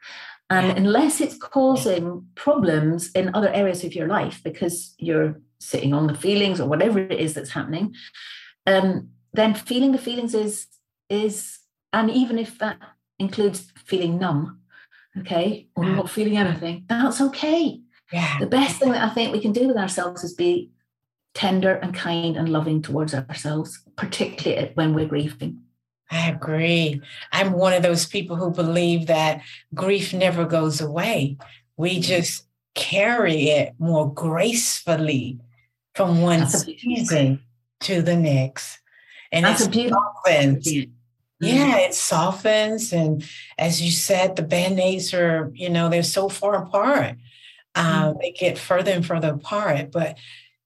And 0.48 0.76
unless 0.76 1.20
it's 1.20 1.36
causing 1.36 2.26
problems 2.34 3.12
in 3.12 3.34
other 3.34 3.50
areas 3.50 3.84
of 3.84 3.94
your 3.94 4.08
life 4.08 4.40
because 4.42 4.96
you're 4.98 5.40
sitting 5.60 5.92
on 5.92 6.06
the 6.06 6.14
feelings 6.14 6.60
or 6.60 6.68
whatever 6.68 6.98
it 6.98 7.20
is 7.20 7.34
that's 7.34 7.50
happening 7.50 7.94
um, 8.66 9.10
then 9.32 9.54
feeling 9.54 9.92
the 9.92 9.98
feelings 9.98 10.34
is 10.34 10.66
is 11.08 11.58
and 11.92 12.10
even 12.10 12.38
if 12.38 12.58
that 12.58 12.78
includes 13.18 13.70
feeling 13.84 14.18
numb 14.18 14.60
okay 15.18 15.68
or 15.76 15.84
not 15.84 16.08
feeling 16.08 16.36
anything 16.36 16.84
that's 16.88 17.20
okay 17.20 17.80
yeah. 18.12 18.38
The 18.38 18.46
best 18.46 18.78
thing 18.78 18.92
that 18.92 19.08
I 19.08 19.12
think 19.12 19.32
we 19.32 19.40
can 19.40 19.52
do 19.52 19.68
with 19.68 19.76
ourselves 19.76 20.24
is 20.24 20.34
be 20.34 20.70
tender 21.34 21.74
and 21.74 21.94
kind 21.94 22.36
and 22.36 22.48
loving 22.48 22.82
towards 22.82 23.14
ourselves, 23.14 23.82
particularly 23.96 24.72
when 24.74 24.94
we're 24.94 25.06
grieving. 25.06 25.62
I 26.10 26.28
agree. 26.30 27.00
I'm 27.32 27.52
one 27.52 27.72
of 27.72 27.82
those 27.82 28.04
people 28.06 28.36
who 28.36 28.50
believe 28.50 29.06
that 29.06 29.42
grief 29.74 30.12
never 30.12 30.44
goes 30.44 30.80
away. 30.80 31.36
We 31.76 31.92
mm-hmm. 31.92 32.00
just 32.02 32.46
carry 32.74 33.50
it 33.50 33.74
more 33.78 34.12
gracefully 34.12 35.38
from 35.94 36.20
one 36.22 36.48
season 36.48 37.42
to 37.80 38.02
the 38.02 38.16
next. 38.16 38.78
And 39.30 39.44
That's 39.44 39.66
it 39.66 39.90
softens. 39.90 40.72
Yeah, 41.40 41.78
it 41.78 41.94
softens. 41.94 42.92
And 42.92 43.24
as 43.56 43.80
you 43.80 43.92
said, 43.92 44.36
the 44.36 44.42
band-aids 44.42 45.14
are, 45.14 45.50
you 45.54 45.70
know, 45.70 45.88
they're 45.88 46.02
so 46.02 46.28
far 46.28 46.64
apart. 46.64 47.16
Um, 47.74 48.16
they 48.20 48.32
get 48.32 48.58
further 48.58 48.92
and 48.92 49.06
further 49.06 49.34
apart. 49.34 49.92
But 49.92 50.18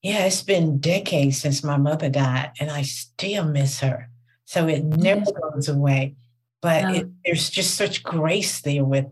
yeah, 0.03 0.27
it's 0.27 0.43
been 0.43 0.79
decades 0.79 1.41
since 1.41 1.65
my 1.65 1.77
mother 1.77 2.09
died, 2.09 2.53
and 2.61 2.71
I 2.71 2.83
still 2.83 3.45
miss 3.45 3.81
her. 3.81 4.11
So 4.45 4.69
it 4.69 4.85
never 4.85 5.25
goes 5.33 5.69
away. 5.69 6.17
But 6.61 6.95
it, 6.95 7.09
there's 7.25 7.51
just 7.51 7.75
such 7.75 8.03
grace 8.03 8.61
there 8.63 8.85
with 8.85 9.07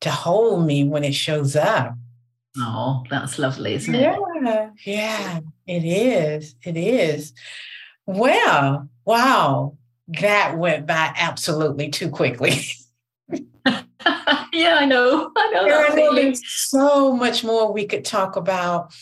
to 0.00 0.10
hold 0.10 0.66
me 0.66 0.84
when 0.84 1.04
it 1.04 1.14
shows 1.14 1.56
up. 1.56 1.94
Oh, 2.56 3.04
that's 3.10 3.38
lovely, 3.38 3.74
isn't 3.74 3.94
it? 3.94 4.00
Yeah, 4.00 4.70
yeah, 4.84 5.40
it 5.66 5.84
is. 5.84 6.54
It 6.62 6.76
is. 6.76 7.32
Well, 8.06 8.88
wow, 9.04 9.76
that 10.08 10.56
went 10.58 10.86
by 10.86 11.12
absolutely 11.16 11.90
too 11.90 12.10
quickly. 12.10 12.60
yeah, 14.52 14.78
I 14.80 14.86
know. 14.86 15.30
I 15.36 15.50
know. 15.52 15.86
I 15.88 15.94
know 15.94 16.14
there's 16.14 16.42
so 16.46 17.12
much 17.14 17.44
more 17.44 17.72
we 17.72 17.86
could 17.86 18.04
talk 18.04 18.36
about. 18.36 18.92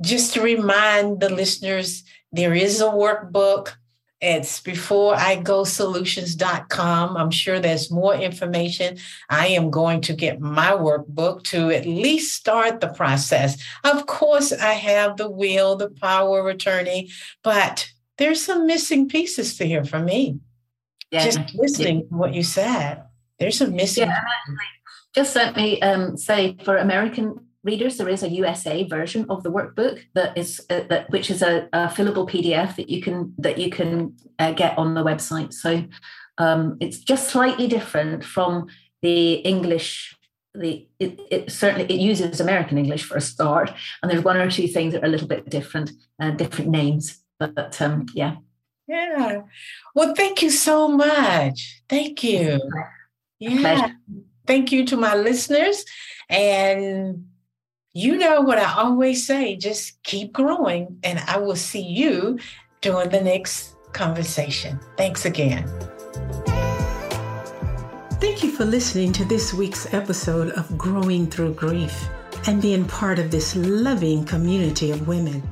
Just 0.00 0.34
to 0.34 0.40
remind 0.40 1.20
the 1.20 1.28
listeners, 1.28 2.04
there 2.32 2.54
is 2.54 2.80
a 2.80 2.84
workbook. 2.84 3.72
It's 4.20 4.60
before 4.60 5.14
I 5.14 5.36
go 5.36 5.62
solutions.com. 5.62 7.16
I'm 7.16 7.30
sure 7.30 7.60
there's 7.60 7.90
more 7.90 8.14
information. 8.14 8.98
I 9.28 9.48
am 9.48 9.70
going 9.70 10.00
to 10.02 10.12
get 10.12 10.40
my 10.40 10.70
workbook 10.70 11.44
to 11.44 11.70
at 11.70 11.86
least 11.86 12.34
start 12.34 12.80
the 12.80 12.88
process. 12.88 13.62
Of 13.84 14.06
course, 14.06 14.52
I 14.52 14.72
have 14.72 15.16
the 15.16 15.30
will, 15.30 15.76
the 15.76 15.90
power 15.90 16.40
of 16.40 16.46
attorney, 16.46 17.10
but 17.44 17.88
there's 18.18 18.42
some 18.42 18.66
missing 18.66 19.08
pieces 19.08 19.56
to 19.58 19.66
here 19.66 19.84
for 19.84 20.00
me. 20.00 20.40
Yeah. 21.10 21.24
Just 21.24 21.54
listening 21.54 22.00
yeah. 22.00 22.08
to 22.08 22.14
what 22.16 22.34
you 22.34 22.42
said. 22.42 23.04
There's 23.38 23.58
some 23.58 23.74
missing. 23.74 24.08
Yeah, 24.08 24.20
just 25.14 25.34
let 25.36 25.56
me 25.56 25.80
um, 25.80 26.16
say 26.16 26.56
for 26.64 26.76
American 26.76 27.48
readers, 27.64 27.96
there 27.96 28.08
is 28.08 28.22
a 28.22 28.28
USA 28.28 28.84
version 28.84 29.26
of 29.28 29.42
the 29.42 29.50
workbook 29.50 30.00
that 30.14 30.36
is 30.36 30.64
uh, 30.70 30.82
that 30.88 31.10
which 31.10 31.30
is 31.30 31.42
a, 31.42 31.68
a, 31.72 31.88
fillable 31.88 32.28
PDF 32.28 32.76
that 32.76 32.88
you 32.88 33.00
can 33.02 33.34
that 33.38 33.58
you 33.58 33.70
can 33.70 34.16
uh, 34.38 34.52
get 34.52 34.76
on 34.78 34.94
the 34.94 35.04
website. 35.04 35.52
So 35.52 35.84
um, 36.38 36.76
it's 36.80 36.98
just 36.98 37.30
slightly 37.30 37.68
different 37.68 38.24
from 38.24 38.68
the 39.02 39.34
English. 39.34 40.16
The 40.54 40.88
it, 40.98 41.20
it, 41.30 41.52
certainly 41.52 41.86
it 41.94 42.00
uses 42.00 42.40
American 42.40 42.78
English 42.78 43.04
for 43.04 43.16
a 43.16 43.20
start, 43.20 43.72
and 44.02 44.10
there's 44.10 44.24
one 44.24 44.36
or 44.36 44.50
two 44.50 44.68
things 44.68 44.92
that 44.92 45.02
are 45.02 45.06
a 45.06 45.10
little 45.10 45.28
bit 45.28 45.48
different, 45.48 45.90
uh, 46.20 46.30
different 46.32 46.70
names. 46.70 47.22
But 47.38 47.80
um, 47.80 48.06
yeah, 48.14 48.36
yeah. 48.88 49.42
Well, 49.94 50.14
thank 50.14 50.42
you 50.42 50.50
so 50.50 50.88
much. 50.88 51.82
Thank 51.88 52.24
you. 52.24 52.58
Yeah. 53.38 53.92
Thank 54.46 54.72
you 54.72 54.84
to 54.86 54.96
my 54.96 55.14
listeners. 55.14 55.84
And 56.28 57.26
you 57.92 58.16
know 58.16 58.40
what 58.40 58.58
I 58.58 58.72
always 58.74 59.26
say 59.26 59.56
just 59.56 60.02
keep 60.02 60.32
growing, 60.32 60.98
and 61.02 61.18
I 61.26 61.38
will 61.38 61.56
see 61.56 61.82
you 61.82 62.38
during 62.80 63.10
the 63.10 63.20
next 63.20 63.74
conversation. 63.92 64.78
Thanks 64.96 65.24
again. 65.24 65.66
Thank 68.20 68.42
you 68.42 68.50
for 68.50 68.64
listening 68.64 69.12
to 69.12 69.24
this 69.24 69.54
week's 69.54 69.92
episode 69.94 70.50
of 70.52 70.76
Growing 70.76 71.26
Through 71.26 71.54
Grief. 71.54 72.08
and 72.46 72.62
being 72.62 72.84
part 72.86 73.18
of 73.18 73.30
this 73.30 73.56
loving 73.56 74.24
community 74.24 74.90
of 74.90 75.06
women. 75.08 75.42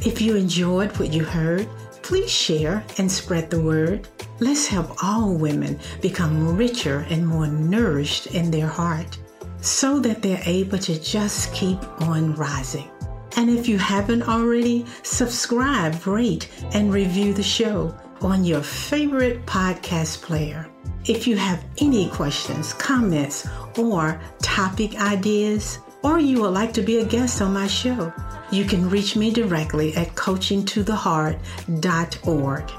If 0.00 0.20
you 0.20 0.36
enjoyed 0.36 0.96
what 0.98 1.12
you 1.12 1.24
heard, 1.24 1.68
please 2.02 2.30
share 2.30 2.84
and 2.98 3.10
spread 3.10 3.50
the 3.50 3.60
word. 3.60 4.08
Let's 4.40 4.66
help 4.66 5.02
all 5.02 5.34
women 5.34 5.78
become 6.00 6.56
richer 6.56 7.06
and 7.08 7.26
more 7.26 7.46
nourished 7.46 8.26
in 8.26 8.50
their 8.50 8.66
heart 8.66 9.18
so 9.60 10.00
that 10.00 10.22
they're 10.22 10.42
able 10.44 10.78
to 10.78 11.00
just 11.00 11.54
keep 11.54 11.78
on 12.02 12.34
rising. 12.34 12.90
And 13.36 13.48
if 13.48 13.68
you 13.68 13.78
haven't 13.78 14.28
already, 14.28 14.84
subscribe, 15.02 16.06
rate, 16.06 16.48
and 16.74 16.92
review 16.92 17.32
the 17.32 17.42
show 17.42 17.96
on 18.20 18.44
your 18.44 18.62
favorite 18.62 19.44
podcast 19.46 20.22
player. 20.22 20.68
If 21.06 21.26
you 21.26 21.36
have 21.36 21.64
any 21.78 22.08
questions, 22.10 22.74
comments, 22.74 23.48
or 23.78 24.20
topic 24.40 25.00
ideas, 25.00 25.78
or 26.04 26.18
you 26.18 26.42
would 26.42 26.52
like 26.52 26.72
to 26.74 26.82
be 26.82 26.98
a 26.98 27.04
guest 27.04 27.40
on 27.40 27.54
my 27.54 27.66
show, 27.66 28.12
you 28.52 28.64
can 28.64 28.88
reach 28.90 29.16
me 29.16 29.32
directly 29.32 29.96
at 29.96 30.14
coachingtotheheart.org. 30.14 32.70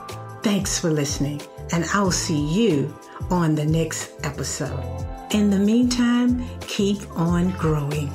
Thanks 0.44 0.80
for 0.80 0.92
listening, 0.92 1.42
and 1.72 1.86
I'll 1.94 2.12
see 2.12 2.40
you 2.40 2.96
on 3.32 3.56
the 3.56 3.66
next 3.66 4.12
episode. 4.24 5.08
In 5.32 5.50
the 5.50 5.58
meantime, 5.58 6.46
keep 6.62 7.00
on 7.18 7.50
growing. 7.52 8.12